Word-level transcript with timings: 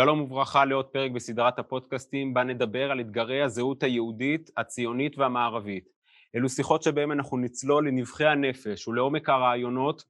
שלום 0.00 0.20
וברכה 0.20 0.64
לעוד 0.64 0.86
פרק 0.86 1.10
בסדרת 1.10 1.58
הפודקאסטים 1.58 2.34
בה 2.34 2.44
נדבר 2.44 2.90
על 2.90 3.00
אתגרי 3.00 3.42
הזהות 3.42 3.82
היהודית, 3.82 4.50
הציונית 4.56 5.18
והמערבית. 5.18 5.88
אלו 6.34 6.48
שיחות 6.48 6.82
שבהן 6.82 7.10
אנחנו 7.10 7.36
נצלול 7.38 7.88
לנבחי 7.88 8.26
הנפש 8.26 8.88
ולעומק 8.88 9.28
הרעיונות 9.28 10.04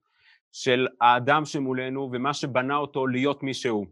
של 0.52 0.88
האדם 1.00 1.44
שמולנו 1.44 2.08
ומה 2.12 2.34
שבנה 2.34 2.76
אותו 2.76 3.06
להיות 3.06 3.42
מי 3.42 3.54
שהוא. 3.54 3.86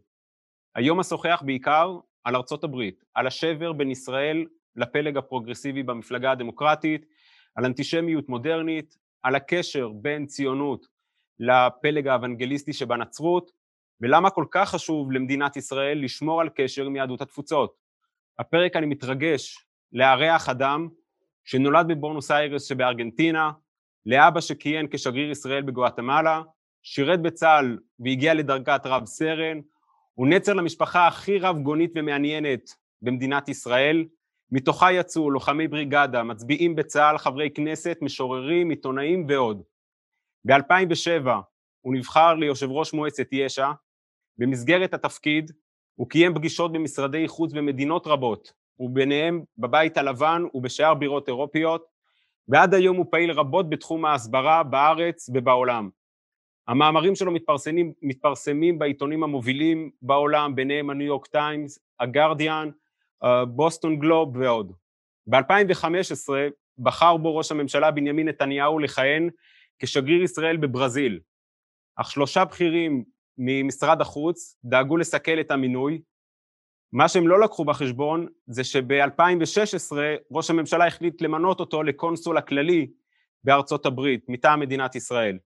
היום 0.75 1.01
אשוחח 1.01 1.43
בעיקר 1.47 1.99
על 2.25 2.37
ארצות 2.37 2.65
הברית, 2.65 3.05
על 3.15 3.27
השבר 3.27 3.73
בין 3.73 3.91
ישראל 3.91 4.47
לפלג 4.77 5.17
הפרוגרסיבי 5.17 5.83
במפלגה 5.83 6.31
הדמוקרטית, 6.31 7.07
על 7.55 7.65
אנטישמיות 7.65 8.29
מודרנית, 8.29 8.99
על 9.23 9.35
הקשר 9.35 9.89
בין 9.89 10.27
ציונות 10.27 10.87
לפלג 11.39 12.09
האוונגליסטי 12.09 12.73
שבנצרות, 12.73 13.58
ולמה 14.01 14.31
כל 14.31 14.45
כך 14.51 14.71
חשוב 14.71 15.13
למדינת 15.13 15.57
ישראל 15.57 16.05
לשמור 16.05 16.41
על 16.41 16.49
קשר 16.49 16.87
עם 16.87 16.97
יהדות 16.97 17.21
התפוצות. 17.21 17.75
הפרק 18.39 18.77
אני 18.77 18.87
מתרגש 18.87 19.67
לארח 19.93 20.49
אדם 20.49 20.89
שנולד 21.45 21.89
בבורנוס 21.89 22.31
איירס 22.31 22.65
שבארגנטינה, 22.65 23.51
לאבא 24.07 24.41
שכיהן 24.41 24.87
כשגריר 24.91 25.31
ישראל 25.31 25.63
בגואטמלה, 25.63 26.43
שירת 26.83 27.23
בצה"ל 27.23 27.79
והגיע 28.01 28.35
לדרגת 28.35 28.87
רב 28.87 29.05
סרן, 29.07 29.61
הוא 30.15 30.29
נצר 30.29 30.55
למשפחה 30.55 31.07
הכי 31.07 31.39
רב 31.39 31.59
גונית 31.59 31.93
ומעניינת 31.95 32.71
במדינת 33.03 33.49
ישראל, 33.49 34.05
מתוכה 34.53 34.93
יצאו 34.93 35.31
לוחמי 35.31 35.69
בריגדה, 35.69 36.23
מצביעים 36.23 36.77
בצה"ל, 36.77 37.19
חברי 37.19 37.51
כנסת, 37.51 37.99
משוררים, 38.03 38.71
עיתונאים 38.71 39.27
ועוד. 39.29 39.63
ב-2007 40.45 41.29
הוא 41.81 41.95
נבחר 41.95 42.35
ליושב 42.35 42.71
ראש 42.71 42.95
מועצת 42.95 43.27
יש"ע, 43.33 43.73
במסגרת 44.39 44.95
התפקיד 44.95 45.53
הוא 45.95 46.09
קיים 46.09 46.35
פגישות 46.35 46.73
במשרדי 46.73 47.29
חוץ 47.29 47.53
במדינות 47.53 48.07
רבות, 48.07 48.53
וביניהם 48.81 49.43
בבית 49.59 49.97
הלבן 49.97 50.43
ובשאר 50.55 50.95
בירות 50.95 51.29
אירופיות, 51.29 51.85
ועד 52.49 52.75
היום 52.75 52.97
הוא 52.97 53.07
פעיל 53.11 53.31
רבות 53.31 53.71
בתחום 53.71 54.05
ההסברה 54.05 54.63
בארץ 54.63 55.31
ובעולם. 55.35 55.91
המאמרים 56.69 57.15
שלו 57.15 57.33
מתפרסמים, 57.33 57.93
מתפרסמים 58.03 58.79
בעיתונים 58.79 59.23
המובילים 59.23 59.91
בעולם, 60.03 60.55
ביניהם 60.55 60.91
הניו 60.91 61.07
יורק 61.07 61.27
טיימס, 61.27 61.79
הגרדיאן, 62.01 62.71
בוסטון 63.49 63.99
גלוב 63.99 64.37
ועוד. 64.37 64.73
ב-2015 65.27 66.29
בחר 66.79 67.17
בו 67.17 67.37
ראש 67.37 67.53
הממשלה 67.53 67.91
בנימין 67.91 68.29
נתניהו 68.29 68.79
לכהן 68.79 69.31
כשגריר 69.79 70.23
ישראל 70.23 70.57
בברזיל, 70.57 71.21
אך 71.97 72.11
שלושה 72.11 72.45
בכירים 72.45 73.05
ממשרד 73.39 74.01
החוץ 74.01 74.57
דאגו 74.65 74.97
לסכל 74.97 75.41
את 75.41 75.51
המינוי. 75.51 76.01
מה 76.93 77.09
שהם 77.09 77.29
לא 77.29 77.41
לקחו 77.41 77.65
בחשבון 77.65 78.27
זה 78.47 78.65
שב-2016 78.65 79.93
ראש 80.33 80.51
הממשלה 80.51 80.87
החליט 80.87 81.23
למנות 81.23 81.61
אותו 81.61 81.83
לקונסול 81.83 82.39
הכללי 82.39 82.91
בארצות 83.45 83.87
הברית 83.87 84.25
מטעם 84.29 84.61
מדינת 84.61 84.95
ישראל. 84.97 85.39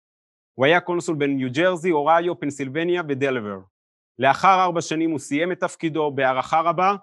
הוא 0.54 0.66
היה 0.66 0.80
קונסול 0.80 1.16
בניו 1.16 1.50
ג'רזי, 1.52 1.92
אוריו, 1.92 2.40
פנסילבניה 2.40 3.02
ודלבר. 3.10 3.58
לאחר 4.20 4.64
ארבע 4.64 4.82
שנים 4.82 5.12
הוא 5.12 5.20
סיים 5.20 5.52
את 5.52 5.60
תפקידו 5.60 6.12
בהערכה 6.12 6.62
רבה, 6.62 6.96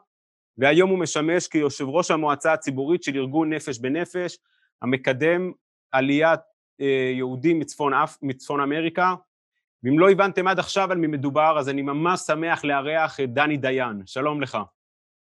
והיום 0.58 0.90
הוא 0.90 0.98
משמש 0.98 1.48
כיושב 1.48 1.88
ראש 1.88 2.10
המועצה 2.10 2.52
הציבורית 2.52 3.02
של 3.02 3.16
ארגון 3.16 3.52
נפש 3.52 3.78
בנפש, 3.78 4.38
המקדם 4.82 5.52
עליית 5.92 6.40
אה, 6.80 7.12
יהודים 7.16 7.58
מצפון, 7.58 7.92
מצפון 8.22 8.60
אמריקה, 8.60 9.14
ואם 9.84 9.98
לא 9.98 10.10
הבנתם 10.10 10.48
עד 10.48 10.58
עכשיו 10.58 10.92
על 10.92 10.98
מי 10.98 11.06
מדובר, 11.06 11.58
אז 11.58 11.68
אני 11.68 11.82
ממש 11.82 12.20
שמח 12.20 12.64
לארח 12.64 13.20
את 13.20 13.32
דני 13.32 13.56
דיין. 13.56 14.02
שלום 14.06 14.40
לך. 14.40 14.58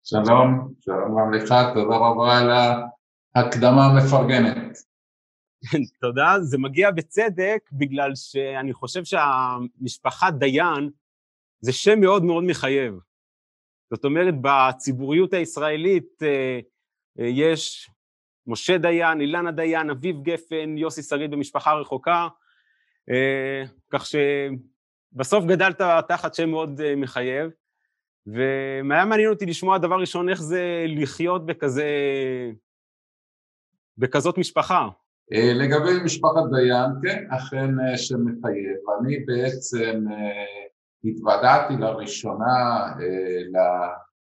שלום, 0.04 0.72
שלום 0.80 1.20
גם 1.20 1.32
לך, 1.32 1.54
תודה 1.74 1.96
רבה 1.96 2.38
על 2.38 2.50
ההקדמה 3.34 3.86
המפרגנת. 3.86 4.78
תודה, 6.00 6.34
זה 6.40 6.58
מגיע 6.58 6.90
בצדק 6.90 7.70
בגלל 7.72 8.14
שאני 8.14 8.72
חושב 8.72 9.04
שהמשפחה 9.04 10.30
דיין 10.30 10.90
זה 11.60 11.72
שם 11.72 12.00
מאוד 12.00 12.24
מאוד 12.24 12.44
מחייב. 12.44 12.94
זאת 13.90 14.04
אומרת, 14.04 14.34
בציבוריות 14.40 15.32
הישראלית 15.32 16.22
אה, 16.22 16.60
אה, 17.20 17.26
יש 17.26 17.90
משה 18.46 18.78
דיין, 18.78 19.20
אילנה 19.20 19.50
דיין, 19.52 19.90
אביב 19.90 20.16
גפן, 20.22 20.78
יוסי 20.78 21.02
שריד 21.02 21.30
במשפחה 21.30 21.72
רחוקה, 21.74 22.28
כך 23.92 24.06
שבסוף 24.06 25.44
גדלת 25.44 25.80
תחת 26.08 26.34
שם 26.34 26.50
מאוד 26.50 26.80
אה, 26.80 26.96
מחייב, 26.96 27.50
והיה 28.26 29.04
מעניין 29.04 29.30
אותי 29.30 29.46
לשמוע 29.46 29.78
דבר 29.78 30.00
ראשון 30.00 30.28
איך 30.28 30.42
זה 30.42 30.84
לחיות 30.88 31.46
בכזה, 31.46 31.86
בכזאת 33.98 34.38
משפחה. 34.38 34.88
אה, 35.32 35.52
לגבי 35.54 36.04
משפחת 36.04 36.42
דיין, 36.52 36.90
כן, 37.02 37.24
אכן 37.30 37.96
שמחייב. 37.96 38.78
אני 39.00 39.18
בעצם 39.18 40.04
התוודעתי 41.04 41.74
לראשונה 41.80 42.86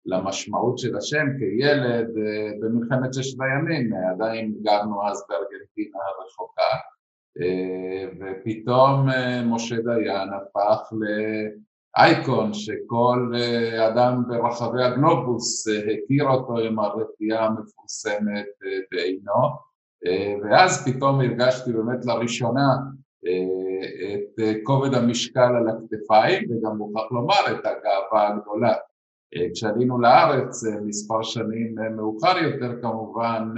למשמעות 0.05 0.77
של 0.77 0.97
השם 0.97 1.25
כילד 1.39 2.07
במלחמת 2.61 3.13
ששת 3.13 3.37
הימים, 3.41 3.93
עדיין 4.13 4.55
גרנו 4.61 5.07
אז 5.07 5.25
בארגנטינה 5.29 5.99
הרחוקה. 6.19 6.94
אה, 7.41 8.05
ופתאום 8.19 9.09
אה, 9.09 9.41
משה 9.45 9.75
דיין 9.75 10.29
הפך 10.33 10.93
לאייקון 11.97 12.53
שכל 12.53 13.31
אה, 13.35 13.87
אדם 13.87 14.23
ברחבי 14.27 14.83
הגלובוס 14.83 15.67
הכיר 15.67 16.27
אותו 16.29 16.57
עם 16.57 16.79
הרתיעה 16.79 17.45
המפורסמת 17.45 18.45
בעינו 18.91 19.65
ואז 20.43 20.85
פתאום 20.87 21.19
הרגשתי 21.19 21.71
באמת 21.73 22.05
לראשונה 22.05 22.75
את 24.13 24.63
כובד 24.63 24.93
המשקל 24.93 25.55
על 25.55 25.69
הכתפיים 25.69 26.43
וגם 26.49 26.77
מוכרח 26.77 27.11
לומר 27.11 27.35
את 27.51 27.65
הגאווה 27.65 28.27
הגדולה. 28.27 28.73
כשעלינו 29.53 29.99
לארץ 29.99 30.63
מספר 30.85 31.23
שנים 31.23 31.75
מאוחר 31.95 32.37
יותר 32.37 32.81
כמובן 32.81 33.49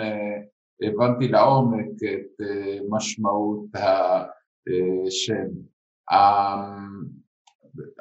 הבנתי 0.81 1.27
לעומק 1.27 1.89
את 2.03 2.41
אה, 2.41 2.79
משמעות 2.89 3.65
השם. 3.75 5.47
אמ, 6.11 7.05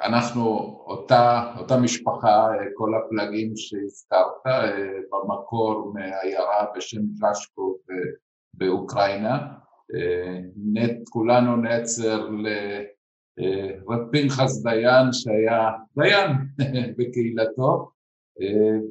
אנחנו 0.03 0.43
אותה, 0.87 1.53
אותה 1.57 1.77
משפחה, 1.77 2.47
כל 2.73 2.91
הפלגים 2.95 3.51
שהזכרת, 3.55 4.47
אה, 4.47 4.99
במקור 5.11 5.91
מעיירה 5.93 6.65
בשם 6.75 7.01
ז'שקו 7.01 7.77
באוקראינה, 8.53 9.47
אה, 9.95 10.39
נט, 10.73 11.09
כולנו 11.09 11.55
נצר 11.55 12.29
לרב 12.29 14.11
פנחס 14.11 14.63
דיין 14.63 15.13
שהיה 15.13 15.71
דיין 15.97 16.31
בקהילתו 16.97 17.91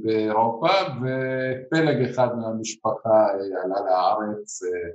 באירופה 0.03 0.69
ופלג 0.97 2.11
אחד 2.11 2.29
מהמשפחה 2.37 3.27
אה, 3.27 3.62
עלה 3.65 3.81
לארץ 3.81 4.62
אה, 4.62 4.91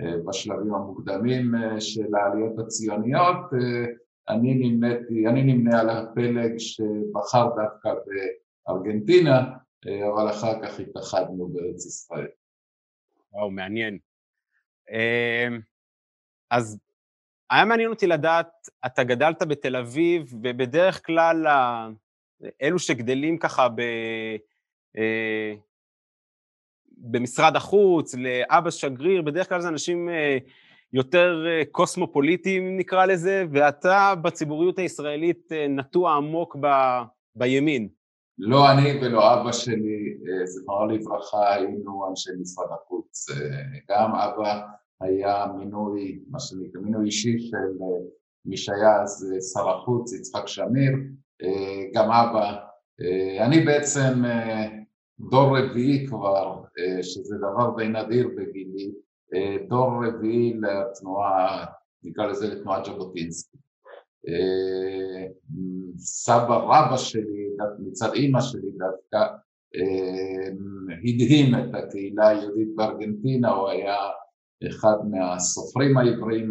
אה, 0.00 0.16
בשלבים 0.26 0.74
המוקדמים 0.74 1.52
של 1.80 2.14
העליות 2.14 2.58
הציוניות 2.58 3.36
אני 4.28 4.54
נמניתי, 4.54 5.26
אני 5.26 5.42
נמנה 5.42 5.80
על 5.80 5.90
הפלג 5.90 6.58
שבחר 6.58 7.48
דווקא 7.56 7.94
בארגנטינה 8.66 9.40
אבל 9.86 10.30
אחר 10.30 10.62
כך 10.62 10.80
התאחדנו 10.80 11.48
בארץ 11.48 11.86
ישראל. 11.86 12.28
וואו, 13.32 13.50
מעניין. 13.50 13.98
אז 16.50 16.78
היה 17.50 17.64
מעניין 17.64 17.90
אותי 17.90 18.06
לדעת, 18.06 18.48
אתה 18.86 19.04
גדלת 19.04 19.42
בתל 19.42 19.76
אביב, 19.76 20.34
ובדרך 20.42 21.06
כלל 21.06 21.46
אלו 22.62 22.78
שגדלים 22.78 23.38
ככה 23.38 23.68
ב, 23.68 23.80
אה, 24.98 25.54
במשרד 26.98 27.56
החוץ, 27.56 28.14
לאבא 28.14 28.70
שגריר, 28.70 29.22
בדרך 29.22 29.48
כלל 29.48 29.60
זה 29.60 29.68
אנשים 29.68 30.08
אה, 30.08 30.38
יותר 30.92 31.44
אה, 31.46 31.62
קוסמופוליטיים 31.70 32.76
נקרא 32.76 33.06
לזה, 33.06 33.44
ואתה 33.52 34.14
בציבוריות 34.22 34.78
הישראלית 34.78 35.52
נטוע 35.68 36.12
עמוק 36.12 36.56
ב, 36.60 36.66
בימין. 37.34 37.88
לא 38.38 38.70
אני 38.72 38.98
ולא 39.02 39.34
אבא 39.34 39.52
שלי, 39.52 40.16
זכרונו 40.44 40.86
לברכה, 40.86 41.54
היינו 41.54 42.08
אנשי 42.10 42.30
משרד 42.40 42.66
החוץ. 42.72 43.26
גם 43.90 44.14
אבא 44.14 44.60
היה 45.00 45.46
מינוי, 45.58 46.20
מה 46.30 46.40
שנקרא, 46.40 46.80
מינוי 46.80 47.06
אישי 47.06 47.38
של 47.38 47.84
מי 48.44 48.56
שהיה 48.56 49.02
אז 49.02 49.34
שר 49.54 49.70
החוץ, 49.70 50.12
יצחק 50.12 50.46
שמיר, 50.46 50.92
גם 51.94 52.10
אבא. 52.10 52.56
אה, 53.00 53.46
אני 53.46 53.60
בעצם 53.60 54.24
אה, 54.24 54.68
דור 55.20 55.58
רביעי 55.58 56.06
כבר, 56.06 56.62
שזה 57.02 57.36
דבר 57.36 57.76
די 57.76 57.88
נדיר 57.88 58.28
בגילי, 58.36 58.92
דור 59.68 60.04
רביעי 60.06 60.60
לתנועה, 60.60 61.66
נקרא 62.02 62.26
לזה 62.26 62.54
לתנועת 62.54 62.84
ז'בוטינסקי. 62.84 63.58
סבא 65.96 66.56
רבא 66.56 66.96
שלי, 66.96 67.48
מצד 67.78 68.12
אימא 68.14 68.40
שלי 68.40 68.70
דווקא, 68.70 69.34
הדהים 71.04 71.54
את 71.54 71.74
הקהילה 71.74 72.28
היהודית 72.28 72.68
בארגנטינה, 72.76 73.50
הוא 73.50 73.68
היה 73.68 73.96
אחד 74.68 74.96
מהסופרים 75.10 75.98
העבריים 75.98 76.50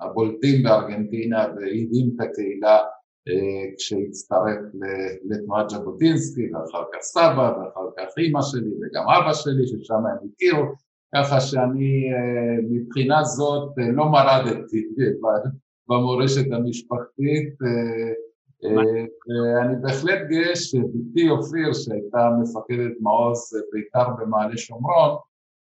הבולטים 0.00 0.62
בארגנטינה 0.62 1.38
והדהים 1.38 2.10
את 2.16 2.20
הקהילה 2.20 2.78
כשהצטרף 3.78 4.58
לתנועת 5.24 5.70
ז'בוטינסקי 5.70 6.54
ואחר 6.54 6.84
כך 6.92 7.00
סבא 7.00 7.54
ואחר 7.56 7.88
כך 7.96 8.18
אימא 8.18 8.40
שלי 8.42 8.70
וגם 8.80 9.04
אבא 9.08 9.32
שלי 9.32 9.66
ששם 9.66 9.94
הם 9.94 10.28
הכירו. 10.34 10.64
ככה 11.14 11.40
שאני 11.40 12.10
מבחינה 12.70 13.24
זאת 13.24 13.72
לא 13.92 14.04
מרדתי 14.08 14.88
במורשת 15.88 16.52
המשפחתית 16.52 17.54
ואני 18.62 19.76
בהחלט 19.82 20.20
גאה 20.28 20.56
שבתי 20.56 21.28
אופיר 21.30 21.72
שהייתה 21.72 22.28
מפקדת 22.42 22.96
מעוז 23.00 23.50
בית"ר 23.72 24.08
במעלה 24.18 24.56
שומרון 24.56 25.16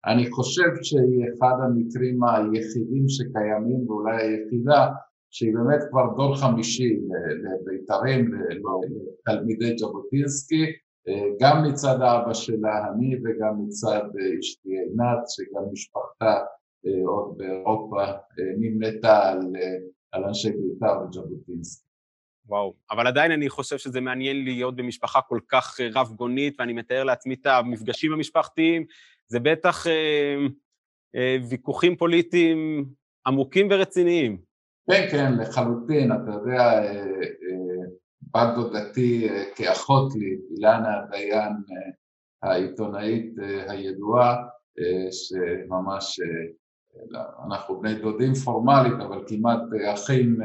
אני 0.05 0.31
חושב 0.31 0.71
שהיא 0.81 1.25
אחד 1.33 1.55
המקרים 1.63 2.19
היחידים 2.23 3.05
שקיימים 3.07 3.89
ואולי 3.89 4.21
היחידה 4.21 4.87
שהיא 5.33 5.53
באמת 5.53 5.79
כבר 5.89 6.05
דור 6.17 6.35
חמישי 6.35 6.99
לבית"רים, 7.43 8.31
לתלמידי 9.19 9.77
ז'בוטינסקי, 9.77 10.65
גם 11.39 11.63
מצד 11.67 12.01
האבא 12.01 12.33
שלה, 12.33 12.87
אני, 12.87 13.15
וגם 13.15 13.53
מצד 13.65 14.03
אשתי 14.39 14.69
עינת, 14.69 15.19
שגם 15.27 15.63
משפחתה 15.71 16.45
עוד 17.05 17.37
באירופה 17.37 18.03
נמנתה 18.59 19.29
על, 19.29 19.39
על 20.11 20.23
אנשי 20.23 20.49
בית"ר 20.49 20.99
וז'בוטינסקי. 21.09 21.85
וואו, 22.47 22.73
אבל 22.91 23.07
עדיין 23.07 23.31
אני 23.31 23.49
חושב 23.49 23.77
שזה 23.77 24.01
מעניין 24.01 24.43
להיות 24.43 24.75
במשפחה 24.75 25.21
כל 25.21 25.39
כך 25.47 25.79
רב 25.93 26.11
גונית, 26.15 26.59
ואני 26.59 26.73
מתאר 26.73 27.03
לעצמי 27.03 27.33
את 27.33 27.45
המפגשים 27.45 28.13
המשפחתיים, 28.13 28.85
זה 29.27 29.39
בטח 29.39 29.87
אה, 29.87 30.35
אה, 31.15 31.37
ויכוחים 31.49 31.95
פוליטיים 31.95 32.85
עמוקים 33.27 33.67
ורציניים. 33.71 34.52
כן, 34.91 35.07
כן, 35.11 35.33
לחלוטין, 35.39 36.11
אתה 36.11 36.31
יודע, 36.31 36.81
בת 38.33 38.55
דודתי 38.55 39.29
כאחות 39.55 40.15
לי, 40.15 40.37
אילנה 40.51 41.05
דיין, 41.11 41.53
העיתונאית 42.43 43.33
הידועה, 43.67 44.35
שממש, 45.11 46.19
אנחנו 47.47 47.81
בני 47.81 47.95
דודים 47.95 48.33
פורמלית, 48.33 48.93
אבל 48.93 49.23
כמעט 49.27 49.61
אחים 49.93 50.37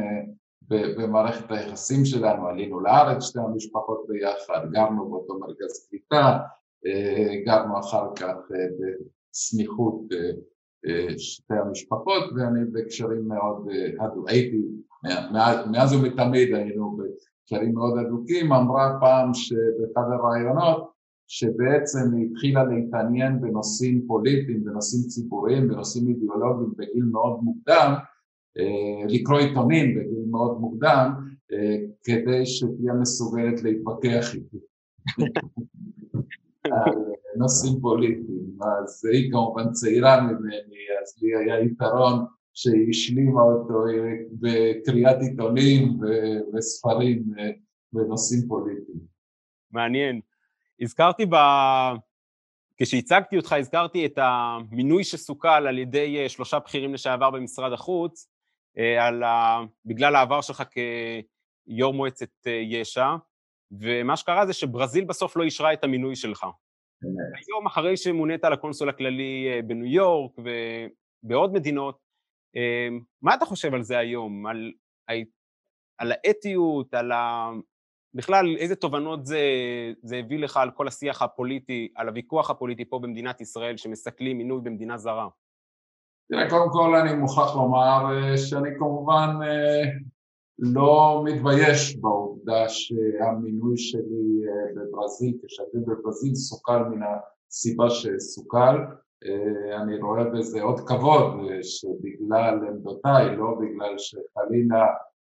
במערכת 0.69 1.51
היחסים 1.51 2.05
שלנו, 2.05 2.49
עלינו 2.49 2.81
לארץ 2.81 3.25
שתי 3.25 3.39
המשפחות 3.39 4.07
ביחד, 4.09 4.71
גרנו 4.73 5.11
באותו 5.11 5.39
מרכז 5.39 5.89
קליטה, 5.91 6.39
גרנו 7.45 7.81
אחר 7.81 8.15
כך 8.17 8.35
בסמיכות 9.31 10.01
שתי 11.19 11.55
המשפחות 11.55 12.25
ואני 12.37 12.65
בקשרים 12.73 13.29
מאוד 13.29 13.69
הדוקים, 14.01 14.27
הייתי, 14.27 14.63
מאז 15.73 15.93
ומתמיד 15.93 16.55
היינו 16.55 16.97
בקשרים 16.97 17.75
מאוד 17.75 17.99
הדוקים, 17.99 18.53
אמרה 18.53 18.97
פעם 19.01 19.35
שבאחד 19.35 20.11
הרעיונות 20.13 20.91
שבעצם 21.29 22.15
היא 22.17 22.29
התחילה 22.31 22.65
להתעניין 22.65 23.41
בנושאים 23.41 24.05
פוליטיים, 24.07 24.65
בנושאים 24.65 25.03
ציבוריים, 25.03 25.69
בנושאים 25.69 26.09
אידיאולוגיים 26.09 26.73
בגיל 26.77 27.05
מאוד 27.05 27.39
מוקדם, 27.43 27.95
לקרוא 29.09 29.39
עיתונים 29.39 29.99
בגיל 29.99 30.25
מאוד 30.31 30.61
מוקדם, 30.61 31.13
כדי 32.05 32.47
שתהיה 32.47 32.93
מסוגלת 33.01 33.63
להתווכח 33.63 34.35
איתי. 34.35 34.59
נושאים 37.39 37.81
פוליטיים, 37.81 38.59
אז 38.63 39.05
היא 39.13 39.33
כמובן 39.33 39.73
צעירה 39.73 40.21
ממני, 40.21 40.83
אז 41.03 41.23
לי 41.23 41.37
היה 41.37 41.61
יתרון 41.61 42.25
שהיא 42.55 42.91
השלימה 42.91 43.43
אותו 43.43 43.85
בקריאת 44.33 45.17
עיתונים 45.21 45.99
וספרים 46.55 47.25
בנושאים 47.93 48.49
פוליטיים. 48.49 48.99
מעניין. 49.71 50.21
הזכרתי 50.81 51.27
ב... 51.27 51.35
כשהצגתי 52.77 53.37
אותך, 53.37 53.53
הזכרתי 53.53 54.07
את 54.07 54.19
המינוי 54.19 55.05
שסוכל 55.05 55.49
על 55.49 55.79
ידי 55.79 56.29
שלושה 56.29 56.59
בכירים 56.59 56.95
לשעבר 56.95 57.31
במשרד 57.31 57.73
החוץ, 57.73 58.29
על 59.01 59.23
ה... 59.23 59.59
בגלל 59.85 60.17
העבר 60.17 60.41
שלך 60.41 60.63
כיו"ר 60.71 61.93
מועצת 61.93 62.47
יש"ע, 62.47 63.17
ומה 63.71 64.17
שקרה 64.17 64.47
זה 64.47 64.53
שברזיל 64.53 65.05
בסוף 65.05 65.37
לא 65.37 65.43
אישרה 65.43 65.73
את 65.73 65.85
המינוי 65.85 66.17
שלך. 66.17 66.47
היום 67.03 67.67
אחרי 67.67 67.97
שמונית 67.97 68.45
לקונסול 68.45 68.89
הכללי 68.89 69.63
בניו 69.67 69.87
יורק 69.87 70.33
ובעוד 71.25 71.53
מדינות, 71.53 71.99
מה 73.23 73.35
אתה 73.35 73.45
חושב 73.45 73.75
על 73.75 73.83
זה 73.83 73.99
היום? 73.99 74.47
על, 74.47 74.73
על 75.99 76.13
האתיות, 76.13 76.95
על 76.95 77.13
ה... 77.13 77.51
בכלל 78.15 78.57
איזה 78.59 78.77
תובנות 78.77 79.27
זה, 79.27 79.41
זה 80.03 80.17
הביא 80.17 80.39
לך 80.39 80.57
על 80.57 80.71
כל 80.71 80.89
השיח 80.89 81.23
הפוליטי, 81.23 81.93
על 81.97 82.09
הוויכוח 82.09 82.51
הפוליטי 82.51 82.85
פה 82.85 82.99
במדינת 82.99 83.41
ישראל 83.41 83.77
שמסכלים 83.77 84.39
מינוי 84.39 84.61
במדינה 84.63 84.99
זרה? 84.99 85.29
תראה, 86.33 86.51
קודם 86.51 86.71
כל 86.73 86.95
אני 86.95 87.15
מוכרח 87.15 87.57
לומר 87.57 88.05
שאני 88.37 88.69
כמובן 88.79 89.29
לא 90.59 91.23
מתבייש 91.25 91.97
בעובדה 91.97 92.69
שהמינוי 92.69 93.77
שלי 93.77 94.43
בברזיל, 94.75 95.35
כשגריר 95.43 95.85
בברזיל, 95.87 96.35
סוכל 96.35 96.83
מן 96.85 97.01
הסיבה 97.51 97.91
שסוכל. 97.91 98.77
אני 99.83 100.01
רואה 100.01 100.25
בזה 100.25 100.63
עוד 100.63 100.81
כבוד 100.81 101.33
שבגלל 101.63 102.59
עמדותיי, 102.69 103.37
לא 103.37 103.55
בגלל 103.61 103.95
שחלילה 103.99 104.87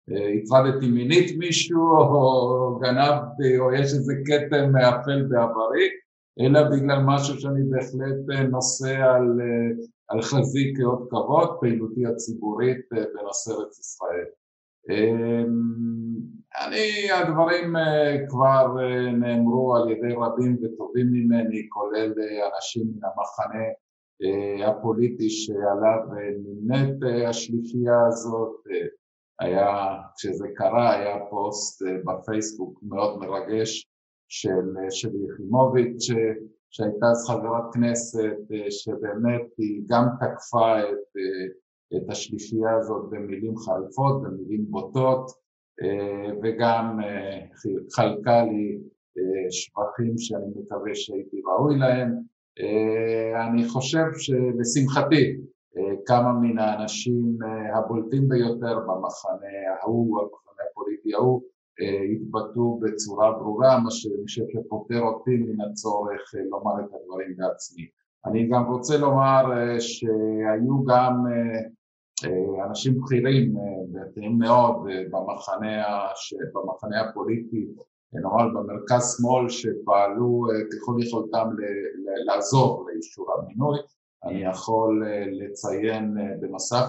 הטרדתי 0.07 0.91
מינית 0.91 1.37
מישהו 1.37 1.97
או 1.97 2.79
גנבתי 2.81 3.59
או 3.59 3.73
יש 3.73 3.93
איזה 3.93 4.13
כתם 4.25 4.71
מאפל 4.71 5.23
בעברי, 5.29 5.87
אלא 6.39 6.59
בגלל 6.63 6.99
משהו 7.05 7.39
שאני 7.39 7.63
בהחלט 7.69 8.49
נושא 8.49 8.95
על, 8.95 9.39
על 10.07 10.21
חזי 10.21 10.73
כאות 10.77 11.07
כבוד, 11.09 11.49
פעילותי 11.59 12.05
הציבורית 12.05 12.77
בנושא 12.91 13.51
ארץ 13.51 13.79
ישראל. 13.79 14.25
אני, 16.67 17.11
הדברים 17.11 17.73
כבר 18.29 18.75
נאמרו 19.19 19.75
על 19.75 19.89
ידי 19.89 20.13
רבים 20.17 20.57
וטובים 20.61 21.07
ממני, 21.11 21.69
כולל 21.69 22.13
אנשים 22.55 22.83
מן 22.87 23.01
המחנה 23.03 23.65
הפוליטי 24.67 25.29
שעליו 25.29 25.99
נמנית 26.45 26.95
השלישייה 27.27 28.07
הזאת, 28.07 28.55
היה, 29.39 29.97
כשזה 30.17 30.47
קרה, 30.55 30.95
היה 30.95 31.25
פוסט 31.29 31.83
בפייסבוק 32.05 32.79
מאוד 32.83 33.19
מרגש 33.19 33.87
של 34.27 34.89
שלי 34.89 35.19
יחימוביץ' 35.27 36.07
שהייתה 36.69 37.05
אז 37.05 37.27
חברת 37.27 37.63
כנסת 37.73 38.37
שבאמת 38.69 39.41
היא 39.57 39.81
גם 39.89 40.05
תקפה 40.19 40.79
את 40.79 41.17
את 41.97 42.09
השלישייה 42.09 42.77
הזאת 42.77 43.09
במילים 43.09 43.57
חריפות, 43.57 44.21
במילים 44.23 44.65
בוטות, 44.69 45.31
וגם 46.43 46.99
חלקה 47.95 48.43
לי 48.43 48.79
שבחים 49.51 50.17
שאני 50.17 50.45
מקווה 50.55 50.95
שהייתי 50.95 51.41
ראוי 51.47 51.77
להם. 51.77 52.15
אני 53.49 53.67
חושב 53.67 54.05
שלשמחתי 54.17 55.37
כמה 56.05 56.33
מן 56.33 56.57
האנשים 56.57 57.37
הבולטים 57.73 58.29
ביותר 58.29 58.79
במחנה 58.79 59.81
ההוא, 59.81 60.21
המחנה 60.21 60.63
הפוליטי 60.71 61.13
ההוא, 61.13 61.41
התבטאו 62.15 62.79
בצורה 62.79 63.31
ברורה, 63.31 63.79
מה 63.79 63.91
שאני 63.91 64.23
חושב 64.23 64.43
שפוטר 64.47 65.01
אותי 65.01 65.37
מן 65.37 65.61
הצורך 65.61 66.33
לומר 66.49 66.79
את 66.79 66.89
הדברים 66.93 67.35
בעצמי. 67.37 67.87
אני 68.25 68.47
גם 68.47 68.71
רוצה 68.71 68.97
לומר 68.97 69.43
שהיו 69.79 70.83
גם 70.85 71.23
אנשים 72.65 73.01
בכירים, 73.01 73.53
בכירים 73.91 74.37
מאוד 74.37 74.75
במחנה, 75.11 75.83
במחנה 76.53 77.01
הפוליטי, 77.01 77.67
נאמר 78.13 78.47
במרכז 78.47 79.17
שמאל 79.17 79.49
שפעלו 79.49 80.45
ככל 80.71 80.95
יכולתם 81.03 81.47
לעזור 82.25 82.85
לאישור 82.87 83.27
המינוי. 83.33 83.79
אני 84.23 84.43
יכול 84.43 85.03
לציין 85.31 86.15
בנוסף 86.39 86.85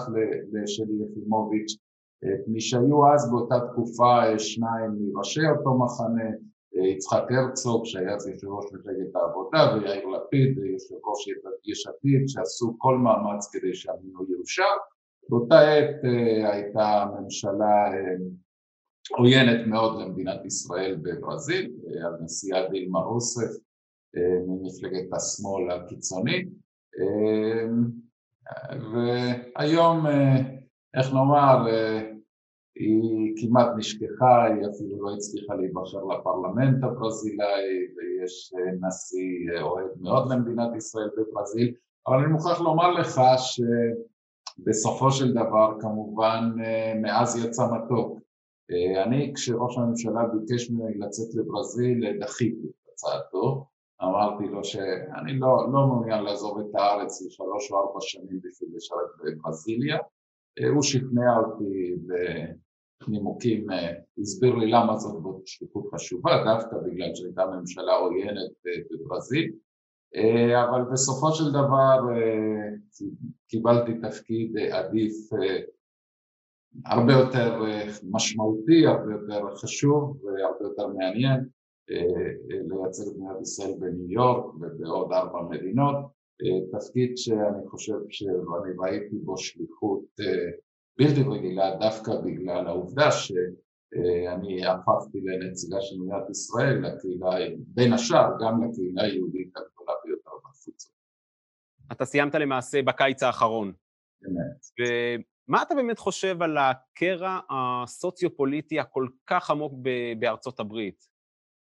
לשלי 0.51 0.93
יחימוביץ' 1.03 1.77
את 2.23 2.47
מי 2.47 2.61
שהיו 2.61 3.13
אז 3.13 3.31
באותה 3.31 3.55
תקופה 3.71 4.39
שניים 4.39 4.91
מראשי 4.99 5.47
אותו 5.57 5.77
מחנה, 5.77 6.29
יצחק 6.73 7.23
הרצוג 7.29 7.85
שהיה 7.85 8.15
אז 8.15 8.27
יושב 8.27 8.47
ראש 8.47 8.65
מפלגת 8.65 9.15
העבודה 9.15 9.73
ויאיר 9.73 10.07
לפיד 10.07 10.57
יושב 10.57 10.95
ראש 11.05 11.27
יש 11.65 11.87
עתיד 11.87 12.23
שעשו 12.27 12.75
כל 12.77 12.97
מאמץ 12.97 13.49
כדי 13.51 13.73
שהמינוי 13.73 14.25
יאושר 14.29 14.63
באותה 15.29 15.59
עת 15.59 15.95
הייתה 16.53 17.05
ממשלה 17.19 17.91
עוינת 19.17 19.67
מאוד 19.67 20.01
למדינת 20.01 20.45
ישראל 20.45 20.97
בברזיל, 21.01 21.71
הנשיאה 22.03 22.69
דילמה 22.69 22.99
רוסף 22.99 23.49
ממפלגת 24.47 25.13
השמאל 25.13 25.71
הקיצוני 25.71 26.45
והיום, 28.93 30.05
איך 30.97 31.13
נאמר, 31.13 31.65
היא 32.75 33.33
כמעט 33.41 33.67
נשכחה, 33.77 34.43
היא 34.45 34.67
אפילו 34.69 35.03
לא 35.05 35.13
הצליחה 35.15 35.55
להיבחר 35.55 36.03
לפרלמנט 36.03 36.83
הברזילאי 36.83 37.67
ויש 37.97 38.53
נשיא 38.81 39.61
אוהד 39.61 39.91
מאוד 40.01 40.31
למדינת 40.31 40.75
ישראל 40.75 41.09
בברזיל 41.17 41.73
אבל 42.07 42.17
אני 42.17 42.31
מוכרח 42.31 42.61
לומר 42.61 42.91
לך 42.91 43.21
שבסופו 44.61 45.11
של 45.11 45.31
דבר 45.31 45.73
כמובן 45.79 46.51
מאז 47.01 47.45
יצא 47.45 47.63
מתוק. 47.71 48.19
אני 49.05 49.33
כשראש 49.35 49.77
הממשלה 49.77 50.21
ביקש 50.33 50.69
ממני 50.69 50.97
לצאת 50.97 51.35
לברזיל 51.35 52.19
דחיתי 52.19 52.67
את 52.69 52.89
הצעתו. 52.93 53.65
אמרתי 54.03 54.43
לו 54.47 54.63
שאני 54.63 55.39
לא, 55.39 55.71
לא 55.73 55.87
מעוניין 55.87 56.23
לעזוב 56.23 56.59
את 56.59 56.75
הארץ 56.75 57.21
לשלוש 57.25 57.71
או 57.71 57.77
ארבע 57.77 57.99
שנים 58.01 58.39
בשביל 58.43 58.69
לשרת 58.75 59.09
בברזיליה. 59.23 59.97
הוא 60.73 60.83
שכנע 60.83 61.37
אותי 61.37 61.95
בנימוקים, 63.07 63.67
הסביר 64.21 64.55
לי 64.55 64.71
למה 64.71 64.97
זאת 64.97 65.23
שליחות 65.45 65.85
חשובה, 65.93 66.31
דווקא 66.45 66.77
בגלל 66.77 67.15
שהייתה 67.15 67.45
ממשלה 67.45 67.95
עוינת 67.95 68.51
בברזיל, 68.91 69.51
אבל 70.69 70.81
בסופו 70.91 71.31
של 71.31 71.49
דבר 71.49 71.99
קיבלתי 73.47 73.91
תפקיד 74.01 74.57
עדיף 74.57 75.13
הרבה 76.85 77.13
יותר 77.13 77.63
משמעותי, 78.11 78.87
הרבה 78.87 79.11
יותר 79.11 79.55
חשוב 79.55 80.17
והרבה 80.23 80.65
יותר 80.65 80.87
מעניין 80.87 81.39
לייצג 82.49 83.03
את 83.07 83.15
מדינת 83.17 83.41
ישראל 83.41 83.71
בניו 83.79 84.11
יורק 84.11 84.55
ובעוד 84.55 85.13
ארבע 85.13 85.41
מדינות 85.49 85.95
תפקיד 86.71 87.17
שאני 87.17 87.67
חושב 87.67 87.93
שאני 88.09 88.71
ראיתי 88.79 89.15
בו 89.15 89.37
שליחות 89.37 90.05
בלתי 90.97 91.23
רגילה 91.29 91.75
דווקא 91.79 92.11
בגלל 92.25 92.67
העובדה 92.67 93.11
שאני 93.11 94.65
הפכתי 94.65 95.21
לנציגה 95.21 95.81
של 95.81 95.95
מדינת 95.99 96.29
ישראל 96.29 96.85
לקהילה, 96.85 97.29
בין 97.57 97.93
השאר 97.93 98.29
גם 98.41 98.63
לקהילה 98.63 99.03
היהודית. 99.03 99.53
אתה 101.91 102.05
סיימת 102.05 102.35
למעשה 102.35 102.81
בקיץ 102.81 103.23
האחרון. 103.23 103.73
באמת. 104.21 104.87
ומה 105.47 105.61
אתה 105.61 105.75
באמת 105.75 105.99
חושב 105.99 106.41
על 106.41 106.57
הקרע 106.57 107.39
הסוציו-פוליטי 107.49 108.79
הכל 108.79 109.07
כך 109.27 109.51
עמוק 109.51 109.73
בארצות 110.19 110.59
הברית? 110.59 111.11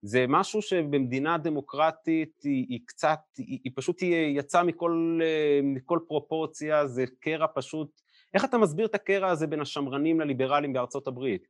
זה 0.01 0.25
משהו 0.27 0.61
שבמדינה 0.61 1.37
דמוקרטית 1.37 2.41
היא, 2.43 2.65
היא 2.69 2.79
קצת, 2.85 3.19
היא, 3.37 3.59
היא 3.63 3.71
פשוט 3.75 4.01
היא 4.01 4.39
יצאה 4.39 4.63
מכל, 4.63 5.19
מכל 5.63 5.99
פרופורציה, 6.07 6.87
זה 6.87 7.03
קרע 7.19 7.47
פשוט, 7.55 8.01
איך 8.33 8.45
אתה 8.45 8.57
מסביר 8.57 8.85
את 8.85 8.95
הקרע 8.95 9.29
הזה 9.29 9.47
בין 9.47 9.61
השמרנים 9.61 10.19
לליברלים 10.19 10.73
בארצות 10.73 11.07
הברית? 11.07 11.47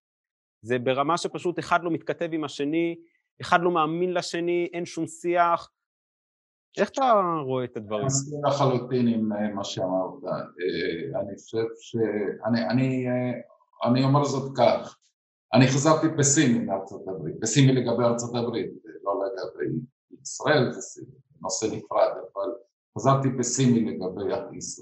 זה 0.61 0.79
ברמה 0.79 1.17
שפשוט 1.17 1.59
אחד 1.59 1.83
לא 1.83 1.91
מתכתב 1.91 2.29
עם 2.31 2.43
השני, 2.43 2.95
אחד 3.41 3.61
לא 3.61 3.71
מאמין 3.71 4.13
לשני, 4.13 4.69
אין 4.73 4.85
שום 4.85 5.07
שיח, 5.07 5.71
איך 6.77 6.89
אתה 6.89 7.21
רואה 7.45 7.63
את 7.63 7.77
הדברים? 7.77 8.01
אני 8.01 8.05
מסכים 8.07 8.45
לחלוטין 8.45 9.07
עם 9.07 9.29
מה 9.55 9.63
שאמרת, 9.63 10.23
אני 11.15 11.35
חושב 11.35 11.65
ש... 11.79 11.95
אני, 12.45 12.69
אני, 12.69 13.05
אני 13.83 14.03
אומר 14.03 14.23
זאת 14.23 14.57
כך, 14.57 14.97
אני 15.53 15.67
חזרתי 15.67 16.07
פסימי 16.17 16.65
מארצות 16.65 17.07
הברית, 17.07 17.35
פסימי 17.41 17.73
לגבי 17.73 18.03
ארצות 18.03 18.35
הברית, 18.35 18.71
לא 19.03 19.13
לגבי 19.25 19.79
ישראל, 20.21 20.71
זה 20.71 21.01
נושא 21.41 21.65
נפרד, 21.65 22.11
אבל 22.11 22.51
חזרתי 22.97 23.27
פסימי 23.39 23.79
לגבי, 23.79 24.23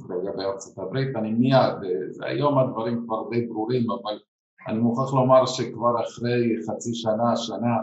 לגבי 0.10 0.44
ארצות 0.44 0.78
הברית, 0.78 1.16
אני 1.16 1.32
מיד, 1.32 1.76
היום 2.22 2.60
הדברים 2.60 3.04
כבר 3.06 3.30
די 3.30 3.46
ברורים, 3.46 3.92
אבל 3.92 4.20
אני 4.68 4.80
מוכרח 4.80 5.14
לומר 5.14 5.46
שכבר 5.46 6.04
אחרי 6.04 6.56
חצי 6.68 6.94
שנה, 6.94 7.36
שנה, 7.36 7.78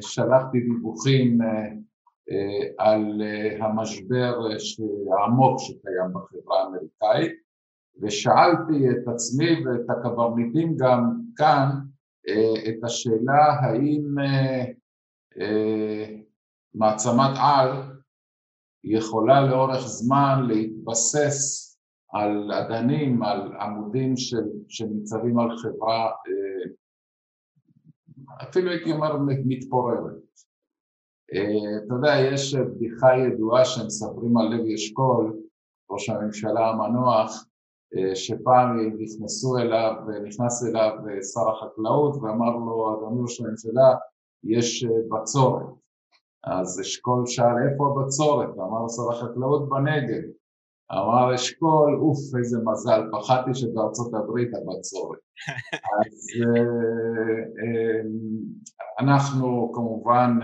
שלחתי 0.00 0.60
דיווחים 0.60 1.38
על 2.78 3.22
המשבר 3.60 4.38
העמוק 5.18 5.58
שקיים 5.58 6.12
בחברה 6.12 6.62
האמריקאית 6.62 7.32
ושאלתי 8.02 8.90
את 8.90 9.08
עצמי 9.08 9.64
ואת 9.64 9.90
הקברניטים 9.90 10.76
גם 10.76 11.20
כאן 11.36 11.68
את 12.68 12.84
השאלה 12.84 13.44
האם 13.60 14.14
מעצמת 16.74 17.36
על 17.36 17.68
יכולה 18.84 19.40
לאורך 19.40 19.86
זמן 19.86 20.44
להתבסס 20.48 21.68
על 22.12 22.52
אדנים, 22.52 23.22
על 23.22 23.52
עמודים 23.60 24.16
של, 24.16 24.44
שניצבים 24.68 25.38
על 25.38 25.56
חברה 25.56 26.10
אפילו 28.42 28.70
הייתי 28.70 28.92
אומר 28.92 29.18
מתפוררת. 29.44 30.21
אתה 31.32 31.94
יודע, 31.94 32.12
יש 32.32 32.54
בדיחה 32.54 33.08
ידועה 33.16 33.64
שמספרים 33.64 34.36
על 34.36 34.54
לוי 34.56 34.74
אשכול, 34.74 35.36
ראש 35.90 36.08
הממשלה 36.08 36.70
המנוח, 36.70 37.44
שפעם 38.14 38.98
נכנסו 38.98 39.58
אליו, 39.58 39.92
נכנס 40.24 40.64
אליו 40.64 40.90
שר 41.34 41.50
החקלאות 41.50 42.16
ואמר 42.16 42.56
לו, 42.56 42.98
אדוני 42.98 43.22
ראש 43.22 43.40
הממשלה, 43.40 43.94
יש 44.44 44.84
בצורת. 44.84 45.66
אז 46.44 46.80
אשכול 46.80 47.26
שאל, 47.26 47.54
איפה 47.70 47.86
הבצורת? 47.86 48.48
אמר 48.48 48.88
שר 48.88 49.10
החקלאות, 49.10 49.68
בנגב. 49.68 50.22
אמר 50.92 51.34
אשכול, 51.34 51.98
אוף, 52.00 52.18
איזה 52.38 52.58
מזל, 52.64 53.02
פחדתי 53.12 53.54
שבארצות 53.54 54.14
הברית 54.14 54.50
הבצורת. 54.54 55.18
אז 55.98 56.28
אנחנו 59.00 59.72
כמובן, 59.74 60.38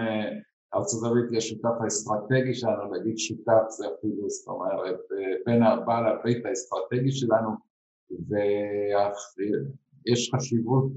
ארצות 0.75 1.05
הברית 1.07 1.31
היא 1.31 1.39
השותף 1.39 1.75
האסטרטגי 1.81 2.55
שלנו, 2.55 2.93
להגיד 2.93 3.19
שותף 3.19 3.63
זה 3.69 3.87
אפילו, 3.99 4.31
זאת 4.31 4.49
אומרת, 4.49 4.99
בין 5.47 5.63
הבעל 5.63 6.07
הברית 6.07 6.47
האסטרטגי 6.47 7.13
שלנו, 7.13 7.51
ויש 10.07 10.31
חשיבות 10.35 10.93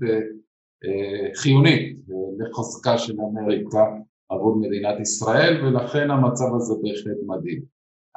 חיונית 1.36 2.00
לחוזקה 2.40 2.98
של 2.98 3.14
אמריקה 3.22 3.86
עבור 4.30 4.56
מדינת 4.56 5.00
ישראל, 5.00 5.66
ולכן 5.66 6.12
המצב 6.12 6.56
הזה 6.56 6.74
בהחלט 6.82 7.18
מדהים. 7.26 7.62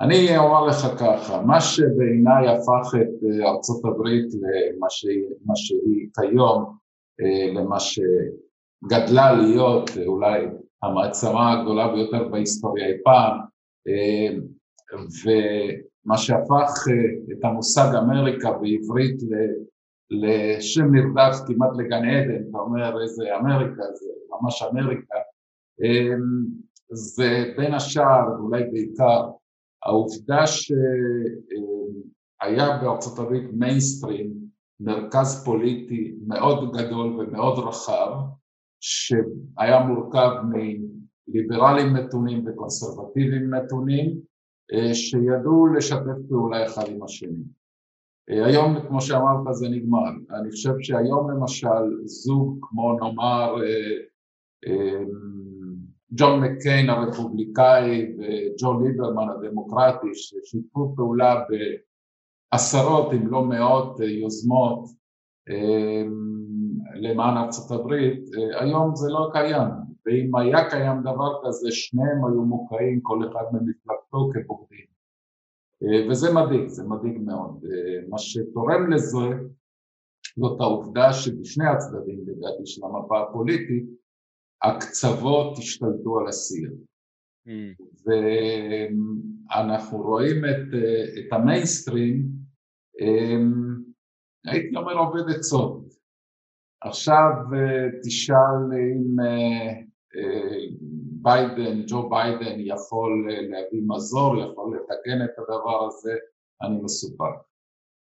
אני 0.01 0.39
אומר 0.39 0.67
לך 0.67 0.87
ככה, 1.01 1.43
מה 1.43 1.61
שבעיניי 1.61 2.49
הפך 2.49 2.95
את 3.03 3.43
ארצות 3.43 3.85
הברית 3.85 4.27
למה 4.35 4.87
שהיא, 4.91 5.25
שהיא 5.55 6.09
כיום, 6.21 6.77
למה 7.55 7.77
שגדלה 7.81 9.33
להיות 9.33 9.91
אולי 10.07 10.47
המעצמה 10.85 11.53
הגדולה 11.53 11.89
ביותר 11.89 12.29
בהיסטוריה 12.29 12.87
אי 12.87 12.93
פעם, 13.05 13.39
ומה 15.25 16.19
שהפך 16.19 16.71
את 17.33 17.45
המושג 17.45 17.95
אמריקה 17.99 18.53
בעברית 18.53 19.17
לשם 20.11 20.95
נרדף 20.95 21.37
כמעט 21.47 21.71
לגן 21.77 22.05
עדן, 22.05 22.43
אתה 22.51 22.59
אומר 22.59 23.03
איזה 23.03 23.37
אמריקה, 23.37 23.83
זה 23.83 24.11
ממש 24.31 24.63
אמריקה, 24.63 25.19
זה 26.91 27.53
בין 27.57 27.75
השאר, 27.75 28.39
אולי 28.41 28.65
בעיקר, 28.73 29.31
העובדה 29.85 30.47
שהיה 30.47 31.59
בארצות 32.83 33.19
הברית 33.19 33.51
מיינסטרים, 33.53 34.33
מרכז 34.81 35.45
פוליטי 35.45 36.15
מאוד 36.27 36.77
גדול 36.77 37.21
ומאוד 37.21 37.59
רחב, 37.59 38.13
שהיה 38.87 39.87
מורכב 39.87 40.31
מליברלים 41.29 41.95
מתונים 41.95 42.45
וקונסרבטיבים 42.47 43.51
מתונים, 43.51 44.21
שידעו 44.93 45.67
לשתף 45.67 46.29
פעולה 46.29 46.67
אחד 46.67 46.83
עם 46.89 47.03
השני. 47.03 47.43
היום, 48.29 48.77
כמו 48.89 49.01
שאמרת, 49.01 49.55
זה 49.55 49.69
נגמר. 49.69 50.01
אני 50.31 50.51
חושב 50.51 50.73
שהיום 50.81 51.31
למשל 51.31 52.05
זוג 52.05 52.59
כמו 52.63 52.97
נאמר 52.99 53.55
ג'ון 56.13 56.41
מקיין 56.41 56.91
הרפובליקאי 56.91 58.15
וג'ון 58.19 58.87
ליברמן 58.87 59.29
הדמוקרטי 59.29 60.07
ששיתפו 60.15 60.95
פעולה 60.97 61.45
בעשרות 62.53 63.13
אם 63.13 63.27
לא 63.27 63.45
מאות 63.45 64.01
יוזמות 64.01 64.85
למען 67.05 67.37
ארצות 67.37 67.71
הברית, 67.71 68.21
היום 68.61 68.95
זה 68.95 69.09
לא 69.11 69.29
קיים 69.33 69.69
ואם 70.07 70.37
היה 70.37 70.71
קיים 70.71 71.01
דבר 71.01 71.41
כזה 71.45 71.69
שניהם 71.71 72.25
היו 72.25 72.43
מוקעים 72.43 73.01
כל 73.03 73.19
אחד 73.29 73.45
ממפלגתו 73.53 74.31
כבוגדים 74.33 74.87
וזה 76.11 76.35
מדאיג, 76.35 76.69
זה 76.69 76.85
מדאיג 76.85 77.19
מאוד. 77.19 77.65
מה 78.09 78.19
שתורם 78.19 78.93
לזה 78.93 79.19
זאת 80.37 80.61
העובדה 80.61 81.13
שבשני 81.13 81.67
הצדדים 81.67 82.21
לדעתי 82.27 82.67
של 82.67 82.85
המפה 82.85 83.23
הפוליטית 83.23 83.85
הקצוות 84.63 85.59
השתלטו 85.59 86.19
על 86.21 86.29
הסיר. 86.29 86.71
Mm. 87.47 87.51
ואנחנו 89.51 89.99
רואים 89.99 90.45
את, 90.45 90.75
את 91.19 91.33
המיינסטרים, 91.33 92.29
הייתי 94.45 94.77
אומר 94.77 94.99
עובד 94.99 95.31
עצות. 95.31 95.84
עכשיו 96.85 97.31
תשאל 98.05 98.73
אם 98.73 99.17
ביידן, 101.23 101.83
ג'ו 101.87 102.09
ביידן 102.09 102.61
יכול 102.61 103.29
להביא 103.51 103.83
מזור, 103.87 104.37
יכול 104.39 104.77
לתקן 104.77 105.25
את 105.25 105.39
הדבר 105.39 105.87
הזה, 105.87 106.15
אני 106.63 106.79
מסופק. 106.83 107.35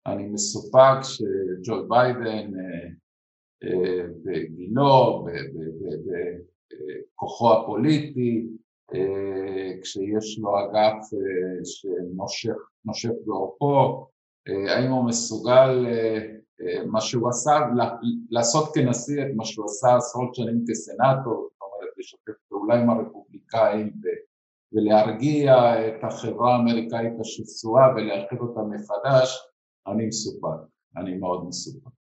אני 0.05 0.27
מסופק 0.27 0.97
שג'ו 1.03 1.87
ביידן 1.89 2.51
בגילו, 4.25 5.27
בכוחו 7.15 7.53
הפוליטי, 7.53 8.47
כשיש 9.81 10.39
לו 10.39 10.59
אגף 10.59 11.05
שנושף 11.63 13.13
בעורפו, 13.25 14.07
האם 14.47 14.91
הוא 14.91 15.05
מסוגל 15.05 15.85
מה 16.85 17.01
שהוא 17.01 17.29
עשה, 17.29 17.59
לעשות 18.29 18.73
כנשיא 18.75 19.21
את 19.21 19.27
מה 19.35 19.45
שהוא 19.45 19.65
עשה 19.65 19.95
עשרות 19.95 20.35
שנים 20.35 20.63
כסנאטור, 20.69 21.49
זאת 21.51 21.61
אומרת 21.61 21.93
לשתף 21.97 22.33
פעולה 22.49 22.75
עם 22.75 22.89
הרפובליקאים 22.89 23.93
ולהרגיע 24.73 25.53
את 25.87 26.03
החברה 26.03 26.55
האמריקאית 26.55 27.13
השסועה 27.19 27.95
ולאחד 27.95 28.37
אותה 28.39 28.59
מחדש, 28.61 29.37
אני 29.87 30.05
מסופק, 30.05 30.57
אני 30.97 31.17
מאוד 31.17 31.47
מסופק. 31.47 31.91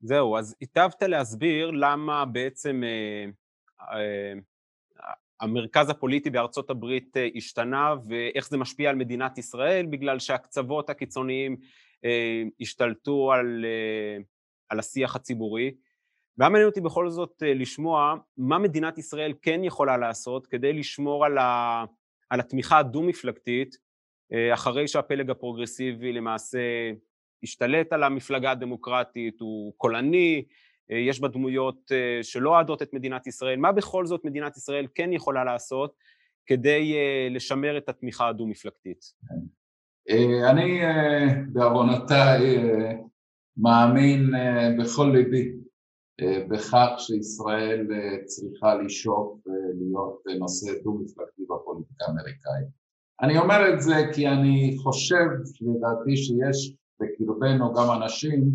זהו, 0.00 0.36
אז 0.36 0.54
היטבת 0.60 1.02
להסביר 1.02 1.70
למה 1.70 2.24
בעצם 2.24 2.82
אה, 2.84 3.24
אה, 3.92 4.32
המרכז 5.40 5.90
הפוליטי 5.90 6.30
בארצות 6.30 6.70
הברית 6.70 7.16
אה, 7.16 7.28
השתנה 7.36 7.94
ואיך 8.08 8.48
זה 8.48 8.56
משפיע 8.56 8.90
על 8.90 8.96
מדינת 8.96 9.38
ישראל 9.38 9.86
בגלל 9.86 10.18
שהקצוות 10.18 10.90
הקיצוניים 10.90 11.56
השתלטו 12.60 13.32
על, 13.32 13.64
אה, 13.64 14.22
על 14.68 14.78
השיח 14.78 15.16
הציבורי. 15.16 15.74
והיה 16.38 16.50
מעניין 16.50 16.68
אותי 16.68 16.80
בכל 16.80 17.10
זאת 17.10 17.42
אה, 17.42 17.54
לשמוע 17.54 18.14
מה 18.36 18.58
מדינת 18.58 18.98
ישראל 18.98 19.32
כן 19.42 19.64
יכולה 19.64 19.96
לעשות 19.96 20.46
כדי 20.46 20.72
לשמור 20.72 21.24
על, 21.24 21.38
ה, 21.38 21.84
על 22.30 22.40
התמיכה 22.40 22.78
הדו-מפלגתית 22.78 23.86
אחרי 24.54 24.88
שהפלג 24.88 25.30
הפרוגרסיבי 25.30 26.12
למעשה 26.12 26.58
השתלט 27.42 27.92
על 27.92 28.02
המפלגה 28.02 28.50
הדמוקרטית, 28.50 29.40
הוא 29.40 29.72
קולני, 29.76 30.44
יש 30.88 31.20
בה 31.20 31.28
דמויות 31.28 31.92
שלא 32.22 32.50
אוהדות 32.50 32.82
את 32.82 32.92
מדינת 32.92 33.26
ישראל, 33.26 33.56
מה 33.56 33.72
בכל 33.72 34.06
זאת 34.06 34.24
מדינת 34.24 34.56
ישראל 34.56 34.86
כן 34.94 35.12
יכולה 35.12 35.44
לעשות 35.44 35.94
כדי 36.46 36.94
לשמר 37.30 37.78
את 37.78 37.88
התמיכה 37.88 38.28
הדו-מפלגתית? 38.28 39.12
אה, 40.10 40.50
אני 40.50 40.84
אה, 40.84 41.26
בעוונותיי 41.52 42.58
אה, 42.58 42.92
מאמין 43.56 44.30
בכל 44.78 45.12
ליבי 45.14 45.52
בכך 46.48 46.88
שישראל 46.98 47.86
צריכה 48.24 48.74
לשאוף 48.74 49.38
להיות 49.78 50.22
נושא 50.38 50.66
דו-מפלגתי 50.84 51.42
בפוליטיקה 51.42 52.04
האמריקאית. 52.06 52.68
אני 53.22 53.38
אומר 53.38 53.74
את 53.74 53.82
זה 53.82 53.94
כי 54.14 54.28
אני 54.28 54.76
חושב, 54.82 55.26
לדעתי, 55.60 56.16
שיש 56.16 56.74
בקרבנו 57.00 57.74
גם 57.74 58.02
אנשים 58.02 58.50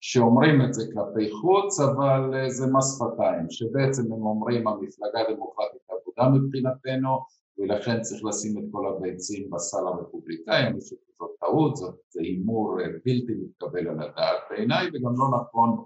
שאומרים 0.00 0.62
את 0.62 0.74
זה 0.74 0.82
כלפי 0.92 1.30
חוץ, 1.30 1.80
אבל 1.80 2.48
זה 2.48 2.66
מס 2.72 2.98
שפתיים, 2.98 3.50
שבעצם 3.50 4.02
הם 4.02 4.22
אומרים 4.22 4.68
המפלגה 4.68 5.20
הדמוקרטית 5.28 5.82
עבודה 5.88 6.38
מבחינתנו, 6.38 7.18
ולכן 7.58 8.00
צריך 8.00 8.24
לשים 8.24 8.58
את 8.58 8.64
כל 8.70 8.88
הביצים 8.88 9.50
בסל 9.50 9.86
הרפובליקאי, 9.86 10.66
אני 10.66 10.80
חושב 10.80 10.96
שזאת 11.06 11.30
טעות, 11.40 11.76
זאת 11.76 11.94
הימור 12.14 12.80
אה, 12.80 12.86
בלתי 13.04 13.34
מתקבל 13.34 13.88
על 13.88 14.00
הדעת 14.00 14.40
בעיניי 14.50 14.88
וגם 14.88 15.12
לא 15.18 15.26
נכון 15.38 15.84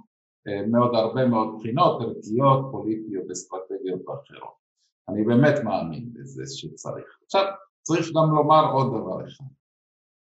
אה, 0.49 0.67
מאוד 0.67 0.95
הרבה 0.95 1.27
מאוד 1.27 1.57
בחינות 1.59 2.03
ערכיות, 2.03 2.69
פוליטיות, 2.71 3.31
אסטרטגיות 3.31 4.09
ואחרות. 4.09 4.61
אני 5.09 5.25
באמת 5.25 5.65
מאמין 5.65 6.13
בזה 6.13 6.43
שצריך. 6.47 7.19
עכשיו 7.25 7.45
צריך 7.83 8.07
גם 8.09 8.35
לומר 8.37 8.73
עוד 8.73 8.87
דבר 8.87 9.27
אחד. 9.27 9.45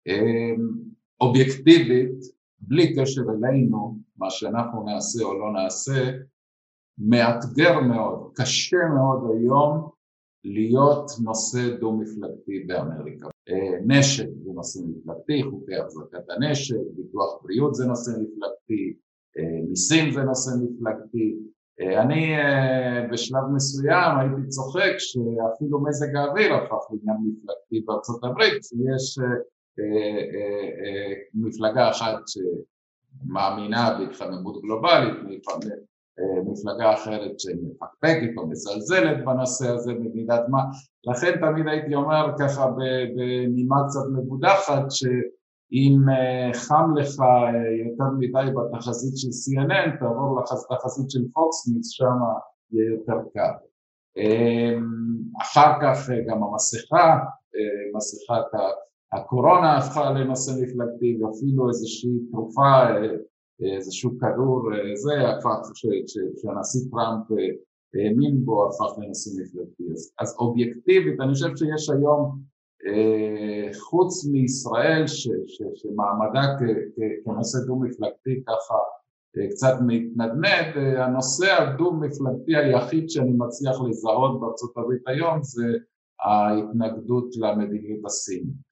אה, 0.08 0.54
אובייקטיבית, 1.20 2.38
בלי 2.60 2.96
קשר 2.96 3.22
אלינו, 3.22 3.96
מה 4.16 4.30
שאנחנו 4.30 4.84
נעשה 4.84 5.24
או 5.24 5.38
לא 5.38 5.52
נעשה, 5.52 6.10
מאתגר 6.98 7.80
מאוד, 7.80 8.32
קשה 8.34 8.76
מאוד 8.94 9.30
היום 9.30 9.90
להיות 10.44 11.10
נושא 11.24 11.76
דו-מפלגתי 11.80 12.64
באמריקה. 12.66 13.28
אה, 13.48 13.78
נשק 13.86 14.28
זה 14.44 14.50
נושא 14.54 14.80
מפלגתי, 14.88 15.42
חוקי 15.50 15.76
החזקת 15.76 16.30
הנשק, 16.30 16.76
ביטוח 16.96 17.42
בריאות 17.42 17.74
זה 17.74 17.86
נושא 17.86 18.10
מפלגתי, 18.10 18.94
אה, 19.38 19.60
מיסים 19.68 20.12
זה 20.12 20.22
נושא 20.22 20.50
מפלגתי. 20.62 21.36
אה, 21.80 22.02
אני 22.02 22.32
בשלב 23.12 23.42
מסוים 23.54 24.18
הייתי 24.18 24.48
צוחק 24.48 24.92
שאפילו 24.98 25.84
מזג 25.84 26.16
האוויר 26.16 26.54
הפך 26.54 26.90
לעניין 26.90 27.16
מפלגתי 27.24 27.80
בארצות 27.86 28.24
הברית, 28.24 28.64
שיש 28.64 29.18
מפלגה 31.34 31.90
אחת 31.90 32.18
שמאמינה 32.26 33.98
בהתחממות 33.98 34.62
גלובלית, 34.62 35.14
מפלגה 36.46 36.94
אחרת 36.94 37.40
שמפקפקת 37.40 38.36
או 38.36 38.46
מזלזלת 38.48 39.24
בנושא 39.24 39.68
הזה 39.68 39.92
במידת 39.94 40.42
מה, 40.48 40.62
לכן 41.04 41.40
תמיד 41.40 41.68
הייתי 41.68 41.94
אומר 41.94 42.32
ככה 42.38 42.70
בנימה 43.16 43.76
קצת 43.86 44.00
מבודחת 44.16 44.90
שאם 44.90 46.08
אה, 46.08 46.50
חם 46.54 46.94
לך 46.96 47.20
אה, 47.20 47.88
יותר 47.88 48.10
מדי 48.18 48.52
בתחזית 48.54 49.16
של 49.16 49.28
CNN 49.28 49.98
תעבור 50.00 50.40
לתחזית 50.40 51.10
של 51.10 51.20
פוקסניס 51.32 51.90
שם 51.90 52.18
יהיה 52.72 52.90
יותר 52.90 53.28
קל. 53.34 53.52
אמ, 54.16 54.84
אחר 55.42 55.72
כך 55.82 56.10
אה, 56.10 56.16
גם 56.28 56.42
המסכה, 56.44 57.18
מסכת 57.94 58.58
הקורונה 59.12 59.78
הפכה 59.78 60.10
לנושא 60.10 60.50
מפלגתי 60.50 61.18
ואפילו 61.20 61.68
איזושהי 61.68 62.10
תרופה 62.30 62.84
איזשהו 63.60 64.10
כדור 64.18 64.70
אה, 64.74 64.96
זה 64.96 65.28
הפך, 65.28 65.70
שהנשיא 66.36 66.80
טראמפ 66.90 67.32
אה, 67.32 67.36
האמין 67.94 68.44
בו 68.44 68.66
הפך 68.68 68.98
לנשיא 68.98 69.42
מפלגתי. 69.42 69.84
אז, 69.92 70.12
אז 70.20 70.36
אובייקטיבית 70.38 71.20
אני 71.20 71.32
חושב 71.32 71.56
שיש 71.56 71.90
היום 71.90 72.38
אה, 72.86 73.74
חוץ 73.74 74.26
מישראל 74.32 75.06
ש, 75.06 75.28
ש, 75.46 75.62
שמעמדה 75.74 76.42
כ, 76.58 76.62
כ, 76.96 76.98
כנושא 77.24 77.58
דו 77.66 77.76
מפלגתי 77.76 78.42
ככה 78.46 78.74
קצת 79.50 79.74
מתנדנד, 79.86 80.76
הנושא 80.96 81.62
הדו 81.62 81.92
מפלגתי 81.92 82.56
היחיד 82.56 83.10
שאני 83.10 83.32
מצליח 83.32 83.76
לזהות 83.88 84.40
בארצות 84.40 84.76
הברית 84.76 85.02
היום 85.06 85.42
זה 85.42 85.66
ההתנגדות 86.24 87.28
למדיניות 87.36 88.04
הסינית. 88.04 88.67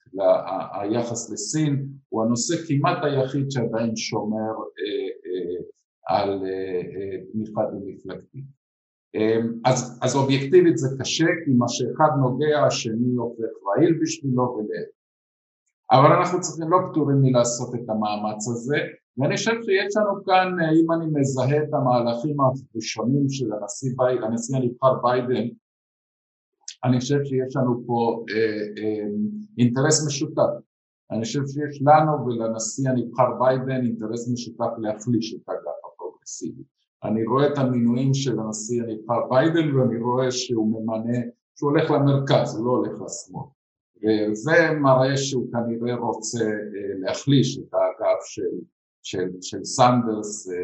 היחס 0.73 1.31
לסין 1.31 1.87
הוא 2.09 2.23
הנושא 2.25 2.55
כמעט 2.69 2.99
היחיד 3.05 3.51
שעדיין 3.51 3.97
שומר 3.97 4.53
אה, 4.79 5.09
אה, 5.27 5.63
על 6.17 6.45
אה, 6.45 7.19
תמיכה 7.33 7.63
במפלגתית. 7.73 8.45
אז, 9.65 9.99
אז 10.03 10.17
אובייקטיבית 10.17 10.79
זה 10.79 10.89
קשה 11.01 11.25
כי 11.45 11.51
מה 11.51 11.67
שאחד 11.69 12.09
נוגע 12.21 12.67
השני 12.67 13.15
הופך 13.17 13.53
רעיל 13.67 13.99
בשבילו 14.03 14.43
ולהפך. 14.43 14.97
אבל 15.91 16.13
אנחנו 16.13 16.41
צריכים 16.41 16.71
לא 16.71 16.79
פטורים 16.91 17.23
מלעשות 17.23 17.75
את 17.75 17.89
המאמץ 17.89 18.49
הזה 18.49 18.77
ואני 19.19 19.37
חושב 19.37 19.53
שיש 19.63 19.97
לנו 19.97 20.25
כאן, 20.25 20.49
אם 20.81 20.93
אני 20.93 21.07
מזהה 21.13 21.63
את 21.63 21.75
המהלכים 21.75 22.37
הראשונים 22.41 23.29
של 23.29 23.53
הנשיא, 23.53 23.91
ביידן, 23.97 24.23
הנשיא 24.23 24.57
הנבחר 24.57 24.95
ביידן 25.03 25.49
אני 26.85 27.01
חושב 27.01 27.25
שיש 27.25 27.57
לנו 27.57 27.83
פה 27.87 28.25
אה, 28.31 28.83
אה, 28.83 29.07
אינטרס 29.59 30.07
משותף. 30.07 30.53
אני 31.11 31.25
חושב 31.25 31.41
שיש 31.47 31.83
לנו 31.83 32.27
ולנשיא 32.27 32.91
הנבחר 32.91 33.29
ביידן 33.39 33.85
אינטרס 33.85 34.33
משותף 34.33 34.71
להחליש 34.79 35.35
את 35.35 35.49
האגף 35.49 35.79
הפרוגרסיבי. 35.85 36.63
אני 37.05 37.25
רואה 37.25 37.53
את 37.53 37.59
המינויים 37.59 38.15
של 38.15 38.39
הנשיא 38.41 38.83
הנבחר 38.83 39.29
ביידן 39.31 39.77
ואני 39.77 40.01
רואה 40.01 40.31
שהוא 40.31 40.83
ממנה, 40.83 41.19
שהוא 41.59 41.71
הולך 41.71 41.91
למרכז, 41.91 42.57
הוא 42.57 42.67
לא 42.67 42.71
הולך 42.71 42.93
לשמאל. 42.93 43.47
וזה 44.03 44.71
מראה 44.81 45.17
שהוא 45.17 45.53
כנראה 45.53 45.97
רוצה 45.97 46.45
אה, 46.45 46.99
להחליש 46.99 47.59
את 47.59 47.75
האגף 47.75 48.25
של, 48.25 48.43
של, 49.03 49.29
של 49.41 49.65
סנדרס, 49.65 50.49
אה, 50.51 50.55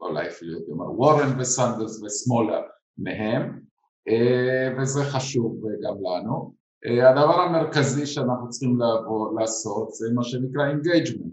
אולי 0.00 0.28
אפילו 0.28 0.56
הייתי 0.56 0.70
אומר 0.70 0.92
וורן 0.92 1.40
וסנדרס 1.40 2.02
ושמאלה 2.02 2.60
מהם. 2.98 3.71
אה, 4.08 4.68
וזה 4.78 5.00
חשוב 5.04 5.62
גם 5.84 5.94
לנו. 5.94 6.54
אה, 6.86 7.10
הדבר 7.10 7.40
המרכזי 7.40 8.06
שאנחנו 8.06 8.48
צריכים 8.48 8.78
לעבור, 8.78 9.40
לעשות 9.40 9.92
זה 9.92 10.06
מה 10.14 10.22
שנקרא 10.22 10.68
engagement, 10.68 11.32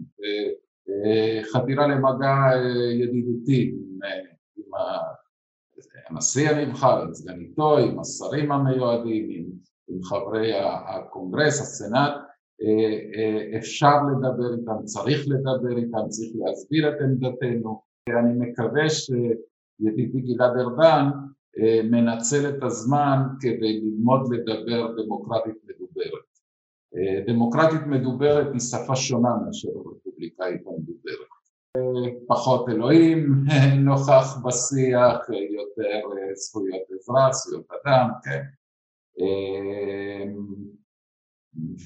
חתירה 1.52 1.86
למגע 1.86 2.34
ידידותי 3.00 3.74
עם, 3.74 3.98
עם 4.56 4.64
הנשיא 6.08 6.50
הנבחר, 6.50 7.02
עם 7.02 7.14
סגניתו, 7.14 7.78
עם 7.78 8.00
השרים 8.00 8.52
המיועדים, 8.52 9.50
עם 9.88 10.02
חברי 10.02 10.52
הקונגרס, 10.88 11.60
הסנאט, 11.60 12.12
אפשר 13.58 13.96
לדבר 14.12 14.54
איתם, 14.54 14.84
צריך 14.84 15.28
לדבר 15.28 15.76
איתם, 15.76 16.08
צריך 16.08 16.30
להסביר 16.34 16.88
את 16.88 17.00
עמדתנו. 17.00 17.82
אני 18.08 18.32
מקווה 18.38 18.88
שידידי 18.90 20.20
גלעד 20.20 20.56
ארדן 20.56 21.04
מנצל 21.90 22.48
את 22.48 22.62
הזמן 22.62 23.18
כדי 23.40 23.80
ללמוד 23.80 24.34
לדבר 24.34 25.02
דמוקרטית 25.02 25.54
מדוברת. 25.64 26.30
דמוקרטית 27.26 27.86
מדוברת 27.86 28.46
היא 28.52 28.60
שפה 28.60 28.96
שונה 28.96 29.28
מאשר 29.46 29.68
רפובליקאית 29.68 30.60
המדוברת. 30.66 31.30
פחות 32.28 32.68
אלוהים 32.68 33.34
נוכח 33.84 34.36
בשיח, 34.44 35.18
יותר 35.30 36.00
זכויות 36.34 36.82
אזרח, 36.94 37.32
זכויות 37.32 37.66
אדם, 37.70 38.08
כן. 38.24 38.42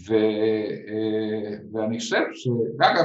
ו, 0.09 0.15
ואני 1.73 1.99
חושב 1.99 2.25
ש... 2.33 2.49
אגב, 2.81 3.05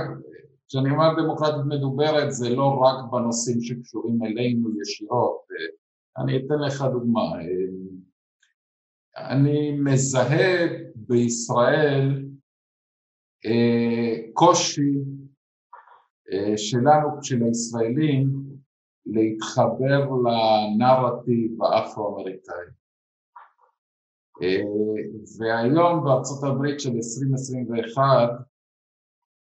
כשאני 0.68 0.90
אומר 0.92 1.24
דמוקרטית 1.24 1.66
מדוברת 1.66 2.32
זה 2.32 2.50
לא 2.50 2.68
רק 2.68 3.12
בנושאים 3.12 3.62
שקשורים 3.62 4.24
אלינו 4.24 4.70
ישירות, 4.82 5.42
אני 6.18 6.38
אתן 6.38 6.60
לך 6.68 6.82
דוגמה. 6.82 7.32
אני 9.18 9.72
מזהה 9.72 10.68
בישראל 10.96 12.26
קושי 14.34 14.94
שלנו, 16.58 17.24
של 17.24 17.44
הישראלים, 17.44 18.50
להתחבר 19.06 20.10
לנרטיב 20.10 21.64
האפרו-אמריקאי. 21.64 22.66
והיום 25.40 26.04
בארצות 26.04 26.44
הברית 26.44 26.80
של 26.80 26.90
2021 26.90 28.04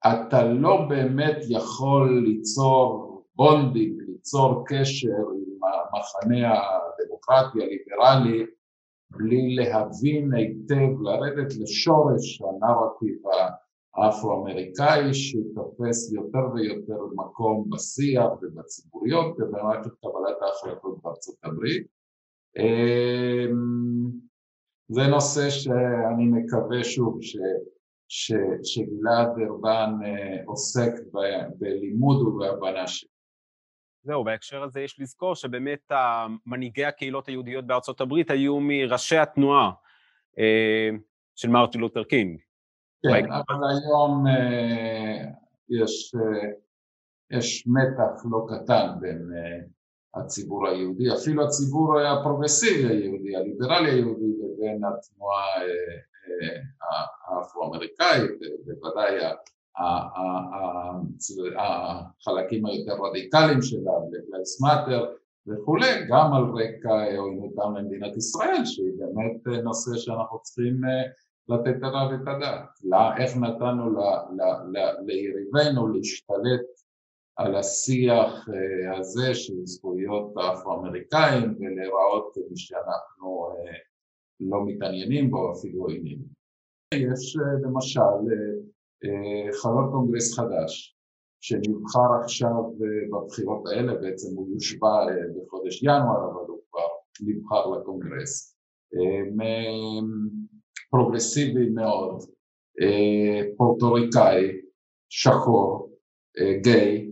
אתה 0.07 0.43
לא 0.43 0.85
באמת 0.89 1.37
יכול 1.49 2.23
ליצור 2.25 3.07
bonding, 3.35 4.01
ליצור 4.07 4.63
קשר 4.67 5.36
המחנה 5.73 6.53
הדמוקרטי 6.53 7.59
הליברלי 7.63 8.45
בלי 9.11 9.55
להבין 9.55 10.33
היטב, 10.33 11.01
לרדת 11.01 11.55
לשורש 11.59 12.41
הנרטיב 12.41 13.17
האפרו-אמריקאי 13.95 15.13
שתופס 15.13 16.11
יותר 16.13 16.53
ויותר 16.53 16.99
מקום 17.15 17.69
בשיח 17.69 18.31
ובציבוריות 18.41 19.39
ובמערכת 19.39 19.91
קבלת 20.01 20.41
ההחלטות 20.41 21.01
בארצות 21.03 21.35
הברית. 21.43 21.87
זה 24.89 25.01
נושא 25.07 25.49
שאני 25.49 26.25
מקווה 26.25 26.83
שוב 26.83 27.17
ש, 27.21 27.37
ש, 28.07 28.33
שגלעד 28.63 29.29
ארבן 29.47 29.91
אה, 30.05 30.43
עוסק 30.45 30.91
ב, 31.13 31.17
בלימוד 31.57 32.21
ובהבנה 32.21 32.87
שלו. 32.87 33.16
זהו, 34.07 34.23
בהקשר 34.23 34.63
הזה 34.63 34.81
יש 34.81 34.99
לזכור 34.99 35.35
שבאמת 35.35 35.91
מנהיגי 36.45 36.85
הקהילות 36.85 37.27
היהודיות 37.27 37.67
בארצות 37.67 38.01
הברית 38.01 38.31
היו 38.31 38.59
מראשי 38.59 39.17
התנועה 39.17 39.71
אה, 40.39 40.89
של 41.35 41.49
מרטין 41.49 41.81
לותר 41.81 42.03
קינג. 42.03 42.39
כן, 43.03 43.31
אבל 43.31 43.69
היום 43.69 44.27
אה, 44.27 45.23
יש, 45.69 46.15
יש 47.31 47.67
מתח 47.67 48.25
לא 48.31 48.47
קטן 48.49 48.87
בין 48.99 49.31
הציבור 50.15 50.67
היהודי, 50.67 51.13
אפילו 51.13 51.45
הציבור 51.45 51.99
הפרוגרסיבי 51.99 52.87
היהודי, 52.87 53.35
הליברלי 53.35 53.91
היהודי, 53.91 54.25
לבין 54.25 54.81
התנועה 54.83 55.61
אה, 55.61 55.67
אה, 56.41 57.05
האפרו-אמריקאית, 57.27 58.31
בוודאי 58.65 59.19
החלקים 61.57 62.65
היותר 62.65 62.93
רדיקליים 63.03 63.61
שלה, 63.61 63.91
Black 64.29 64.45
Lives 64.45 64.61
Matter 64.61 65.05
וכולי, 65.47 66.07
גם 66.09 66.33
על 66.33 66.43
רקע 66.43 67.17
עוינותם 67.17 67.75
למדינת 67.75 68.17
ישראל, 68.17 68.65
שהיא 68.65 68.91
באמת 68.97 69.63
נושא 69.63 69.97
שאנחנו 69.97 70.39
צריכים 70.41 70.81
אה, 70.85 71.03
לתת 71.49 71.83
עליו 71.83 72.07
את 72.15 72.27
הדעת. 72.27 72.69
איך 73.17 73.37
נתנו 73.37 73.83
ליריבינו 75.05 75.87
להשתלט 75.87 76.77
על 77.37 77.55
השיח 77.55 78.49
אה, 78.49 78.97
הזה 78.97 79.33
של 79.33 79.53
זכויות 79.63 80.33
האפרו-אמריקאים 80.37 81.55
ולהיראות 81.59 82.31
כמי 82.33 82.57
שאנחנו 82.57 83.49
אה, 83.49 83.73
לא 84.39 84.65
מתעניינים 84.65 85.31
בו, 85.31 85.53
אפילו 85.53 85.83
עוינים. 85.83 86.19
יש 86.93 87.37
אה, 87.37 87.67
למשל 87.69 87.99
חבר 89.61 89.91
קונגרס 89.91 90.39
חדש 90.39 90.97
שנבחר 91.41 92.21
עכשיו 92.23 92.63
בבחירות 93.11 93.67
האלה, 93.67 93.93
בעצם 93.95 94.35
הוא 94.35 94.49
יושבע 94.53 95.05
בחודש 95.35 95.83
ינואר, 95.83 96.31
אבל 96.31 96.47
הוא 96.47 96.59
כבר 96.71 96.87
נבחר 97.21 97.69
לקונגרס. 97.69 98.57
פרוגרסיבי 100.91 101.69
מאוד, 101.69 102.23
פורטוריקאי, 103.57 104.61
שחור, 105.09 105.91
גיי, 106.63 107.07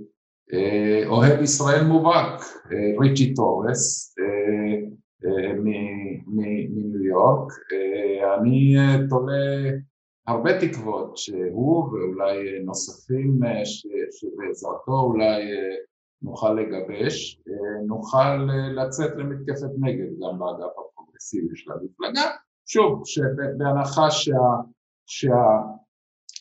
אה, 0.54 1.08
אוהב 1.08 1.42
ישראל 1.42 1.84
מובהק, 1.84 2.42
אה, 2.72 3.00
ריצ'י 3.02 3.34
טורס 3.34 4.16
אה, 4.20 5.54
מניו 6.28 7.04
יורק, 7.06 7.52
אני 8.40 8.76
תולה 9.10 9.72
הרבה 10.28 10.52
תקוות 10.60 11.18
שהוא 11.18 11.84
ואולי 11.84 12.60
נוספים 12.66 13.40
שבעזרתו 14.12 15.02
אולי 15.02 15.44
נוכל 16.22 16.54
לגבש, 16.54 17.42
נוכל 17.88 18.36
לצאת 18.76 19.12
למתקפת 19.16 19.70
נגד 19.80 20.08
גם 20.20 20.40
באגף 20.40 20.74
הפרוגרסיבי 20.78 21.56
של 21.56 21.72
המפלגה, 21.72 22.32
שוב, 22.66 23.04
בהנחה 23.58 24.12
שה, 24.12 24.32
שה, 25.06 25.36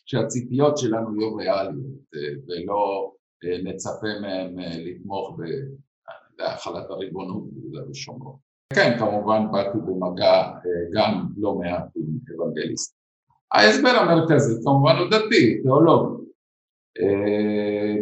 שהציפיות 0.07 0.79
שלנו 0.79 1.20
יהיו 1.20 1.35
ריאליות 1.35 2.14
ולא 2.47 3.12
נצפה 3.64 4.07
מהם 4.20 4.59
אה, 4.59 4.79
לתמוך 4.79 5.38
בהחלת 6.38 6.90
הריבונות 6.90 7.53
ביהודה 7.53 7.90
ושומרון. 7.90 8.37
כן, 8.75 8.97
כמובן 8.99 9.53
באתי 9.53 9.79
במגע 9.79 10.33
אה, 10.33 10.61
גם 10.94 11.27
לא 11.37 11.55
מעט 11.55 11.85
עם 11.97 12.35
אוונגליסט. 12.38 13.04
ההסבר 13.55 13.88
המרכזי 13.88 14.62
כמובן 14.64 14.97
הוא 14.97 15.11
דתי, 15.11 15.62
תיאולוגי. 15.62 16.25
אה, 17.01 17.97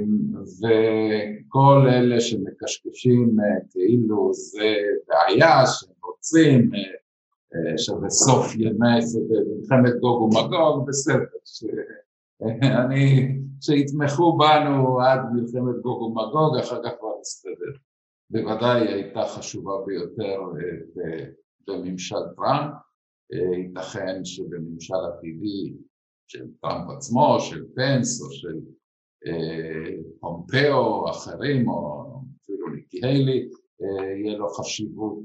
וכל 0.58 1.88
אלה 1.88 2.20
שמקשקשים 2.20 3.36
כאילו 3.70 4.30
זה 4.32 4.74
בעיה 5.08 5.66
שהם 5.66 5.94
רוצים 6.04 6.70
שבסוף 7.76 8.54
ימי 8.54 8.98
מלחמת 9.58 9.92
גוג 10.00 10.22
ומגוג, 10.22 10.86
בסדר, 10.88 11.24
אני, 12.62 13.32
שיתמכו 13.60 14.38
בנו 14.38 15.00
עד 15.00 15.20
מלחמת 15.32 15.82
גוג 15.82 16.02
ומגוג, 16.02 16.56
אחר 16.56 16.82
כך 16.84 16.90
כבר 17.00 17.12
נסתדר. 17.20 17.72
בוודאי 18.30 18.88
הייתה 18.88 19.24
חשובה 19.24 19.72
ביותר 19.86 20.40
אה, 21.04 21.24
בממשל 21.68 22.16
טראמפ, 22.36 22.72
אה, 22.72 22.91
ייתכן 23.32 24.24
שבממשל 24.24 24.94
עתידי 24.94 25.74
של 26.26 26.46
טראמפ 26.60 26.90
עצמו, 26.96 27.36
של 27.40 27.64
פנס 27.74 28.22
או 28.22 28.30
של 28.30 28.58
אה, 29.26 29.96
פומפאו 30.20 30.74
או 30.74 31.10
אחרים, 31.10 31.68
או 31.68 32.04
אפילו 32.42 32.68
ניקי 32.68 33.06
היילי, 33.06 33.48
יהיה 34.24 34.38
לו 34.38 34.48
חשיבות 34.48 35.18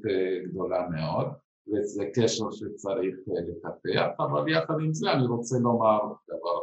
גדולה 0.50 0.88
מאוד, 0.90 1.28
וזה 1.68 2.04
קשר 2.16 2.52
שצריך 2.52 3.16
לפתח, 3.28 4.08
אבל 4.20 4.52
יחד 4.52 4.74
עם 4.84 4.94
זה 4.94 5.12
אני 5.12 5.26
רוצה 5.26 5.56
לומר 5.60 6.00
דבר 6.28 6.60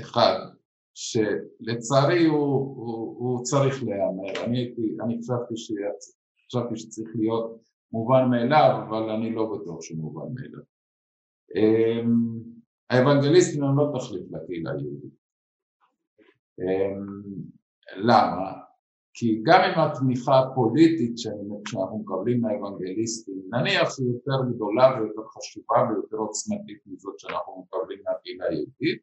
אחד 0.00 0.38
שלצערי 0.94 2.24
הוא, 2.24 2.76
הוא, 2.76 3.16
הוא 3.18 3.42
צריך 3.42 3.82
להיאמר, 3.82 4.44
אני, 4.44 4.74
אני. 5.04 5.20
חשבתי 6.52 6.76
שצריך 6.76 7.08
להיות 7.14 7.71
מובן 7.92 8.30
מאליו, 8.30 8.84
אבל 8.88 9.10
אני 9.10 9.34
לא 9.34 9.54
בטוח 9.54 9.82
שהוא 9.82 9.98
מובן 9.98 10.26
מאליו. 10.34 10.62
אמ, 11.56 12.40
האוונגליסטים 12.90 13.64
הם 13.64 13.78
לא 13.78 13.92
תחליף 13.98 14.22
לקהילה 14.30 14.70
היהודית. 14.70 15.14
אמ, 16.60 17.32
למה? 17.96 18.52
כי 19.14 19.42
גם 19.42 19.60
עם 19.60 19.80
התמיכה 19.80 20.38
הפוליטית 20.38 21.18
שאנחנו 21.18 21.98
מקבלים 21.98 22.40
מהאוונגליסטים, 22.40 23.42
נניח 23.52 23.94
שהיא 23.94 24.08
יותר 24.08 24.54
גדולה 24.54 24.96
ויותר 24.98 25.22
חשובה 25.28 25.76
ויותר 25.88 26.16
עוצמתית 26.16 26.78
מזאת 26.86 27.18
שאנחנו 27.18 27.66
מקבלים 27.66 27.98
מהקהילה 28.04 28.44
היהודית, 28.48 29.02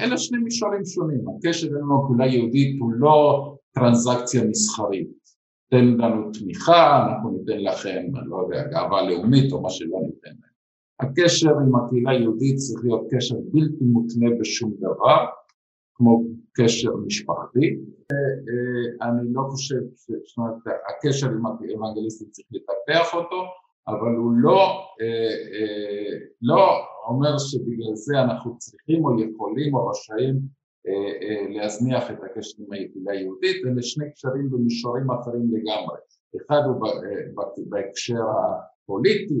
אלה 0.00 0.18
שני 0.18 0.38
מישורים 0.38 0.84
שונים, 0.84 1.24
הקשר 1.28 1.66
בינינו 1.68 2.02
לקהילה 2.02 2.32
יהודית 2.34 2.80
הוא 2.80 2.92
לא 2.92 3.54
טרנזקציה 3.72 4.44
מסחרית, 4.44 5.25
תן 5.70 5.84
לנו 5.84 6.32
תמיכה, 6.32 7.06
אנחנו 7.06 7.30
ניתן 7.30 7.60
לכם, 7.60 8.04
אני 8.18 8.28
לא 8.28 8.36
יודע, 8.36 8.68
גאווה 8.68 9.10
לאומית 9.10 9.52
או 9.52 9.62
מה 9.62 9.70
שלא 9.70 9.98
ניתן 10.02 10.28
להם. 10.28 10.56
הקשר 11.00 11.50
עם 11.50 11.76
הקהילה 11.76 12.10
היהודית 12.10 12.56
צריך 12.56 12.84
להיות 12.84 13.06
קשר 13.10 13.34
בלתי 13.52 13.84
מותנה 13.84 14.30
בשום 14.40 14.72
דבר, 14.78 15.26
כמו 15.94 16.24
קשר 16.52 16.90
משפחתי. 17.06 17.76
אני 19.02 19.32
לא 19.32 19.42
חושב, 19.50 19.80
זאת 19.94 20.38
אומרת, 20.38 20.54
הקשר 20.88 21.26
עם 21.26 21.46
האוונגליסטים 21.46 22.28
צריך 22.30 22.48
לטפח 22.50 23.14
אותו, 23.14 23.44
אבל 23.88 24.16
הוא 24.16 24.32
לא, 24.36 24.80
לא 26.42 26.68
אומר 27.06 27.38
שבגלל 27.38 27.94
זה 27.94 28.20
אנחנו 28.22 28.58
צריכים 28.58 29.04
או 29.04 29.20
יכולים 29.20 29.74
או 29.74 29.86
רשאים 29.86 30.40
להזניח 31.48 32.10
את 32.10 32.16
הקשר 32.24 32.56
עם 32.58 32.72
הקהילה 32.72 33.12
היהודית, 33.12 33.64
אלה 33.64 33.82
שני 33.82 34.12
קשרים 34.12 34.50
במישורים 34.50 35.10
אחרים 35.10 35.48
לגמרי. 35.52 35.98
אחד 36.36 36.60
הוא 36.66 36.86
בהקשר 37.68 38.20
הפוליטי, 38.84 39.40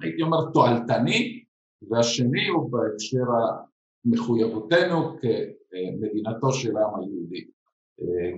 הייתי 0.00 0.22
אומר 0.22 0.50
תועלתני, 0.52 1.44
והשני 1.90 2.48
הוא 2.48 2.70
בהקשר 2.70 3.24
מחויבותנו 4.04 5.16
כמדינתו 5.20 6.52
של 6.52 6.76
העם 6.76 7.00
היהודי. 7.00 7.44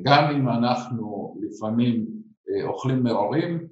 גם 0.02 0.34
אם 0.36 0.48
אנחנו 0.48 1.36
לפעמים 1.40 2.06
אוכלים 2.62 3.02
מרורים 3.02 3.68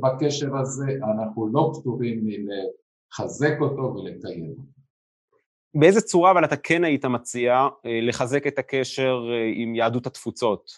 בקשר 0.00 0.56
הזה, 0.56 0.86
אנחנו 0.86 1.48
לא 1.52 1.72
פטורים 1.80 2.24
מלחזק 2.24 3.60
אותו 3.60 3.82
ולקיים 3.82 4.50
אותו. 4.50 4.79
באיזה 5.74 6.00
צורה 6.00 6.30
אבל 6.30 6.44
אתה 6.44 6.56
כן 6.56 6.84
היית 6.84 7.04
מציע 7.04 7.68
לחזק 8.08 8.46
את 8.46 8.58
הקשר 8.58 9.20
עם 9.54 9.74
יהדות 9.74 10.06
התפוצות, 10.06 10.70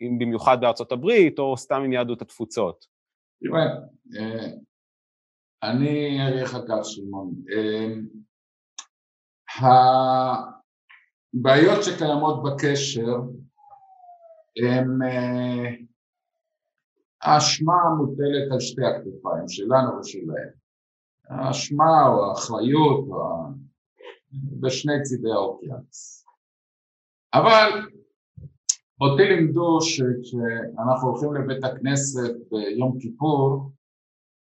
אם 0.00 0.18
במיוחד 0.18 0.60
בארצות 0.60 0.92
הברית 0.92 1.38
או 1.38 1.56
סתם 1.56 1.82
עם 1.84 1.92
יהדות 1.92 2.22
התפוצות? 2.22 2.86
תראה, 3.44 3.62
אני 5.62 6.28
אגיד 6.28 6.42
לך 6.42 6.56
כך 6.68 6.78
שמעון, 6.82 7.34
הבעיות 11.34 11.84
שקיימות 11.84 12.42
בקשר 12.44 13.16
הן 14.62 14.88
האשמה 17.22 17.74
מוטלת 17.98 18.52
על 18.52 18.60
שתי 18.60 18.82
הכתפיים, 18.84 19.48
שלנו 19.48 20.00
ושלהם. 20.00 20.50
האשמה 21.28 22.06
או 22.06 22.30
האחריות 22.30 23.08
או 23.08 23.40
בשני 24.32 25.02
צידי 25.02 25.30
האוקיינוס. 25.32 26.26
אבל 27.34 27.70
אותי 29.00 29.22
לימדו 29.22 29.78
שכשאנחנו 29.80 31.08
הולכים 31.08 31.34
לבית 31.34 31.64
הכנסת 31.64 32.34
ביום 32.50 32.98
כיפור 33.00 33.72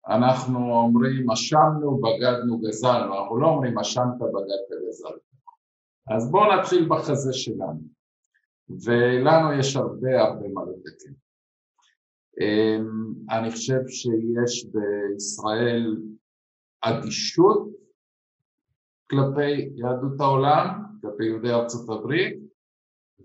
אנחנו 0.09 0.59
אומרים 0.71 1.31
אשמנו, 1.31 2.01
בגדנו, 2.01 2.59
גזלנו, 2.59 3.19
אנחנו 3.19 3.37
לא 3.37 3.47
אומרים 3.47 3.79
אשמת, 3.79 4.19
בגדת, 4.19 4.87
גזלת. 4.87 5.21
אז 6.15 6.31
בואו 6.31 6.59
נתחיל 6.59 6.89
בחזה 6.89 7.33
שלנו, 7.33 7.81
ולנו 8.69 9.59
יש 9.59 9.75
הרבה 9.75 10.21
הרבה 10.21 10.47
מה 10.53 10.61
לתקן. 10.61 11.13
אמ, 12.41 13.13
אני 13.29 13.51
חושב 13.51 13.79
שיש 13.87 14.65
בישראל 14.65 15.97
אדישות 16.81 17.67
כלפי 19.09 19.69
יהדות 19.75 20.19
העולם, 20.19 20.67
כלפי 21.01 21.25
יהודי 21.25 21.51
ארצות 21.51 21.89
הברית, 21.89 22.39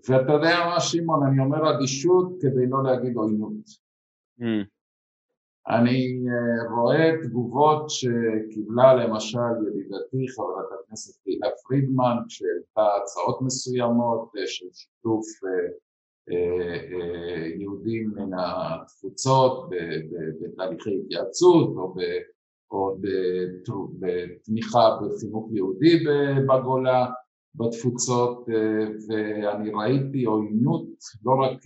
ואתה 0.09 0.31
יודע 0.33 0.55
מה 0.69 0.79
שמעון, 0.79 1.27
אני 1.27 1.39
אומר 1.39 1.75
אדישות 1.75 2.33
כדי 2.41 2.65
לא 2.69 2.83
להגיד 2.83 3.15
עוינות. 3.15 3.65
Mm. 4.39 4.67
אני 5.67 6.19
אה, 6.27 6.75
רואה 6.75 7.11
תגובות 7.23 7.89
שקיבלה 7.89 8.93
למשל 8.93 9.37
ידידתי 9.67 10.25
חברת 10.35 10.65
הכנסת 10.79 11.23
תהילה 11.23 11.47
פרידמן 11.67 12.15
כשהעלתה 12.27 12.95
הצעות 13.01 13.41
מסוימות 13.41 14.31
אה, 14.37 14.47
של 14.47 14.65
שיתוף 14.73 15.25
אה, 15.43 16.37
יהודים 17.59 18.11
מן 18.15 18.31
התפוצות 18.39 19.69
בתהליכי 20.41 20.99
התייעצות 21.05 21.75
או, 21.77 21.95
או 22.73 22.97
בתמיכה 23.99 24.97
בחינוך 25.01 25.49
יהודי 25.53 26.03
בגולה 26.47 27.05
בתפוצות 27.55 28.45
ואני 29.07 29.71
ראיתי 29.73 30.23
עוינות, 30.23 30.87
לא 31.25 31.33
רק 31.33 31.57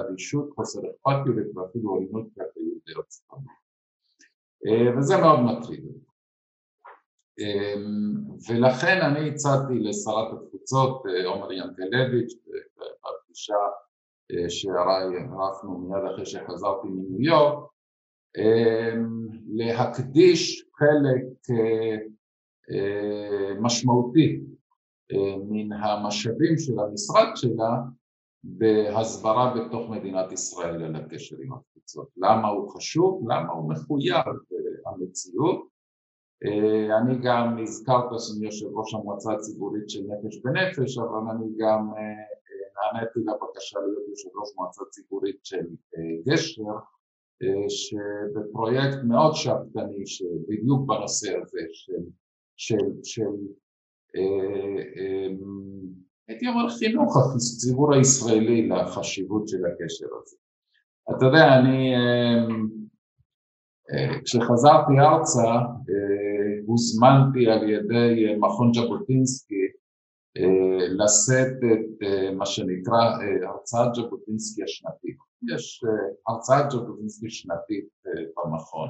אדישות, 0.00 0.50
חוסר 0.54 0.80
אכפתיות 0.80 1.36
ואפילו 1.56 1.90
עוינות 1.90 2.26
כלפי 2.34 2.60
יהודי 2.60 2.92
ארצות 2.96 3.26
הברית. 3.32 4.98
וזה 4.98 5.14
מאוד 5.16 5.40
מטריד. 5.40 5.84
ולכן 8.48 9.00
אני 9.02 9.30
הצעתי 9.30 9.78
לשרת 9.78 10.32
התפוצות 10.32 11.02
עומר 11.26 11.52
ינקלביץ' 11.52 12.32
בפגישה 12.46 13.54
שערכנו 14.48 15.78
מיד 15.78 16.04
אחרי 16.12 16.26
שחזרתי 16.26 16.88
מניו 16.88 17.20
יורק 17.20 17.70
להקדיש 19.46 20.64
חלק 20.74 21.56
משמעותי 23.60 24.40
מן 25.48 25.72
המשאבים 25.72 26.58
של 26.58 26.80
המשרד 26.80 27.26
שלה 27.34 27.76
בהסברה 28.44 29.54
בתוך 29.54 29.90
מדינת 29.90 30.32
ישראל 30.32 30.82
על 30.84 30.96
הקשר 30.96 31.36
עם 31.44 31.52
התפוצות. 31.52 32.08
למה 32.16 32.48
הוא 32.48 32.68
חשוב? 32.68 33.24
למה 33.28 33.52
הוא 33.52 33.70
מחויב 33.70 34.24
המציאות? 34.86 35.68
אני 37.02 37.18
גם 37.22 37.58
הזכרת 37.62 38.04
שאני 38.18 38.46
יושב 38.46 38.66
ראש 38.66 38.94
המועצה 38.94 39.32
הציבורית 39.32 39.90
של 39.90 40.00
נפש 40.00 40.40
בנפש, 40.44 40.98
אבל 40.98 41.30
אני 41.30 41.46
גם 41.58 41.90
נעניתי 42.76 43.20
לבקשה 43.20 43.78
להיות 43.78 44.08
יושב 44.08 44.28
ראש 44.40 44.48
מועצה 44.56 44.82
ציבורית 44.90 45.38
של 45.44 45.66
גשר, 46.26 46.62
שבפרויקט 47.68 48.98
מאוד 49.08 49.34
שאפתני, 49.34 50.06
שבדיוק 50.06 50.86
בנושא 50.86 51.36
הזה 51.36 51.60
של, 51.72 52.02
של, 52.56 52.86
של 53.02 53.30
הייתי 56.28 56.48
אומר 56.48 56.68
חינוך 56.68 57.16
הציבור 57.16 57.94
הישראלי 57.94 58.68
לחשיבות 58.68 59.48
של 59.48 59.58
הקשר 59.66 60.06
הזה. 60.22 60.36
אתה 61.16 61.26
יודע, 61.26 61.58
אני 61.58 61.92
כשחזרתי 64.24 64.92
ארצה 64.98 65.54
הוזמנתי 66.66 67.46
על 67.46 67.70
ידי 67.70 68.36
מכון 68.38 68.72
ז'בוטינסקי 68.74 69.66
לשאת 70.98 71.56
את 71.72 72.08
מה 72.36 72.46
שנקרא 72.46 72.98
הרצאת 73.48 73.94
ז'בוטינסקי 73.94 74.62
השנתית. 74.62 75.29
יש 75.54 75.84
הרצאת 76.28 76.70
ז'בוטינסקי 76.70 77.30
שנתית 77.30 77.88
במכון. 78.36 78.88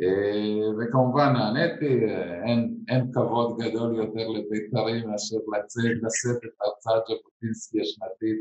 אה, 0.00 0.68
וכמובן 0.78 1.32
נעניתי, 1.32 2.04
אין, 2.46 2.76
אין 2.88 3.12
כבוד 3.12 3.58
גדול 3.58 3.96
יותר 3.96 4.28
לבית"רים 4.28 5.10
מאשר 5.10 5.36
לצאת, 5.36 5.96
לשאת 6.02 6.44
את 6.44 6.50
הרצאת 6.60 7.02
ז'בוטינסקי 7.08 7.80
השנתית 7.80 8.38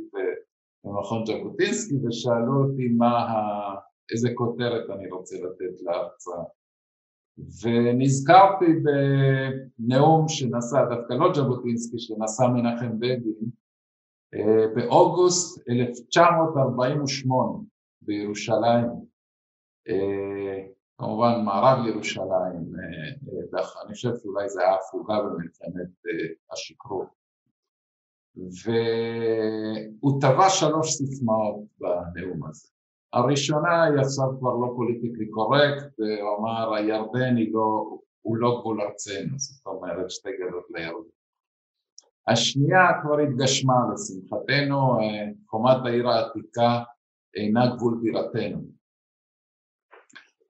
במכון 0.84 1.26
ז'בוטינסקי 1.26 1.96
ושאלו 2.08 2.64
אותי 2.64 2.88
מה, 2.88 3.28
איזה 4.12 4.30
כותרת 4.36 4.90
אני 4.90 5.12
רוצה 5.12 5.36
לתת 5.36 5.82
להרצאה 5.82 6.44
ונזכרתי 7.64 8.66
בנאום 8.84 10.28
שנשא, 10.28 10.86
דווקא 10.90 11.14
לא 11.14 11.34
ז'בוטינסקי, 11.36 12.00
שנשא 12.00 12.44
מנחם 12.54 13.00
בגין 13.00 13.34
אה, 13.34 13.61
באוגוסט 14.76 15.70
1948 15.70 17.60
בירושלים 18.02 18.88
אה, 19.90 20.66
כמובן 21.02 21.42
מערב 21.46 21.88
ירושלים, 21.88 22.28
אה, 22.76 23.60
אה, 23.60 23.84
אני 23.86 23.94
חושב 23.94 24.12
שאולי 24.24 24.50
זה 24.50 24.62
היה 24.62 24.76
הפוגה 24.76 25.16
במלחמת 25.22 25.90
אה, 26.08 26.28
השקרות. 26.52 27.08
והוא 28.36 30.22
טבע 30.22 30.50
שלוש 30.50 30.92
סיסמאות 30.92 31.64
בנאום 31.80 32.46
הזה. 32.50 32.68
הראשונה 33.14 34.02
עכשיו 34.02 34.26
כבר 34.40 34.56
לא 34.56 34.74
פוליטיקלי 34.76 35.30
קורקט, 35.30 36.00
הוא 36.00 36.38
אמר 36.40 36.74
הירדן 36.74 37.36
לא, 37.52 37.98
הוא 38.22 38.38
לא 38.38 38.58
גבול 38.60 38.82
ארצנו, 38.82 39.40
זאת 39.40 39.66
אומרת 39.66 40.12
שתי 40.12 40.30
גדות 40.40 40.66
לירדן. 40.70 41.21
השנייה 42.32 42.88
כבר 43.02 43.20
התגשמה 43.20 43.74
לשמחתנו, 43.94 44.98
חומת 45.48 45.78
העיר 45.86 46.10
העתיקה 46.10 46.84
אינה 47.36 47.76
גבול 47.76 48.00
בירתנו. 48.02 48.62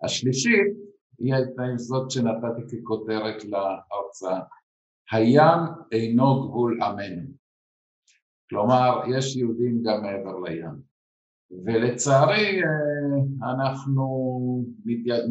השלישית 0.03 0.73
היא 1.19 1.33
הייתה 1.33 1.63
עם 1.63 1.77
זאת 1.77 2.11
שנתתי 2.11 2.61
ככותרת 2.71 3.43
להרצאה. 3.43 4.39
הים 5.11 5.59
אינו 5.91 6.47
גבול 6.47 6.83
עמנו. 6.83 7.31
כלומר, 8.49 9.01
יש 9.17 9.35
יהודים 9.35 9.83
גם 9.83 10.03
מעבר 10.03 10.39
לים. 10.39 10.91
ולצערי 11.65 12.61
אנחנו 13.53 14.05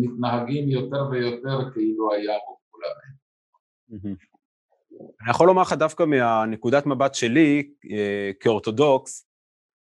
מתנהגים 0.00 0.68
יותר 0.68 1.08
ויותר 1.10 1.72
כאילו 1.72 2.12
הים 2.12 2.40
הוא 2.46 2.56
גבול 2.68 2.82
עמנו. 2.84 4.16
אני 5.22 5.30
יכול 5.30 5.46
לומר 5.46 5.62
לך 5.62 5.72
דווקא 5.72 6.02
מהנקודת 6.02 6.86
מבט 6.86 7.14
שלי 7.14 7.70
אה, 7.90 8.30
כאורתודוקס, 8.40 9.26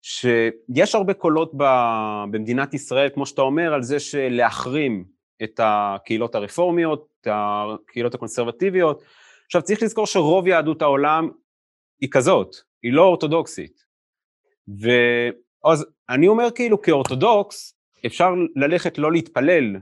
שיש 0.03 0.95
הרבה 0.95 1.15
קולות 1.15 1.53
במדינת 2.31 2.75
ישראל, 2.75 3.09
כמו 3.15 3.27
שאתה 3.27 3.43
אומר, 3.43 3.75
על 3.75 3.83
זה 3.83 4.01
שלהחרים 4.01 5.05
את 5.43 5.61
הקהילות 5.63 6.35
הרפורמיות, 6.35 7.09
את 7.21 7.29
הקהילות 7.31 8.15
הקונסרבטיביות. 8.15 9.03
עכשיו 9.47 9.63
צריך 9.63 9.83
לזכור 9.83 10.07
שרוב 10.07 10.47
יהדות 10.47 10.83
העולם 10.83 11.31
היא 12.01 12.11
כזאת, 12.13 12.57
היא 12.83 12.93
לא 12.93 13.03
אורתודוקסית. 13.03 13.85
ואז 14.69 15.87
אני 16.09 16.29
אומר 16.29 16.51
כאילו 16.55 16.83
כאורתודוקס, 16.83 17.75
אפשר 18.07 18.31
ללכת 18.57 18.99
לא 18.99 19.13
להתפלל 19.13 19.77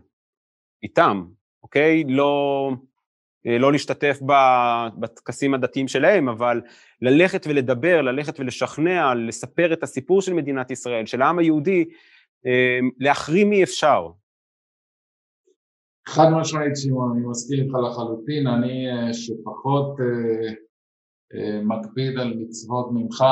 איתם, 0.82 1.24
אוקיי? 1.62 2.04
לא, 2.08 2.70
לא 3.46 3.72
להשתתף 3.72 4.18
בטקסים 4.98 5.54
הדתיים 5.54 5.88
שלהם, 5.88 6.28
אבל 6.28 6.61
ללכת 7.02 7.46
ולדבר, 7.48 8.02
ללכת 8.02 8.40
ולשכנע, 8.40 9.14
לספר 9.14 9.72
את 9.72 9.82
הסיפור 9.82 10.22
של 10.22 10.32
מדינת 10.32 10.70
ישראל, 10.70 11.06
של 11.06 11.22
העם 11.22 11.38
היהודי, 11.38 11.85
אה, 12.46 12.78
להחרים 12.98 13.52
אי 13.52 13.62
אפשר. 13.62 14.09
חד 16.09 16.28
משמעית 16.40 16.76
שמעון, 16.76 17.16
אני 17.16 17.26
מסכים 17.26 17.64
איתך 17.64 17.74
לחלוטין, 17.74 18.46
אני 18.46 18.87
אה, 18.90 19.14
שפחות 19.14 19.96
מקפיד 21.62 22.18
על 22.18 22.35
מצוות 22.37 22.87
ממך, 22.92 23.24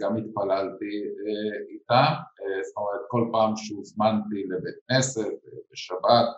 גם 0.00 0.16
התפללתי 0.16 1.02
איתה, 1.70 2.04
זאת 2.62 2.76
אומרת 2.76 3.00
כל 3.08 3.28
פעם 3.32 3.56
שהוזמנתי 3.56 4.44
לבית 4.48 4.74
כנסת 4.88 5.32
בשבת 5.72 6.28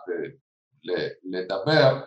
לדבר, 1.23 2.01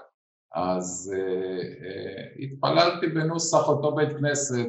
אז 0.58 1.14
uh, 1.14 1.82
uh, 1.82 2.42
התפללתי 2.42 3.06
בנוסח 3.06 3.68
אותו 3.68 3.94
בית 3.94 4.12
כנסת 4.12 4.68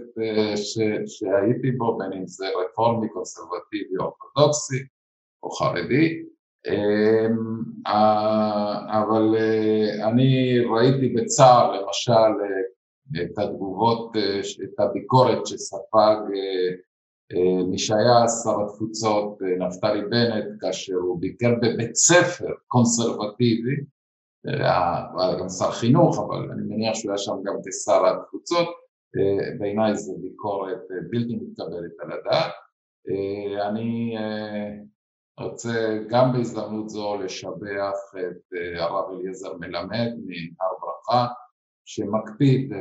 ש, 0.56 0.80
שהייתי 1.06 1.72
בו, 1.72 1.98
בין 1.98 2.14
אם 2.14 2.28
זה 2.28 2.46
רפורמי, 2.64 3.10
קונסרבטיבי 3.10 3.98
או 4.00 4.04
אורתודוקסי 4.04 4.84
או 5.44 5.52
חרדי, 5.52 6.24
uh, 6.68 7.90
אבל 8.88 9.36
אני 10.04 10.60
ראיתי 10.60 11.10
בצער 11.10 11.72
למשל 11.72 12.32
את 13.22 13.38
התגובות, 13.38 14.12
את 14.64 14.80
הביקורת 14.80 15.48
שספג 15.48 16.16
מי 17.70 17.78
שהיה 17.78 18.28
שר 18.44 18.64
התפוצות, 18.64 19.38
נפתלי 19.60 20.02
בנט, 20.02 20.46
כאשר 20.60 20.94
הוא 20.94 21.22
ביקר 21.22 21.56
בבית 21.62 21.96
ספר 21.96 22.54
קונסרבטיבי 22.68 23.76
היה 24.46 25.36
גם 25.40 25.50
שר 25.50 25.72
חינוך, 25.72 26.20
אבל 26.20 26.52
אני 26.52 26.62
מניח 26.62 26.96
שהוא 26.96 27.12
היה 27.12 27.18
שם 27.18 27.34
גם 27.44 27.54
כשר 27.66 28.06
התפוצות, 28.06 28.68
בעיניי 29.60 29.96
זו 29.96 30.18
ביקורת 30.22 30.82
בלתי 31.10 31.36
מתקבלת 31.36 31.92
על 32.00 32.12
הדעת. 32.12 32.52
אני 33.70 34.16
רוצה 35.40 35.98
גם 36.10 36.34
בהזדמנות 36.34 36.90
זו 36.90 37.18
לשבח 37.24 37.98
את 38.20 38.58
הרב 38.80 39.06
אליעזר 39.12 39.58
מלמד 39.58 40.10
מהר 40.26 40.74
ברכה, 40.82 41.28
שמקפיד, 41.86 42.74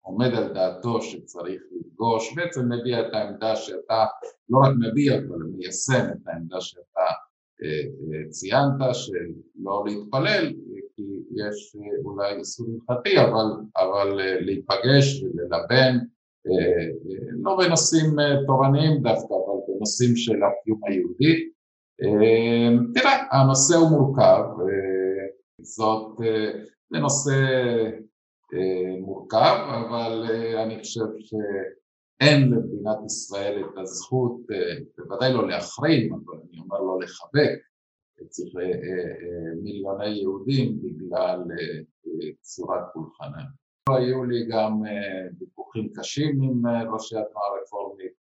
עומד 0.00 0.34
על 0.34 0.52
דעתו 0.52 1.02
שצריך 1.02 1.62
לפגוש, 1.80 2.34
בעצם 2.36 2.72
מביע 2.72 3.00
את 3.00 3.14
העמדה 3.14 3.56
שאתה 3.56 4.04
לא 4.48 4.58
רק 4.58 4.72
מביע, 4.78 5.14
אבל 5.14 5.42
מיישם 5.56 6.12
את 6.12 6.26
העמדה 6.26 6.60
שאתה 6.60 7.06
ציינת, 8.30 8.94
של 8.94 9.32
לא 9.62 9.84
להתפלל, 9.86 10.52
כי 11.02 11.42
יש 11.48 11.76
אולי 12.04 12.36
איסור 12.38 12.66
הלכתי, 12.88 13.20
אבל, 13.20 13.46
אבל 13.76 14.20
אה, 14.20 14.40
להיפגש 14.40 15.22
וללבן, 15.22 15.98
אה, 16.46 16.86
לא 17.42 17.56
בנושאים 17.56 18.20
אה, 18.20 18.46
תורניים 18.46 19.02
דווקא, 19.02 19.34
אבל 19.34 19.58
בנושאים 19.68 20.16
של 20.16 20.32
הקיום 20.32 20.80
היהודי. 20.86 21.48
תראה, 22.94 23.22
הנושא 23.30 23.74
הוא 23.74 23.90
מורכב, 23.90 24.42
זאת, 25.60 26.18
זה 26.90 26.98
נושא 26.98 27.34
מורכב, 29.00 29.56
אבל 29.68 30.26
אני 30.56 30.78
חושב 30.78 31.04
שאין 31.18 32.50
למדינת 32.50 32.98
ישראל 33.06 33.62
את 33.64 33.78
הזכות, 33.78 34.40
בוודאי 34.98 35.32
לא 35.32 35.48
להחרים, 35.48 36.12
אבל 36.12 36.34
אני 36.50 36.60
אומר 36.60 36.80
לא 36.80 36.98
לחבק, 37.02 37.58
צריך 38.28 38.56
אה, 38.56 38.62
אה, 38.62 39.54
מיליוני 39.62 40.08
יהודים 40.08 40.82
בגלל 40.82 41.40
אה, 41.50 41.80
צורת 42.40 42.82
פולחנם. 42.94 43.46
היו 43.88 44.24
לי 44.24 44.46
גם 44.48 44.82
ויכוחים 45.40 45.92
קשים 45.94 46.42
עם 46.42 46.66
ראשי 46.66 47.16
התנועה 47.16 47.46
הרפורמית, 47.58 48.12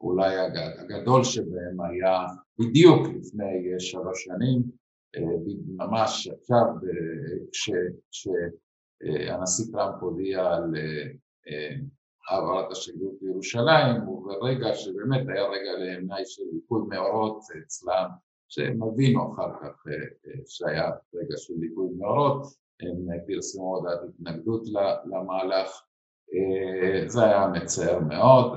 אולי 0.00 0.36
הגדול 0.38 1.24
שבהם 1.24 1.80
היה 1.80 2.26
בדיוק 2.58 3.06
לפני 3.06 3.80
שלוש 3.80 4.24
שנים, 4.24 4.62
ממש 5.76 6.28
עכשיו 6.28 6.64
כשהנשיא 8.12 9.72
טראמפ 9.72 10.02
הודיע 10.02 10.46
על 10.46 10.74
העברת 12.28 12.72
השגרירות 12.72 13.14
לירושלים, 13.22 14.08
וברגע 14.08 14.74
שבאמת 14.74 15.28
היה 15.28 15.48
רגע 15.48 15.72
לעיניי 15.78 16.22
של 16.26 16.42
ליכוד 16.52 16.88
מאורות 16.88 17.42
אצלם 17.64 18.08
שהם 18.48 18.82
הבינו 18.82 19.32
אחר 19.32 19.50
כך 19.60 19.86
אה, 19.88 19.92
אה, 19.94 20.40
שהיה 20.46 20.90
רגע 21.14 21.36
של 21.36 21.54
ליווי 21.58 21.88
מאורות, 21.98 22.42
הם 22.80 23.26
פרסמו 23.26 23.76
הודעת 23.76 23.98
התנגדות 24.08 24.62
למהלך, 25.06 25.82
אה, 26.34 27.08
זה 27.08 27.24
היה 27.24 27.46
מצער 27.46 27.98
מאוד, 28.00 28.52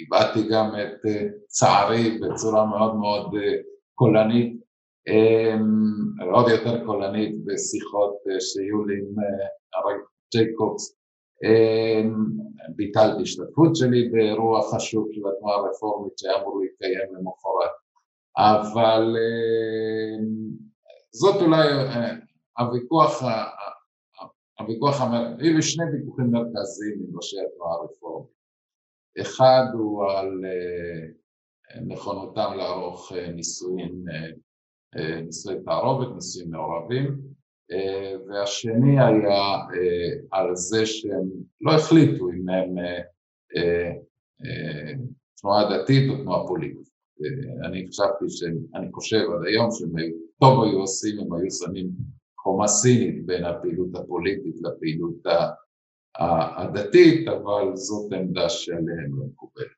הבעתי 0.00 0.48
גם 0.50 0.70
את 0.82 1.10
צערי 1.46 2.18
בצורה 2.18 2.66
מאוד 2.66 2.96
מאוד 2.96 3.30
קולנית, 3.94 4.56
עוד 6.32 6.48
יותר 6.48 6.86
קולנית 6.86 7.44
בשיחות 7.44 8.14
שהיו 8.40 8.84
לי 8.84 8.94
עם 8.98 9.14
הרב 9.74 10.00
ג'ייקובס, 10.32 10.96
ביטלתי 12.76 13.22
השתתפות 13.22 13.76
שלי 13.76 14.08
באירוע 14.08 14.62
חשוב 14.62 15.08
של 15.12 15.20
התנועה 15.28 15.56
הרפורמית 15.56 16.18
שהיה 16.18 16.42
אמור 16.42 16.60
להתקיים 16.60 17.14
למחרת 17.14 17.70
אבל 18.38 19.16
אה, 19.16 20.24
זאת 21.10 21.42
אולי 21.42 21.68
אה, 21.68 22.14
הוויכוח, 22.58 23.22
הוויכוח, 24.58 25.00
היו 25.38 25.62
שני 25.62 25.84
ויכוחים 25.84 26.30
מרכזיים 26.30 26.94
עם 27.08 27.16
ראשי 27.16 27.36
התנועה 27.40 27.74
הרפורמית. 27.74 28.36
אחד 29.20 29.64
הוא 29.72 30.10
על 30.10 30.44
אה, 30.44 31.80
נכונותם 31.86 32.52
לערוך 32.56 33.12
נישואים, 33.34 34.04
נישואי 35.26 35.56
תערובת, 35.64 36.14
נישואים 36.14 36.50
מעורבים, 36.50 37.20
והשני 38.28 39.00
היה 39.00 39.56
על 40.30 40.56
זה 40.56 40.86
שהם 40.86 41.28
לא 41.60 41.72
החליטו 41.72 42.30
אם 42.30 42.48
הם 42.48 42.74
תנועה 45.40 45.78
דתית 45.78 46.10
או 46.10 46.16
תנועה 46.16 46.46
פוליטית. 46.46 46.95
אני 47.64 47.86
חשבתי 47.88 48.24
שאני 48.28 48.92
חושב 48.92 49.16
עד 49.16 49.46
היום 49.46 49.68
שהם 49.70 50.12
טוב 50.40 50.64
היו 50.64 50.78
עושים 50.78 51.18
אם 51.20 51.34
היו 51.34 51.50
שמים 51.50 51.90
חומה 52.42 52.68
סינית 52.68 53.26
בין 53.26 53.44
הפעילות 53.44 53.94
הפוליטית 53.94 54.56
לפעילות 54.62 55.26
הדתית, 56.58 57.28
אבל 57.28 57.76
זאת 57.76 58.12
עמדה 58.12 58.48
שעליהם 58.48 59.18
לא 59.18 59.24
מקובלת. 59.26 59.76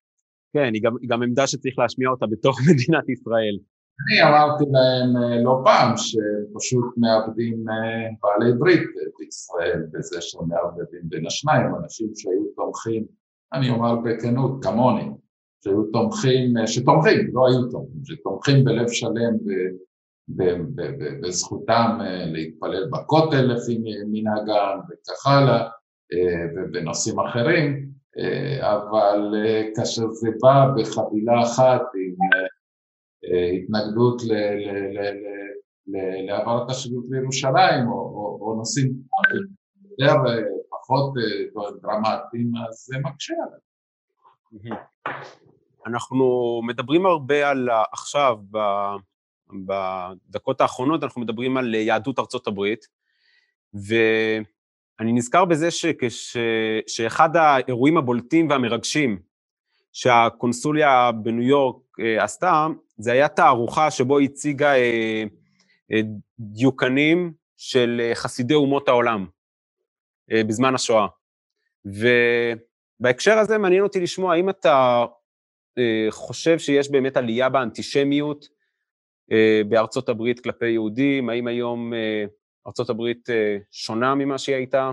כן, 0.53 0.71
היא 0.75 0.83
גם, 0.83 0.93
היא 1.01 1.09
גם 1.11 1.23
עמדה 1.23 1.47
שצריך 1.47 1.79
להשמיע 1.79 2.09
אותה 2.09 2.27
בתוך 2.27 2.59
מדינת 2.71 3.09
ישראל. 3.09 3.59
אני 4.05 4.29
אמרתי 4.29 4.65
להם 4.73 5.23
אה, 5.23 5.43
לא 5.43 5.61
פעם 5.65 5.95
שפשוט 5.97 6.85
מאבדים 6.97 7.69
אה, 7.69 8.09
בעלי 8.23 8.53
ברית 8.59 8.83
בישראל 9.19 9.83
בזה 9.93 10.21
שהם 10.21 10.49
מערבבים 10.49 11.01
בין 11.03 11.27
השניים, 11.27 11.67
אנשים 11.83 12.09
שהיו 12.15 12.45
תומכים, 12.57 13.05
אני 13.53 13.71
אומר 13.71 13.97
בכנות, 13.97 14.65
כמוני, 14.65 15.11
שהיו 15.65 15.85
תומכים, 15.93 16.55
שתומכים, 16.67 17.31
לא 17.33 17.47
היו 17.49 17.71
תומכים, 17.71 18.01
שתומכים 18.05 18.65
בלב 18.65 18.89
שלם 18.89 19.35
בזכותם 21.23 21.99
אה, 22.01 22.25
להתפלל 22.27 22.89
בכותל 22.91 23.43
לפי 23.43 23.79
מנהגם 24.11 24.79
וכך 24.89 25.27
הלאה 25.27 25.69
אה, 26.13 26.47
ובנושאים 26.57 27.21
אחרים, 27.21 27.89
אה, 28.19 28.77
אבל 28.77 29.35
כאשר 29.77 30.11
זה 30.11 30.29
בא 30.41 30.67
בחבילה 30.77 31.43
אחת 31.43 31.83
עם 31.95 32.15
התנגדות 33.55 34.23
להעברת 36.27 36.71
השגרירות 36.71 37.07
לירושלים 37.11 37.89
או, 37.89 37.93
או, 37.93 38.39
או 38.41 38.55
נושאים 38.57 38.93
יותר 39.91 40.15
פחות 40.71 41.13
דרמטיים, 41.83 42.53
אז 42.69 42.75
זה 42.75 42.99
מקשה 42.99 43.35
עליהם. 43.35 44.79
אנחנו 45.87 46.61
מדברים 46.65 47.07
הרבה 47.07 47.51
על 47.51 47.69
עכשיו, 47.93 48.39
בדקות 49.67 50.61
האחרונות 50.61 51.05
אנחנו 51.05 51.21
מדברים 51.21 51.57
על 51.57 51.75
יהדות 51.75 52.19
ארצות 52.19 52.47
הברית, 52.47 52.87
ואני 53.75 55.13
נזכר 55.13 55.45
בזה 55.45 55.71
שכש, 55.71 56.37
שאחד 56.87 57.37
האירועים 57.37 57.97
הבולטים 57.97 58.51
והמרגשים 58.51 59.19
שהקונסוליה 59.93 61.11
בניו 61.13 61.43
יורק 61.43 61.77
אה, 62.01 62.25
עשתה, 62.25 62.67
זה 62.99 63.13
היה 63.13 63.29
תערוכה 63.29 63.91
שבו 63.91 64.19
היא 64.19 64.29
הציגה 64.29 64.75
אה, 64.75 65.25
אה, 65.93 66.01
דיוקנים 66.39 67.33
של 67.57 68.11
חסידי 68.15 68.55
אומות 68.55 68.89
העולם 68.89 69.27
בזמן 70.35 70.75
השואה. 70.75 71.07
ובהקשר 73.01 73.39
הזה 73.39 73.59
מעניין 73.59 73.83
אותי 73.83 74.01
לשמוע, 74.01 74.35
האם 74.35 74.51
אתה 74.51 75.05
חושב 76.11 76.59
שיש 76.59 76.91
באמת 76.91 77.17
עלייה 77.17 77.49
באנטישמיות 77.49 78.49
בארצות 79.69 80.09
הברית 80.09 80.41
כלפי 80.41 80.69
יהודים? 80.69 81.29
האם 81.29 81.47
היום 81.47 81.93
ארצות 82.67 82.91
הברית 82.91 83.29
שונה 83.71 84.15
ממה 84.15 84.39
שהיא 84.39 84.57
הייתה? 84.57 84.93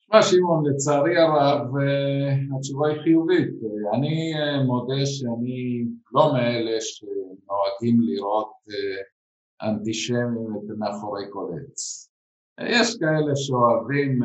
תשמע 0.00 0.22
שמעון, 0.22 0.64
לצערי 0.70 1.16
הרב 1.16 1.66
התשובה 2.56 2.88
היא 2.88 3.00
חיובית. 3.02 3.48
אני 3.94 4.32
מודה 4.66 5.06
שאני 5.06 5.84
לא 6.12 6.32
מאלה 6.32 6.80
שנוהגים 6.80 8.00
לראות 8.00 8.52
אנטישמים 9.62 10.78
מאחורי 10.78 11.24
כל 11.30 11.50
עץ. 11.56 12.10
יש 12.60 12.96
כאלה 12.98 13.36
שאוהבים, 13.36 14.20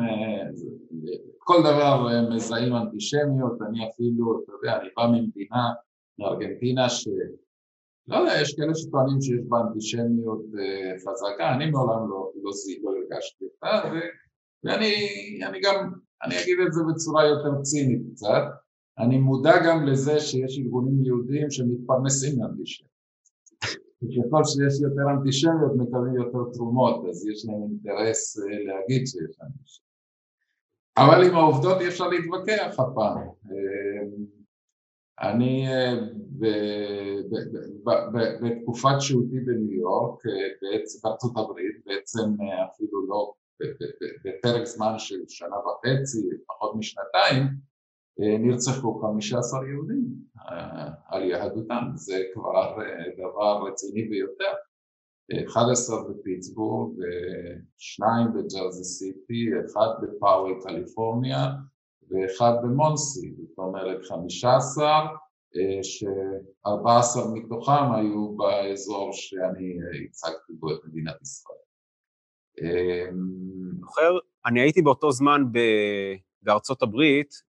כל 1.38 1.60
דבר 1.60 2.08
מזהים 2.34 2.76
אנטישמיות, 2.76 3.62
אני 3.68 3.88
אפילו, 3.88 4.42
אתה 4.44 4.52
יודע, 4.52 4.80
אני 4.80 4.88
בא 4.96 5.06
ממדינה, 5.06 5.72
מארגנטינה, 6.18 6.88
ש... 6.88 7.08
לא 8.08 8.16
יודע, 8.16 8.32
יש 8.42 8.54
כאלה 8.54 8.74
שטוענים 8.74 9.20
שיש 9.20 9.40
בה 9.48 9.58
אנטישמיות 9.60 10.42
חזקה, 10.96 11.54
אני 11.54 11.70
מעולם 11.70 12.10
לא, 12.10 12.32
לא, 12.42 12.50
לא 12.82 12.90
הרגשתי 12.90 13.44
אותה, 13.44 13.90
ואני 14.64 15.60
גם, 15.62 15.92
אני 16.24 16.42
אגיד 16.42 16.56
את 16.66 16.72
זה 16.72 16.80
בצורה 16.92 17.26
יותר 17.26 17.62
צינית 17.62 18.02
קצת, 18.12 18.42
אני 18.98 19.18
מודע 19.18 19.52
גם 19.66 19.86
לזה 19.86 20.20
שיש 20.20 20.58
ארגונים 20.58 21.04
יהודיים 21.04 21.50
שמתפרנסים 21.50 22.38
מאנטישמיות. 22.38 22.99
ככל 24.04 24.44
שיש 24.44 24.80
יותר 24.80 25.10
אנטישמיות 25.10 25.72
מקבלים 25.76 26.14
יותר 26.14 26.52
תרומות, 26.52 27.04
אז 27.08 27.26
יש 27.26 27.46
להם 27.46 27.62
אינטרס 27.62 28.38
אה, 28.38 28.44
להגיד 28.44 29.06
שיש 29.06 29.36
אנטישמיות. 29.42 29.90
אבל 30.96 31.26
עם 31.26 31.34
העובדות 31.34 31.80
אי 31.80 31.88
אפשר 31.88 32.08
להתווכח 32.08 32.74
הפעם. 32.78 33.18
אה, 33.18 34.06
אני 35.30 35.66
אה, 35.68 35.94
בתקופת 38.42 39.00
שהותי 39.00 39.40
בניו 39.40 39.72
יורק, 39.72 40.22
בארצות 41.02 41.32
הברית, 41.36 41.84
בעצם 41.86 42.30
אפילו 42.40 43.06
לא 43.08 43.32
בפרק 44.24 44.64
זמן 44.64 44.98
של 44.98 45.20
שנה 45.28 45.56
וחצי, 45.56 46.28
פחות 46.46 46.76
משנתיים, 46.76 47.69
נרצחו 48.18 49.00
15 49.00 49.66
יהודים 49.68 50.04
אה, 50.38 50.88
על 51.08 51.22
יהדותם, 51.22 51.84
זה 51.94 52.22
כבר 52.34 52.82
אה, 52.82 53.04
דבר 53.18 53.68
רציני 53.68 54.04
ביותר. 54.08 54.54
11 55.46 55.96
בפיטסבורג, 56.08 56.98
שניים 57.78 58.26
בג'רזי 58.32 58.84
סיטי, 58.84 59.48
אחד 59.66 59.88
בפאווי 60.02 60.52
קליפורניה 60.62 61.46
ואחד 62.08 62.52
במונסי, 62.62 63.34
זאת 63.38 63.58
אומרת 63.58 64.04
15 64.04 65.06
ש-14 65.82 67.34
מתוכם 67.34 67.92
היו 67.94 68.36
באזור 68.36 69.12
שאני 69.12 69.78
הצגתי 70.04 70.52
בו 70.52 70.72
את 70.72 70.78
מדינת 70.84 71.22
ישראל. 71.22 71.58
זוכר, 73.80 74.18
אני 74.46 74.60
הייתי 74.60 74.82
באותו 74.82 75.12
זמן 75.12 75.42
בארצות 76.42 76.82
הברית, 76.82 77.49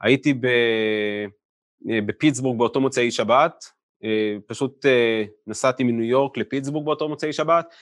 הייתי 0.00 0.34
אה, 1.90 1.98
בפיטסבורג 2.06 2.58
באותו 2.58 2.80
מוצאי 2.80 3.10
שבת, 3.10 3.64
אה, 4.04 4.36
פשוט 4.46 4.86
אה, 4.86 5.24
נסעתי 5.46 5.84
מניו 5.84 6.04
יורק 6.04 6.36
לפיטסבורג 6.36 6.86
באותו 6.86 7.08
מוצאי 7.08 7.32
שבת, 7.32 7.74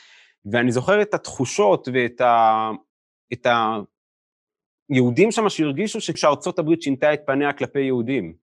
ואני 0.53 0.73
זוכר 0.73 1.03
את 1.03 1.15
התחושות 1.15 1.89
ואת 1.93 2.21
ה... 2.21 2.71
את 3.33 3.47
היהודים 4.91 5.31
שם 5.31 5.49
שהרגישו 5.49 6.01
שארצות 6.01 6.59
הברית 6.59 6.83
שינתה 6.83 7.15
את 7.15 7.21
פניה 7.27 7.53
כלפי 7.53 7.81
יהודים. 7.81 8.35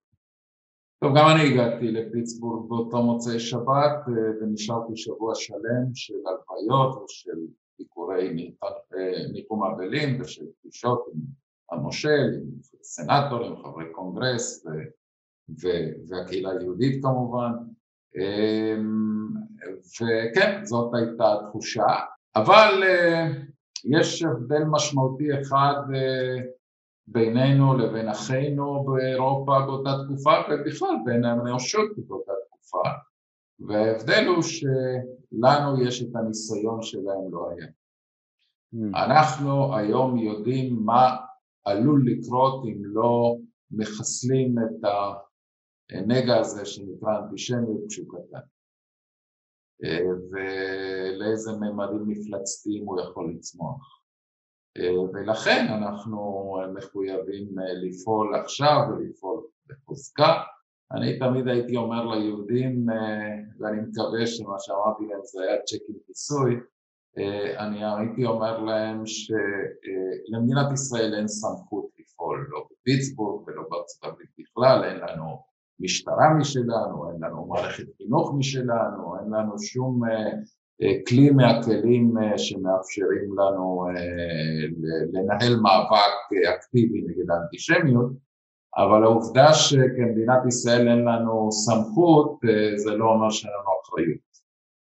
טוב, 1.03 1.17
גם 1.17 1.25
אני 1.27 1.49
הגעתי 1.49 1.91
לפיטסבורג 1.91 2.69
באותו 2.69 3.03
מוצאי 3.03 3.39
שבת 3.39 4.05
ונשארתי 4.41 4.91
שבוע 4.95 5.35
שלם 5.35 5.95
של 5.95 6.13
הלוויות 6.13 7.03
ושל 7.03 7.37
ביקורי 7.79 8.49
ניקום 9.33 9.63
אבלים 9.63 10.21
ושל 10.21 10.45
פגישות 10.61 11.05
עם 11.13 11.19
המושל, 11.71 12.29
עם 12.33 12.61
סנטורים, 12.83 13.55
חברי 13.57 13.85
קונגרס 13.91 14.65
והקהילה 16.07 16.51
היהודית 16.51 17.03
כמובן 17.03 17.51
אמ, 18.15 19.29
וכן, 20.01 20.65
זאת 20.65 20.93
הייתה 20.93 21.33
התחושה, 21.33 21.87
אבל 22.35 22.83
אה, 22.83 23.27
יש 23.85 24.23
הבדל 24.23 24.63
משמעותי 24.63 25.41
אחד 25.41 25.75
אה, 25.95 26.45
בינינו 27.07 27.77
לבין 27.77 28.09
אחינו 28.09 28.83
באירופה 28.83 29.59
באותה 29.65 29.89
תקופה 30.05 30.31
ובכלל 30.49 30.95
בין 31.05 31.25
האנושות 31.25 31.89
באותה 32.07 32.31
תקופה 32.47 32.89
וההבדל 33.59 34.25
הוא 34.27 34.41
שלנו 34.41 35.81
יש 35.83 36.01
את 36.03 36.15
הניסיון 36.15 36.81
שלהם 36.81 37.31
לא 37.31 37.49
היה. 37.49 37.67
Mm. 37.67 38.97
אנחנו 39.05 39.75
היום 39.75 40.17
יודעים 40.17 40.85
מה 40.85 41.15
עלול 41.65 42.05
לקרות 42.05 42.65
אם 42.65 42.81
לא 42.85 43.35
מחסלים 43.71 44.55
את 44.59 44.89
הנגע 45.91 46.37
הזה 46.37 46.65
שנקרא 46.65 47.19
אנטישמיות 47.19 47.81
כשהוא 47.89 48.07
קטן 48.09 48.45
ולאיזה 50.31 51.51
ממדים 51.51 52.07
מפלצתיים 52.07 52.85
הוא 52.85 53.01
יכול 53.01 53.33
לצמוח. 53.33 54.01
ולכן 55.13 55.65
אנחנו 55.77 56.51
מחויבים 56.73 57.55
לפעול 57.83 58.35
עכשיו 58.35 58.79
ולפעול 58.89 59.43
בחוזקה 59.67 60.43
אני 60.91 61.19
תמיד 61.19 61.47
הייתי 61.47 61.75
אומר 61.77 62.05
ליהודים, 62.05 62.85
ואני 63.59 63.81
מקווה 63.81 64.27
שמה 64.27 64.55
שאמרתי 64.59 65.03
להם 65.05 65.21
זה 65.23 65.41
היה 65.41 65.61
צ'ק 65.61 65.89
עם 65.89 65.95
כיסוי, 66.07 66.55
אני 67.57 67.85
הייתי 67.85 68.25
אומר 68.25 68.59
להם 68.59 69.03
שלמדינת 69.05 70.71
ישראל 70.73 71.13
אין 71.17 71.27
סמכות 71.27 71.85
לפעול 71.99 72.47
לא 72.49 72.65
בפיטסבורג 72.71 73.47
ולא 73.47 73.63
בארצות 73.69 74.03
הברית 74.03 74.29
בכלל, 74.39 74.83
אין 74.83 74.97
לנו 74.97 75.43
משטרה 75.79 76.33
משלנו, 76.39 77.11
אין 77.11 77.23
לנו 77.23 77.45
מערכת 77.45 77.85
חינוך 77.97 78.33
משלנו, 78.37 79.19
אין 79.19 79.33
לנו 79.33 79.59
שום 79.59 80.01
אה, 80.81 80.93
כלי 81.07 81.29
מהכלים 81.29 82.13
שמאפשרים 82.37 83.29
לנו 83.37 83.85
לנהל 85.13 85.55
מאבק 85.61 86.49
אקטיבי 86.55 87.01
נגד 87.01 87.31
האנטישמיות 87.31 88.11
אבל 88.77 89.03
העובדה 89.03 89.53
שכמדינת 89.53 90.45
ישראל 90.47 90.87
אין 90.87 91.05
לנו 91.05 91.51
סמכות 91.51 92.39
אה, 92.45 92.77
זה 92.77 92.91
לא 92.91 93.05
אומר 93.05 93.29
שאין 93.29 93.53
לנו 93.53 93.71
אחריות. 93.83 94.24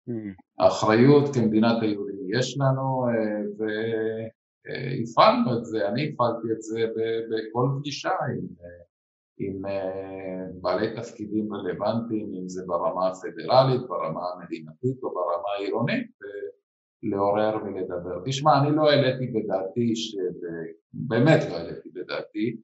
Mm. 0.09 0.13
אחריות 0.57 1.33
כמדינת 1.33 1.81
היהודים 1.81 2.39
יש 2.39 2.57
לנו 2.57 3.05
אה, 3.07 3.41
והפעלנו 3.57 5.57
את 5.57 5.65
זה, 5.65 5.89
אני 5.89 6.09
הפעלתי 6.09 6.47
את 6.51 6.61
זה 6.61 6.85
בכל 7.29 7.67
פגישה 7.79 8.09
עם, 8.09 8.47
עם 9.37 9.65
אה, 9.65 10.45
בעלי 10.61 10.95
תפקידים 10.95 11.53
רלוונטיים, 11.53 12.33
אם 12.41 12.47
זה 12.47 12.63
ברמה 12.67 13.07
הפדרלית, 13.07 13.81
ברמה 13.87 14.21
המדינתית 14.33 15.03
או 15.03 15.13
ברמה 15.13 15.49
העירונית, 15.57 16.11
לעורר 17.03 17.57
ולדבר. 17.63 18.21
תשמע, 18.25 18.61
אני 18.61 18.75
לא 18.75 18.89
העליתי 18.89 19.27
בדעתי, 19.27 19.93
באמת 20.93 21.39
לא 21.49 21.55
העליתי 21.55 21.89
בדעתי, 21.89 22.57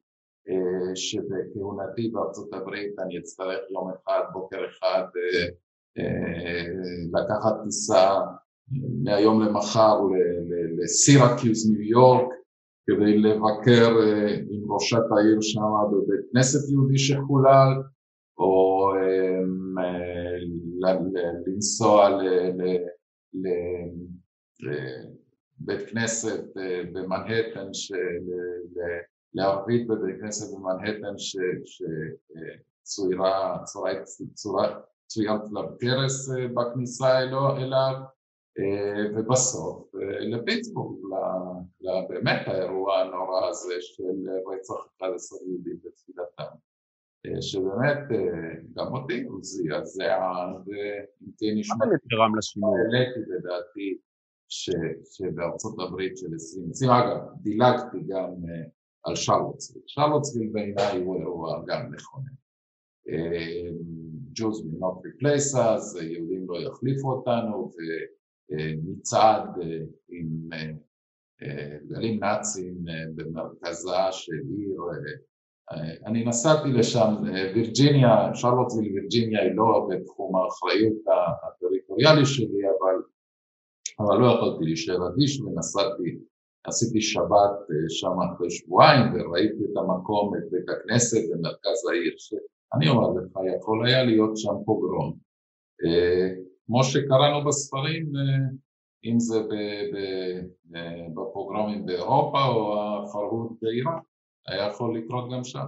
אה, 0.49 0.95
שבכהונתי 0.95 2.09
בארצות 2.09 2.53
הברית 2.53 2.99
אני 2.99 3.17
אצטרך 3.17 3.59
יום 3.69 3.89
אחד, 3.89 4.21
בוקר 4.33 4.65
אחד, 4.65 5.03
אה, 5.15 5.39
אה, 5.39 5.47
לקחת 7.13 7.53
טיסה 7.63 8.19
מהיום 9.03 9.41
למחר 9.41 9.99
לסירקיוז 10.77 11.71
ניו 11.71 11.81
יורק 11.81 12.27
כדי 12.87 13.17
לבקר 13.17 13.89
עם 14.49 14.71
ראשת 14.71 14.97
העיר 15.17 15.37
שם 15.41 15.61
בבית 15.91 16.25
כנסת 16.31 16.71
יהודי 16.71 16.97
שחולל 16.97 17.81
או 18.37 18.91
לנסוע 21.47 22.19
בית 25.59 25.89
כנסת 25.89 26.43
במנהטן, 26.93 27.67
לערבית 29.33 29.87
בבית 29.87 30.19
כנסת 30.21 30.57
במנהטן 30.57 31.13
שצוירה, 32.85 33.57
צויר 35.13 35.37
צלב 35.37 35.65
קרס 35.79 36.29
בכניסה 36.55 37.19
אליו 37.57 37.93
ובסוף 39.15 39.91
לפיטסבורג, 40.19 40.97
באמת 42.09 42.47
האירוע 42.47 42.97
הנורא 42.97 43.47
הזה 43.49 43.73
של 43.79 44.29
רצח 44.53 44.73
11 44.97 45.39
יהודים 45.47 45.77
בתפילתם. 45.83 46.53
שבאמת 47.41 47.97
גם 48.75 48.93
אותי 48.93 49.23
הוא 49.23 49.39
זעזע 49.41 50.19
ואם 50.65 51.31
תהיה 51.37 51.55
נשמע 51.55 51.85
העליתי 52.67 53.19
לדעתי 53.27 53.97
שבארצות 55.13 55.75
הברית 55.79 56.17
של 56.17 56.27
2020, 56.33 56.91
אגב 56.91 57.17
דילגתי 57.41 57.97
גם 58.07 58.31
על 59.03 59.15
שרלוטסוויל, 59.15 59.83
שרלוטסוויל 59.87 60.49
בעיניי 60.53 61.03
הוא 61.03 61.19
אירוע 61.19 61.63
גם 61.67 61.91
מכונן 61.91 62.33
Jews 64.33 64.57
will 64.63 64.79
not 64.79 64.95
replace 65.03 65.53
us, 65.55 66.03
יהודים 66.03 66.45
לא 66.47 66.57
יחליפו 66.61 67.11
אותנו 67.11 67.71
ומצעד 68.49 69.49
עם 70.09 70.49
גלים 71.87 72.19
נאצים 72.19 72.75
במרכזה 73.15 73.91
של 74.11 74.33
עיר 74.57 74.81
אני 76.05 76.25
נסעתי 76.25 76.69
לשם, 76.69 77.13
וירג'יניה, 77.55 78.31
שרלוטסוויל 78.33 78.93
וירג'יניה 78.93 79.41
היא 79.41 79.51
לא 79.55 79.87
בתחום 79.89 80.35
האחריות 80.35 80.97
הטריטוריאלי 81.47 82.25
שלי, 82.25 82.61
אבל, 82.69 82.95
אבל 83.99 84.17
לא 84.17 84.25
יכולתי 84.25 84.65
להישאר 84.65 85.07
אדיש 85.07 85.41
ונסעתי, 85.41 86.17
עשיתי 86.63 87.01
שבת 87.01 87.57
שם 87.89 88.15
אחרי 88.33 88.51
שבועיים 88.51 89.13
וראיתי 89.13 89.63
את 89.71 89.77
המקום, 89.77 90.35
את 90.37 90.51
בית 90.51 90.69
הכנסת 90.69 91.21
במרכז 91.31 91.87
העיר, 91.89 92.15
שאני 92.73 92.89
אומר 92.89 93.09
לך, 93.09 93.31
יכול 93.57 93.87
היה 93.87 94.03
להיות 94.03 94.37
שם 94.37 94.53
פוגרום. 94.65 95.17
כמו 96.65 96.83
שקראנו 96.83 97.45
בספרים, 97.47 98.11
אם 99.05 99.19
זה 99.19 99.39
בפוגרומים 101.13 101.85
באירופה 101.85 102.45
או 102.45 102.75
הפרהוד 102.81 103.57
בעיראק. 103.61 104.03
היה 104.47 104.67
יכול 104.67 104.97
לקרות 104.97 105.31
גם 105.33 105.43
שם. 105.43 105.67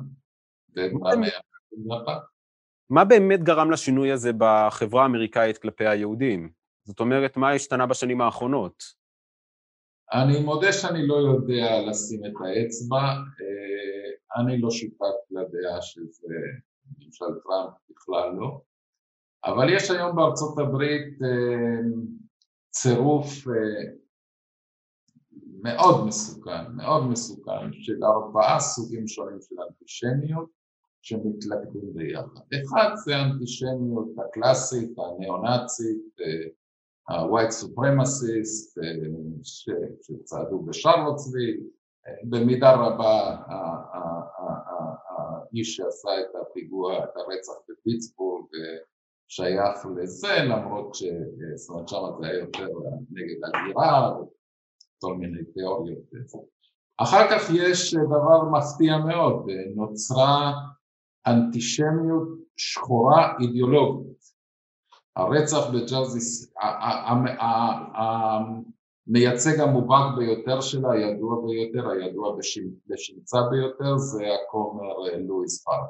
מה 2.89 3.05
באמת 3.05 3.43
גרם 3.43 3.71
לשינוי 3.71 4.11
הזה 4.11 4.31
בחברה 4.37 5.03
האמריקאית 5.03 5.57
כלפי 5.57 5.87
היהודים? 5.87 6.49
זאת 6.83 6.99
אומרת, 6.99 7.37
מה 7.37 7.51
השתנה 7.51 7.85
בשנים 7.85 8.21
האחרונות? 8.21 8.83
אני 10.13 10.39
מודה 10.39 10.73
שאני 10.73 11.07
לא 11.07 11.15
יודע 11.15 11.81
לשים 11.89 12.25
את 12.25 12.33
האצבע, 12.45 13.13
אני 14.37 14.61
לא 14.61 14.71
שותף 14.71 15.31
לדעה 15.31 15.81
שזה 15.81 16.27
ממשל 16.99 17.25
טראמפ 17.43 17.73
בכלל 17.89 18.31
לא, 18.39 18.61
אבל 19.45 19.73
יש 19.73 19.91
היום 19.91 20.15
בארצות 20.15 20.57
הברית 20.59 21.19
צירוף 22.69 23.27
מאוד 25.61 26.07
מסוכן, 26.07 26.71
מאוד 26.75 27.07
מסוכן, 27.07 27.73
של 27.73 28.03
ארבעה 28.03 28.59
סוגים 28.59 29.07
שונים 29.07 29.37
של 29.41 29.55
אנטישמיות 29.69 30.49
שמתלכדים 31.01 31.93
ביחד. 31.93 32.41
אחד 32.63 32.91
זה 32.95 33.15
האנטישמיות 33.15 34.07
הקלאסית, 34.17 34.91
הנאו-נאצית, 34.97 36.15
ה-white 37.09 37.53
supremacist 37.63 38.79
שצעדו 39.43 40.59
בשרלוטסוויל, 40.59 41.61
במידה 42.23 42.75
רבה 42.75 43.37
האיש 45.53 45.75
שעשה 45.75 46.09
את 46.21 46.35
הפיגוע, 46.41 47.03
את 47.03 47.09
הרצח 47.15 47.53
בפיטסבורג 47.69 48.45
שייך 49.27 49.85
לזה, 49.97 50.35
למרות 50.49 50.95
ששם 50.95 51.73
זה 51.87 52.27
היה 52.27 52.39
יותר 52.39 52.67
נגד 53.11 53.35
הגירה 53.43 54.13
כל 54.99 55.15
מיני 55.17 55.43
תיאוריות. 55.53 56.03
אחר 56.97 57.27
כך 57.31 57.49
יש 57.53 57.93
דבר 57.93 58.43
מפתיע 58.51 58.97
מאוד, 58.97 59.45
נוצרה 59.75 60.53
אנטישמיות 61.27 62.27
שחורה 62.57 63.37
אידיאולוגית. 63.39 64.23
הרצח 65.15 65.69
בג'רזי, 65.69 66.49
המייצג 69.07 69.59
המובהק 69.59 70.17
ביותר 70.17 70.61
שלה, 70.61 70.91
הידוע 70.91 71.41
ביותר, 71.45 71.89
הידוע 71.89 72.37
בשמצה 72.87 73.37
ביותר, 73.51 73.97
זה 73.97 74.23
הכומר 74.33 74.93
לואיס 75.27 75.63
פארק. 75.63 75.89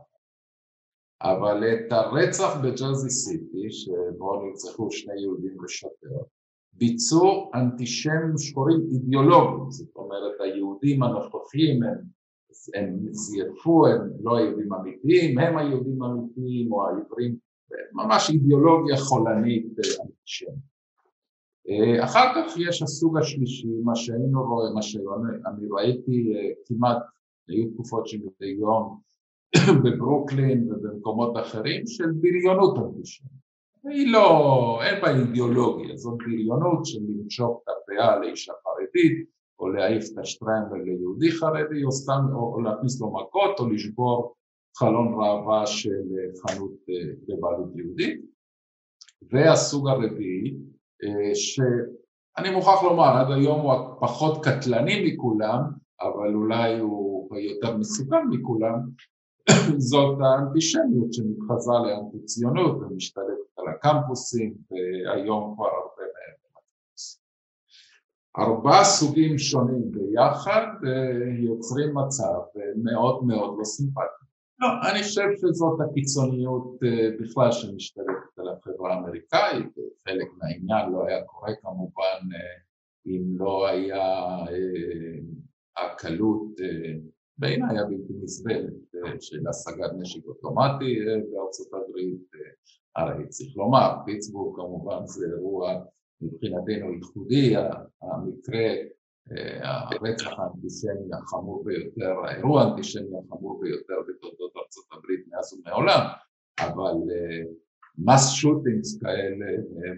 אבל 1.22 1.64
את 1.64 1.92
הרצח 1.92 2.58
בג'רזי 2.64 3.10
סיטי, 3.10 3.72
שבו 3.72 4.42
נרצחו 4.42 4.92
שני 4.92 5.22
יהודים 5.22 5.58
ושוטר, 5.64 6.24
ביצעו 6.74 7.52
אנטישמים 7.56 8.38
שחורים 8.38 8.80
אידיאולוגיים, 8.94 9.72
זאת 9.72 9.96
אומרת 9.96 10.42
היהודים 10.42 11.04
הנוכחים 11.04 11.84
הם, 11.84 11.98
הם 12.74 13.00
זייפו, 13.12 13.88
הם 13.88 14.10
לא 14.22 14.38
היהודים 14.38 14.74
אמיתיים, 14.74 15.40
הם 15.40 15.58
היהודים 15.58 16.04
האמיתיים 16.04 16.72
או 16.72 16.88
העברים, 16.88 17.36
ממש 17.94 18.30
אידיאולוגיה 18.30 18.98
חולנית 18.98 19.66
אנטישמית. 19.78 20.53
אחר 22.04 22.32
כך 22.36 22.58
יש 22.58 22.82
הסוג 22.82 23.18
השלישי, 23.18 23.68
מה 23.84 23.96
שהיינו 23.96 24.44
רואים, 24.44 24.74
מה 24.74 24.82
שאני 24.82 25.68
ראיתי 25.72 26.34
כמעט, 26.66 26.98
היו 27.48 27.70
תקופות 27.70 28.08
שמדי 28.08 28.46
יום 28.60 29.00
בברוקלין 29.84 30.72
ובמקומות 30.72 31.38
אחרים 31.38 31.88
של 31.88 32.12
בריונות 32.12 32.78
אנטישמית. 32.78 33.44
היא 33.84 34.12
לא, 34.12 34.80
אין 34.84 35.02
בה 35.02 35.20
אידיאולוגיה, 35.20 35.98
זאת 35.98 36.18
בריונות 36.18 36.86
של 36.86 37.00
למשוך 37.08 37.62
את 37.64 37.70
הפאה 37.70 38.20
לאישה 38.20 38.54
חרדית 38.64 39.30
או 39.60 39.70
להעיף 39.70 40.04
את 40.14 40.18
השטריימבל 40.18 40.82
ליהודי 40.82 41.32
חרדי 41.32 41.84
או 41.84 41.92
סתם, 41.92 42.22
או, 42.34 42.62
להכניס 42.62 43.02
לו 43.02 43.14
מכות 43.14 43.60
או 43.60 43.70
לשבור 43.70 44.36
חלון 44.78 45.14
ראווה 45.14 45.68
של 45.68 46.04
חנות 46.42 46.72
בבעלות 47.28 47.70
יהודית 47.76 48.22
והסוג 49.32 49.88
הרביעי 49.88 50.56
שאני 51.34 52.50
מוכרח 52.50 52.84
לומר 52.84 53.18
עד 53.18 53.32
היום 53.32 53.62
הוא 53.62 53.74
הפחות 53.74 54.46
קטלני 54.46 55.14
מכולם 55.14 55.62
אבל 56.02 56.34
אולי 56.34 56.80
הוא 56.80 57.38
יותר 57.38 57.78
מסוכן 57.78 58.28
מכולם 58.30 58.80
זאת 59.90 60.18
האנטישמיות 60.22 61.14
שמתחזה 61.14 61.72
לאנטי 61.72 62.26
ציונות 62.26 62.82
ומשתלטת 62.82 63.58
על 63.58 63.68
הקמפוסים 63.68 64.54
והיום 64.72 65.54
כבר 65.56 65.66
הרבה 65.66 66.04
מהם. 66.14 66.34
ארבעה 68.38 68.84
סוגים 68.84 69.38
שונים 69.38 69.92
ביחד 69.92 70.68
יוצרים 71.40 71.98
מצב 71.98 72.40
מאוד 72.84 73.24
מאוד 73.24 73.56
לא 73.60 73.64
סימפטי. 73.64 74.24
לא, 74.60 74.68
אני 74.92 75.04
חושב 75.04 75.28
שזאת 75.36 75.80
הקיצוניות 75.82 76.80
בכלל 77.20 77.52
שמשתלטת 77.52 78.23
החברה 78.74 78.94
האמריקאית, 78.94 79.76
חלק 80.08 80.28
מהעניין 80.38 80.92
לא 80.92 81.08
היה 81.08 81.24
קורה 81.24 81.56
כמובן 81.62 82.20
אם 83.06 83.22
לא 83.38 83.68
היה 83.68 84.38
הקלות 85.78 86.48
בעיניי 87.38 87.80
הבלתי 87.80 88.14
נסבלת 88.24 88.74
של 89.20 89.48
השגת 89.50 89.92
נשק 90.00 90.26
אוטומטי 90.26 91.00
בארצות 91.32 91.68
הברית, 91.74 92.22
הרי 92.96 93.28
צריך 93.28 93.58
לומר, 93.58 93.96
פיטסבורג 94.06 94.56
כמובן 94.56 95.06
זה 95.06 95.26
אירוע 95.26 95.74
מבחינתנו 96.22 96.94
ייחודי, 96.94 97.56
המקרה, 98.02 98.70
הרצח 99.62 100.40
האנטישמי 100.40 101.14
החמור 101.14 101.64
ביותר, 101.66 102.16
האירוע 102.26 102.62
האנטישמי 102.62 103.18
החמור 103.26 103.62
ביותר 103.62 103.94
בתולדות 104.08 104.58
ארצות 104.58 104.86
הברית 104.92 105.28
מאז 105.28 105.54
ומעולם, 105.54 106.00
אבל 106.60 106.96
מס 107.98 108.32
שוטינגס 108.34 109.02
כאלה 109.02 109.46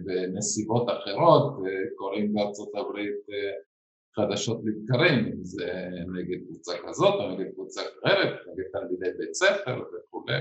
בנסיבות 0.04 0.88
אחרות 0.90 1.58
קורים 1.96 2.34
בארצות 2.34 2.72
הברית 2.76 3.26
חדשות 4.16 4.62
לבקרים, 4.64 5.26
אם 5.26 5.44
זה 5.44 5.90
נגד 6.18 6.38
קבוצה 6.46 6.74
כזאת 6.88 7.14
או 7.14 7.32
נגד 7.32 7.52
קבוצה 7.54 7.82
אחרת, 7.82 8.34
נגד 8.54 8.64
תלמידי 8.74 9.18
בית 9.18 9.34
ספר 9.34 9.82
וכולי. 9.82 10.40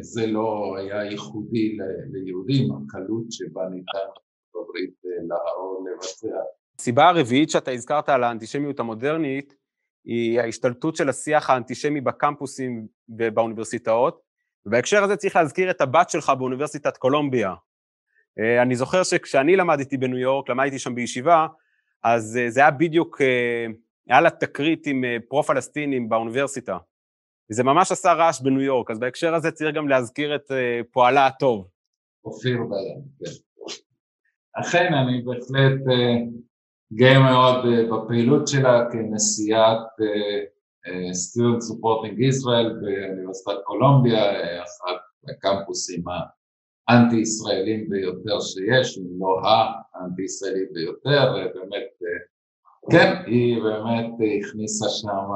זה 0.00 0.26
לא 0.26 0.76
היה 0.78 1.04
ייחודי 1.04 1.76
ליהודים, 2.12 2.68
הקלות 2.72 3.24
שבה 3.30 3.68
ניתן 3.68 4.08
בברית 4.54 4.94
להרוג 5.28 5.88
לבצע. 5.88 6.36
הסיבה 6.78 7.08
הרביעית 7.08 7.50
שאתה 7.50 7.70
הזכרת 7.70 8.08
על 8.08 8.24
האנטישמיות 8.24 8.80
המודרנית 8.80 9.54
היא 10.04 10.40
ההשתלטות 10.40 10.96
של 10.96 11.08
השיח 11.08 11.50
האנטישמי 11.50 12.00
בקמפוסים 12.00 12.86
ובאוניברסיטאות, 13.08 14.25
ובהקשר 14.66 15.04
הזה 15.04 15.16
צריך 15.16 15.36
להזכיר 15.36 15.70
את 15.70 15.80
הבת 15.80 16.10
שלך 16.10 16.32
באוניברסיטת 16.38 16.96
קולומביה. 16.96 17.54
אני 18.62 18.76
זוכר 18.76 19.02
שכשאני 19.02 19.56
למדתי 19.56 19.96
בניו 19.96 20.18
יורק, 20.18 20.48
למדתי 20.48 20.78
שם 20.78 20.94
בישיבה, 20.94 21.46
אז 22.02 22.38
זה 22.48 22.60
היה 22.60 22.70
בדיוק, 22.70 23.20
היה 24.08 24.20
לה 24.20 24.30
תקרית 24.30 24.86
עם 24.86 25.04
פרו-פלסטינים 25.28 26.08
באוניברסיטה. 26.08 26.78
וזה 27.50 27.64
ממש 27.64 27.92
עשה 27.92 28.12
רעש 28.12 28.40
בניו 28.40 28.60
יורק, 28.60 28.90
אז 28.90 28.98
בהקשר 28.98 29.34
הזה 29.34 29.50
צריך 29.50 29.74
גם 29.74 29.88
להזכיר 29.88 30.34
את 30.34 30.52
פועלה 30.92 31.26
הטוב. 31.26 31.68
אופיר 32.24 32.56
ביין, 32.56 33.02
כן. 33.18 33.30
אכן, 34.60 34.94
אני 34.94 35.22
בהחלט 35.22 35.80
גאה 36.92 37.18
מאוד 37.18 37.64
בפעילות 37.90 38.48
שלה 38.48 38.84
כנשיאת 38.92 39.86
Student 41.12 41.62
Supporting 41.62 42.16
Israel 42.30 42.68
באוניברסיטת 42.80 43.52
קולומביה, 43.64 44.22
אחד 44.64 44.96
הקמפוסים 45.28 46.04
האנטי-ישראלים 46.88 47.88
ביותר 47.88 48.40
שיש, 48.40 48.98
אם 48.98 49.04
לא 49.20 49.40
האנטי-ישראלי 49.94 50.66
ביותר, 50.72 51.32
ובאמת, 51.32 51.88
כן, 52.90 53.14
היא 53.26 53.62
באמת 53.62 54.10
הכניסה 54.40 54.88
שם, 54.88 55.28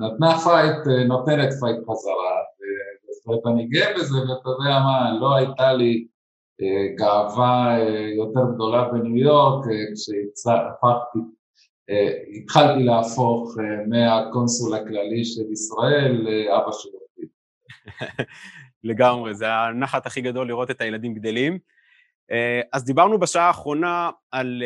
נתנה 0.00 0.38
fight, 0.38 1.06
נותנת 1.08 1.52
fight 1.60 1.76
חזרה, 1.90 2.36
ובהחלט 2.58 3.46
אני 3.46 3.66
גאה 3.66 3.94
בזה, 3.94 4.18
ואתה 4.18 4.48
יודע 4.48 4.78
מה, 4.84 5.18
לא 5.20 5.34
הייתה 5.34 5.72
לי 5.72 6.06
גאווה 6.98 7.78
יותר 8.16 8.54
גדולה 8.54 8.88
בניו 8.88 9.16
יורק 9.16 9.64
כשהפכתי 9.64 11.18
התחלתי 12.36 12.82
להפוך 12.82 13.56
מהקונסול 13.88 14.74
הכללי 14.74 15.24
של 15.24 15.52
ישראל 15.52 16.12
לאבא 16.12 16.72
של 16.72 16.88
עובדים. 16.92 17.28
לגמרי, 18.84 19.34
זה 19.34 19.52
הנחת 19.54 20.06
הכי 20.06 20.20
גדול 20.20 20.48
לראות 20.48 20.70
את 20.70 20.80
הילדים 20.80 21.14
גדלים. 21.14 21.58
אז 22.72 22.84
דיברנו 22.84 23.18
בשעה 23.18 23.46
האחרונה 23.46 24.10
על 24.30 24.62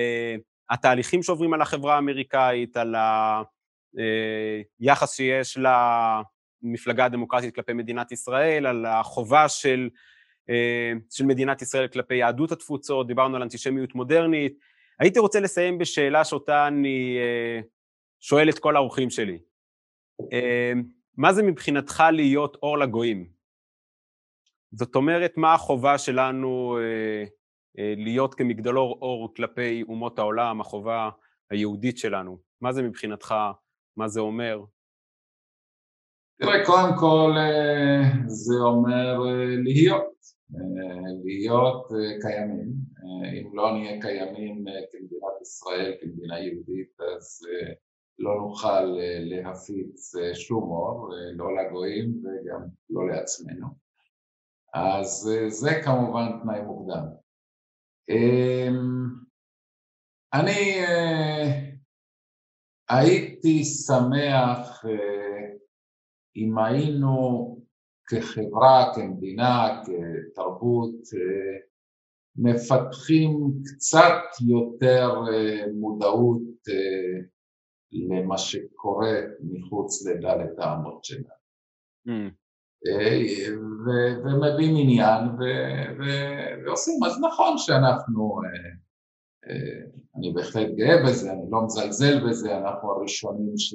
התהליכים 0.71 1.23
שעוברים 1.23 1.55
על 1.55 1.63
החברה 1.63 1.95
האמריקאית, 1.95 2.77
על 2.77 2.95
היחס 4.81 5.17
שיש 5.17 5.59
למפלגה 6.63 7.05
הדמוקרטית 7.05 7.55
כלפי 7.55 7.73
מדינת 7.73 8.13
ישראל, 8.13 8.67
על 8.67 8.87
החובה 8.87 9.49
של, 9.49 9.89
של 11.11 11.25
מדינת 11.25 11.63
ישראל 11.63 11.89
כלפי 11.89 12.15
יהדות 12.15 12.53
התפוצות, 12.53 13.07
דיברנו 13.07 13.37
על 13.37 13.43
אנטישמיות 13.43 13.95
מודרנית, 13.95 14.59
הייתי 15.01 15.19
רוצה 15.19 15.41
לסיים 15.41 15.79
בשאלה 15.79 16.25
שאותה 16.25 16.67
אני 16.67 17.17
אה, 17.19 17.61
שואל 18.21 18.49
את 18.49 18.59
כל 18.59 18.77
האורחים 18.77 19.11
שלי. 19.11 19.39
אה, 20.33 20.73
מה 21.17 21.33
זה 21.33 21.43
מבחינתך 21.43 22.03
להיות 22.13 22.57
אור 22.63 22.79
לגויים? 22.79 23.31
זאת 24.73 24.97
אומרת, 24.97 25.33
מה 25.37 25.55
החובה 25.55 25.99
שלנו 25.99 26.79
אה, 26.79 27.25
להיות 27.97 28.35
כמגדלור 28.35 28.99
אור 29.03 29.35
כלפי 29.35 29.83
אומות 29.89 30.19
העולם, 30.19 30.61
החובה 30.61 31.11
היהודית 31.51 31.99
שלנו? 31.99 32.39
מה 32.61 32.73
זה 32.73 32.83
מבחינתך? 32.83 33.35
מה 33.97 34.09
זה 34.09 34.21
אומר? 34.21 34.65
תראה, 36.41 36.67
קודם 36.67 36.97
כל 36.99 37.35
זה 38.27 38.55
אומר 38.61 39.19
להיות. 39.65 40.40
להיות 41.25 41.93
אה, 41.93 42.21
קיימים. 42.21 42.73
אה, 42.99 43.33
אם 43.33 43.57
לא 43.57 43.73
נהיה 43.73 44.01
קיימים 44.01 44.69
אה, 44.69 44.73
כמדינת 44.93 45.41
ישראל, 45.43 45.97
כמדינה 46.01 46.41
יהודית, 46.41 47.01
אז 47.01 47.47
לא 48.19 48.35
נוכל 48.35 48.85
להפיץ 49.21 50.13
שום 50.35 50.71
אור, 50.71 51.11
לא 51.33 51.47
לגויים 51.57 52.23
וגם 52.25 52.61
לא 52.91 53.09
לעצמנו. 53.09 53.67
אז 54.75 55.31
זה 55.49 55.71
כמובן 55.85 56.27
תנאי 56.43 56.63
מוקדם. 56.63 57.05
אני 60.33 60.81
הייתי 62.91 63.65
שמח 63.65 64.85
אם 66.37 66.59
היינו 66.59 67.60
כחברה, 68.11 68.93
כמדינה, 68.95 69.83
כתרבות, 69.85 70.95
אה, 71.15 71.59
מפתחים 72.37 73.53
קצת 73.65 74.23
יותר 74.49 75.11
אה, 75.33 75.65
מודעות 75.75 76.43
אה, 76.69 77.21
למה 77.93 78.39
שקורה 78.39 79.21
מחוץ 79.41 80.07
לדלת 80.07 80.59
האמות 80.59 81.05
שלנו. 81.05 81.41
Mm. 82.09 82.33
ומביאים 84.25 84.75
עניין 84.77 85.25
ועושים, 86.65 87.05
אז 87.07 87.21
נכון 87.21 87.59
שאנחנו, 87.59 88.41
אני 90.17 90.33
בהחלט 90.33 90.69
גאה 90.77 91.03
בזה, 91.07 91.33
אני 91.33 91.51
לא 91.51 91.65
מזלזל 91.65 92.29
בזה, 92.29 92.59
אנחנו 92.59 92.91
הראשונים 92.91 93.53
ש... 93.57 93.75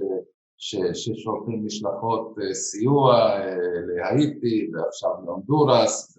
ששולחים 0.58 1.66
משלחות 1.66 2.36
אה, 2.42 2.54
סיוע 2.54 3.14
אה, 3.16 3.56
להאיטי 3.88 4.72
ועכשיו 4.74 5.12
להונדורס 5.26 6.18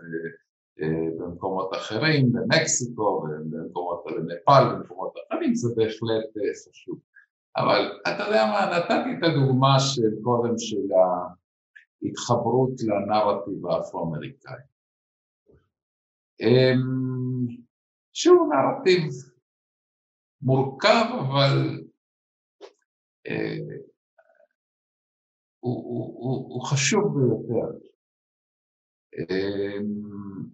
ובמקומות 0.78 1.72
אה, 1.72 1.78
אחרים, 1.78 2.32
במקסיקו, 2.32 3.26
במקומות, 3.50 4.04
בנפאל, 4.04 4.74
במקומות 4.74 5.12
אחרים, 5.28 5.54
זה 5.54 5.68
בהחלט 5.76 6.24
חשוב. 6.70 6.98
אבל 7.56 8.00
אתה 8.02 8.22
יודע 8.22 8.46
מה, 8.46 8.78
נתתי 8.78 9.10
את 9.18 9.22
הדוגמה 9.22 9.80
של 9.80 10.22
קודם 10.22 10.58
של 10.58 10.86
ההתחברות 12.02 12.70
לנרטיב 12.86 13.66
האפרו-אמריקאי. 13.66 14.60
אמ, 16.40 17.46
שהוא 18.12 18.54
נרטיב 18.54 19.02
מורכב, 20.42 21.04
אבל 21.20 21.80
הוא, 25.66 26.14
הוא, 26.18 26.54
הוא, 26.54 26.62
חשוב 26.62 27.18
ביותר. 27.18 27.78
אמ, 29.18 30.46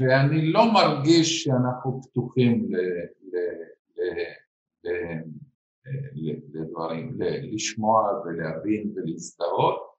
ואני 0.00 0.52
לא 0.52 0.72
מרגיש 0.72 1.44
שאנחנו 1.44 2.00
פתוחים 2.02 2.68
ל, 2.72 2.76
ל, 3.22 3.36
ל, 4.84 4.90
לדברים, 6.14 7.18
לשמוע 7.42 8.22
ולהבין 8.24 8.92
ולהזדהות. 8.96 9.90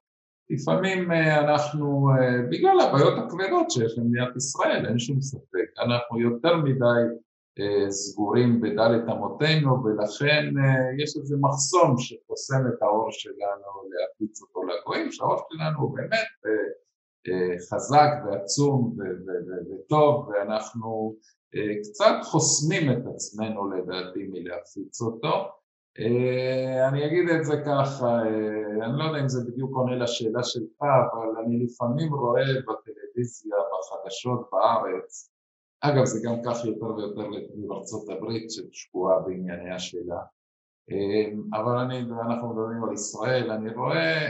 לפעמים 0.50 1.12
אה, 1.12 1.40
אנחנו, 1.40 2.08
אה, 2.10 2.42
בגלל 2.50 2.80
הבעיות 2.80 3.18
הכבדות 3.18 3.70
שיש 3.70 3.98
למדינת 3.98 4.36
ישראל, 4.36 4.86
אין 4.86 4.98
שום 4.98 5.20
ספק, 5.20 5.66
אנחנו 5.78 6.20
יותר 6.20 6.56
מדי 6.56 7.02
סגורים 7.90 8.60
בדלת 8.60 9.08
אמותינו 9.08 9.84
ולכן 9.84 10.44
אה, 10.58 11.02
יש 11.04 11.16
איזה 11.16 11.36
מחסום 11.40 11.98
שחוסם 11.98 12.66
את 12.68 12.82
האור 12.82 13.08
שלנו 13.10 13.68
להפיץ 13.90 14.42
אותו 14.42 14.60
לגויים, 14.62 15.12
שהאור 15.12 15.36
שלנו 15.52 15.80
הוא 15.80 15.96
באמת 15.96 16.28
אה, 16.46 17.58
חזק 17.70 18.10
ועצום 18.26 18.96
וטוב 19.70 20.28
ואנחנו 20.28 21.16
קצת 21.82 22.14
חוסמים 22.22 22.92
את 22.92 23.02
עצמנו 23.14 23.70
לדעתי 23.70 24.28
מלהפיץ 24.32 25.02
אותו. 25.02 25.48
אני 26.88 27.06
אגיד 27.06 27.28
את 27.28 27.44
זה 27.44 27.56
ככה, 27.66 28.22
אני 28.82 28.98
לא 28.98 29.04
יודע 29.04 29.20
אם 29.20 29.28
זה 29.28 29.50
בדיוק 29.50 29.76
עונה 29.76 29.96
לשאלה 29.96 30.42
שלך, 30.42 30.82
אבל 30.82 31.44
אני 31.44 31.64
לפעמים 31.64 32.14
רואה 32.14 32.42
בטלוויזיה, 32.42 33.56
בחדשות 33.72 34.48
בארץ, 34.52 35.32
אגב, 35.84 36.04
זה 36.04 36.18
גם 36.24 36.34
כך 36.44 36.64
יותר 36.64 36.84
ויותר 36.84 37.30
בארצות 37.68 38.08
הברית 38.08 38.50
ששקועה 38.50 39.20
בענייני 39.20 39.74
השאלה. 39.74 40.20
אמ, 40.90 41.42
אבל 41.54 41.78
אני, 41.78 42.00
אנחנו 42.00 42.48
מדברים 42.48 42.84
על 42.84 42.92
ישראל, 42.92 43.50
אני 43.50 43.74
רואה, 43.74 44.28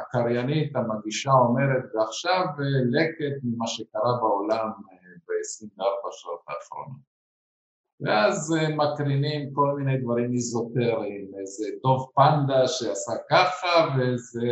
הקריינית 0.00 0.76
המגישה 0.76 1.30
אומרת, 1.32 1.84
ועכשיו 1.94 2.44
לקט 2.90 3.36
ממה 3.42 3.66
שקרה 3.66 4.12
בעולם 4.20 4.68
אה, 4.68 5.16
ב-24 5.26 6.12
שעות 6.12 6.40
האחרונות. 6.48 7.16
ואז 8.00 8.56
אה, 8.56 8.76
מקרינים 8.76 9.52
כל 9.52 9.74
מיני 9.78 9.98
דברים 10.02 10.32
איזוטריים, 10.32 11.30
איזה 11.40 11.66
דוב 11.82 12.10
פנדה 12.14 12.66
שעשה 12.66 13.12
ככה, 13.30 13.98
ואיזה 13.98 14.48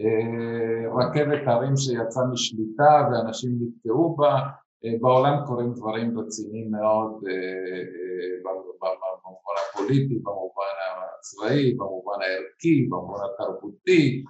אה, 0.00 0.82
רכבת 0.98 1.46
הרים 1.46 1.76
שיצאה 1.76 2.24
משליטה 2.32 3.08
ואנשים 3.12 3.50
נתקעו 3.60 4.16
בה, 4.16 4.34
אה, 4.34 4.40
בעולם 5.00 5.46
קורים 5.46 5.72
דברים 5.72 6.18
רציניים 6.18 6.70
מאוד 6.70 7.24
אה, 7.28 7.32
אה, 7.32 8.40
במובן 8.44 9.54
הפוליטי, 9.58 10.18
במובן 10.18 10.74
הצבאי, 11.18 11.74
במובן 11.74 12.18
הערכי, 12.22 12.86
במובן 12.90 13.20
התרבותי, 13.24 14.24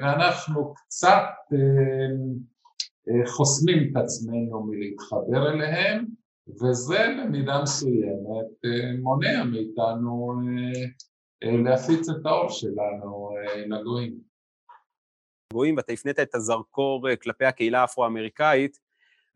ואנחנו 0.00 0.74
קצת 0.74 1.24
חוסמים 3.26 3.92
את 3.92 4.02
עצמנו 4.02 4.62
מלהתחבר 4.62 5.52
אליהם, 5.52 6.06
וזה 6.48 6.98
במידה 7.18 7.62
מסוימת 7.62 8.50
מונע 9.02 9.44
מאיתנו 9.44 10.40
להפיץ 11.42 12.08
את 12.08 12.26
האור 12.26 12.48
שלנו 12.48 13.30
לגויים. 13.66 14.18
גויים, 15.52 15.76
ואתה 15.76 15.92
הפנית 15.92 16.20
את 16.20 16.34
הזרקור 16.34 17.06
כלפי 17.22 17.44
הקהילה 17.44 17.80
האפרו-אמריקאית, 17.80 18.85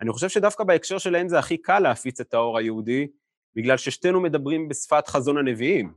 אני 0.01 0.13
חושב 0.13 0.29
שדווקא 0.29 0.65
בהקשר 0.65 0.99
שלהן 0.99 1.29
זה 1.29 1.39
הכי 1.39 1.57
קל 1.57 1.79
להפיץ 1.79 2.21
את 2.21 2.35
האור 2.35 2.59
היהודי, 2.59 3.07
בגלל 3.57 3.77
ששתינו 3.77 4.21
מדברים 4.21 4.69
בשפת 4.69 5.09
חזון 5.09 5.39
הנביאים. 5.39 5.93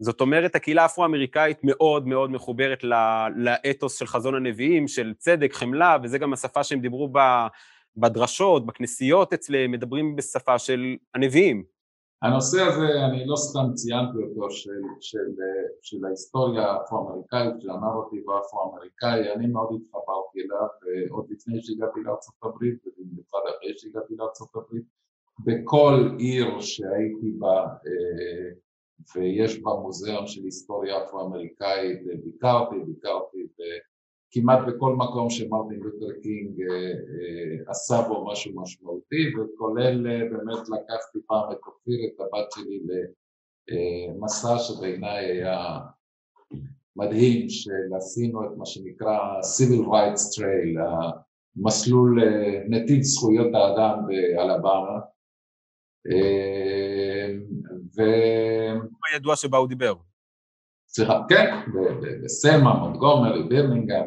זאת 0.00 0.20
אומרת, 0.20 0.54
הקהילה 0.54 0.82
האפרו-אמריקאית 0.82 1.58
מאוד 1.62 2.06
מאוד 2.06 2.30
מחוברת 2.30 2.84
לאתוס 3.36 3.98
של 3.98 4.06
חזון 4.06 4.34
הנביאים, 4.34 4.88
של 4.88 5.14
צדק, 5.18 5.52
חמלה, 5.52 5.96
וזה 6.02 6.18
גם 6.18 6.32
השפה 6.32 6.64
שהם 6.64 6.80
דיברו 6.80 7.12
בדרשות, 7.96 8.66
בכנסיות 8.66 9.32
אצלם, 9.32 9.70
מדברים 9.70 10.16
בשפה 10.16 10.58
של 10.58 10.96
הנביאים. 11.14 11.73
הנושא 12.22 12.60
הזה, 12.62 13.04
אני 13.06 13.26
לא 13.26 13.36
סתם 13.36 13.66
ציינתי 13.74 14.18
אותו, 14.18 14.50
של, 14.50 14.82
של, 15.00 15.28
של 15.82 16.04
ההיסטוריה 16.04 16.62
האפרו-אמריקאית, 16.62 17.60
של 17.60 17.70
הנרטיב 17.70 18.30
האפרו-אמריקאי, 18.30 19.32
אני 19.34 19.46
מאוד 19.46 19.68
התחברתי 19.74 20.40
אליו, 20.40 20.68
עוד 21.10 21.26
לפני 21.30 21.62
שהגעתי 21.62 22.00
לארצות 22.00 22.34
הברית, 22.42 22.78
ובמיוחד 22.86 23.38
אחרי 23.56 23.72
שהגעתי 23.78 24.14
לארצות 24.16 24.48
הברית, 24.54 24.84
בכל 25.44 26.16
עיר 26.18 26.60
שהייתי 26.60 27.30
בה 27.38 27.66
אה, 27.86 28.50
ויש 29.14 29.62
בה 29.62 29.70
מוזיאון 29.70 30.26
של 30.26 30.42
היסטוריה 30.42 31.04
אפרו-אמריקאית, 31.04 31.98
ביקרתי, 32.24 32.76
ביקרתי 32.86 33.46
כמעט 34.34 34.58
בכל 34.66 34.94
מקום 34.96 35.30
שמרטין 35.30 35.80
לותר 35.80 36.20
קינג 36.22 36.60
אה, 36.60 36.76
אה, 36.76 37.70
עשה 37.70 38.02
בו 38.08 38.26
משהו 38.32 38.52
משמעותי, 38.62 39.22
וכולל 39.36 40.06
אה, 40.06 40.18
באמת 40.30 40.68
לקחתי 40.68 41.18
פעם 41.26 41.52
את 41.52 41.58
אופיר, 41.66 41.98
את 42.06 42.20
הבת 42.20 42.52
שלי, 42.54 42.80
למסע 44.08 44.58
שבעיניי 44.58 45.24
היה 45.24 45.78
מדהים, 46.96 47.48
שעשינו 47.48 48.44
את 48.44 48.50
מה 48.56 48.66
שנקרא 48.66 49.18
Civil 49.40 49.86
Rights 49.86 50.38
Trail, 50.38 50.80
המסלול 51.56 52.20
נתיב 52.68 53.02
זכויות 53.02 53.54
האדם 53.54 53.98
באלבמה. 54.06 55.00
ו... 57.96 58.02
ידוע 59.16 59.36
שבה 59.36 59.58
הוא 59.58 59.68
דיבר. 59.68 59.94
סליחה, 60.96 61.20
כן, 61.28 61.54
בסלמה, 62.24 62.74
מונטגומרי, 62.74 63.42
בירמינגהם, 63.42 64.06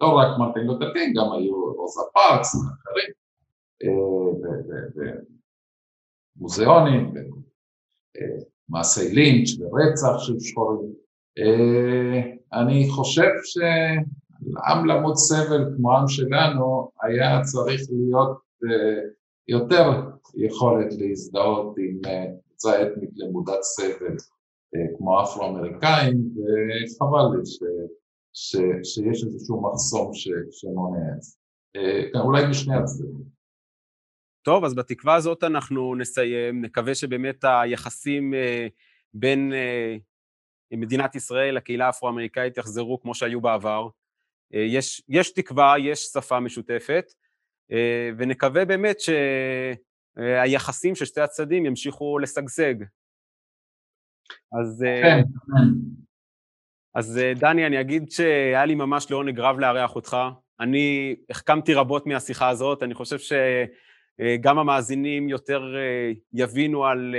לא 0.00 0.06
רק 0.08 0.38
מרטין 0.38 0.62
לותר 0.62 0.92
קינג, 0.92 1.18
גם 1.18 1.32
היו 1.32 1.54
רוזה 1.76 2.00
פארקס 2.14 2.54
ואחרים, 2.54 3.12
ומוזיאונים, 6.36 7.14
ומעשי 8.68 9.14
לינץ' 9.14 9.48
ורצח 9.60 10.18
של 10.18 10.40
שחורים. 10.40 10.92
אני 12.52 12.88
חושב 12.90 13.30
שעם 13.44 14.86
למוד 14.86 15.16
סבל 15.16 15.64
כמו 15.76 15.98
עם 15.98 16.08
שלנו 16.08 16.90
היה 17.02 17.40
צריך 17.42 17.80
להיות 17.90 18.38
יותר 19.48 19.90
יכולת 20.34 20.92
להזדהות 20.98 21.74
עם 21.78 22.00
קבוצה 22.44 22.82
אתנית 22.82 23.10
למודת 23.16 23.62
סבל 23.62 24.16
כמו 24.98 25.22
אפרו-אמריקאים, 25.22 26.16
וחבל 26.36 27.38
לי 27.38 27.46
ש, 27.46 27.58
ש, 28.32 28.56
שיש 28.84 29.24
איזשהו 29.24 29.62
מחסום 29.62 30.10
שמונע 30.50 31.12
את 31.16 31.22
זה. 31.22 31.36
אה, 31.76 32.20
אולי 32.20 32.46
משני 32.50 32.74
הצדדים. 32.74 33.32
טוב, 34.42 34.64
אז 34.64 34.74
בתקווה 34.74 35.14
הזאת 35.14 35.44
אנחנו 35.44 35.94
נסיים. 35.94 36.64
נקווה 36.64 36.94
שבאמת 36.94 37.44
היחסים 37.44 38.34
אה, 38.34 38.66
בין 39.14 39.52
אה, 39.52 39.96
מדינת 40.72 41.14
ישראל 41.14 41.54
לקהילה 41.54 41.86
האפרו-אמריקאית 41.86 42.56
יחזרו 42.56 43.00
כמו 43.00 43.14
שהיו 43.14 43.40
בעבר. 43.40 43.88
יש, 44.50 45.02
יש 45.08 45.32
תקווה, 45.32 45.74
יש 45.78 45.98
שפה 45.98 46.40
משותפת, 46.40 47.04
ונקווה 48.18 48.64
באמת 48.64 48.96
שהיחסים 50.16 50.94
של 50.94 51.04
שתי 51.04 51.20
הצדדים 51.20 51.66
ימשיכו 51.66 52.18
לשגשג. 52.18 52.74
אז, 54.60 54.84
אה, 54.86 55.02
כן. 55.02 55.22
אז 56.94 57.18
אה, 57.18 57.32
דני, 57.36 57.66
אני 57.66 57.80
אגיד 57.80 58.10
שהיה 58.10 58.64
לי 58.64 58.74
ממש 58.74 59.10
לעונג 59.10 59.40
רב 59.40 59.58
לארח 59.58 59.96
אותך. 59.96 60.16
אני 60.60 61.16
החכמתי 61.30 61.74
רבות 61.74 62.06
מהשיחה 62.06 62.48
הזאת, 62.48 62.82
אני 62.82 62.94
חושב 62.94 63.16
שגם 63.18 64.58
המאזינים 64.58 65.28
יותר 65.28 65.62
יבינו 66.32 66.86
על 66.86 67.14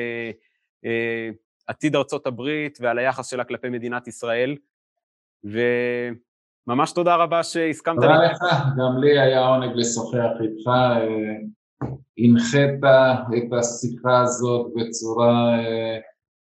עתיד 1.67 1.95
ארצות 1.95 2.27
הברית 2.27 2.77
ועל 2.81 2.99
היחס 2.99 3.27
שלה 3.29 3.43
כלפי 3.43 3.69
מדינת 3.69 4.07
ישראל. 4.07 4.55
וממש 5.43 6.91
תודה 6.91 7.15
רבה 7.15 7.43
שהסכמת 7.43 7.95
לי. 7.97 8.07
תודה 8.07 8.31
לך, 8.31 8.39
גם 8.77 8.97
לי 9.01 9.19
היה 9.19 9.47
עונג 9.47 9.71
לשוחח 9.75 10.31
איתך. 10.41 10.69
הנחית 12.17 12.79
את 13.37 13.53
השיחה 13.59 14.21
הזאת 14.21 14.71
בצורה 14.75 15.59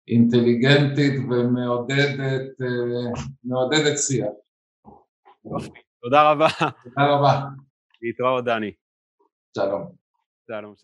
אינטליגנטית 0.08 1.20
ומעודדת 1.30 2.58
מעודדת 3.44 3.98
שיח. 3.98 4.28
תודה 6.02 6.32
רבה. 6.32 6.48
תודה 6.84 7.08
רבה. 7.08 7.42
להתראות 8.02 8.46
דני. 8.46 8.72
שלום. 9.58 9.92
שלום. 10.48 10.76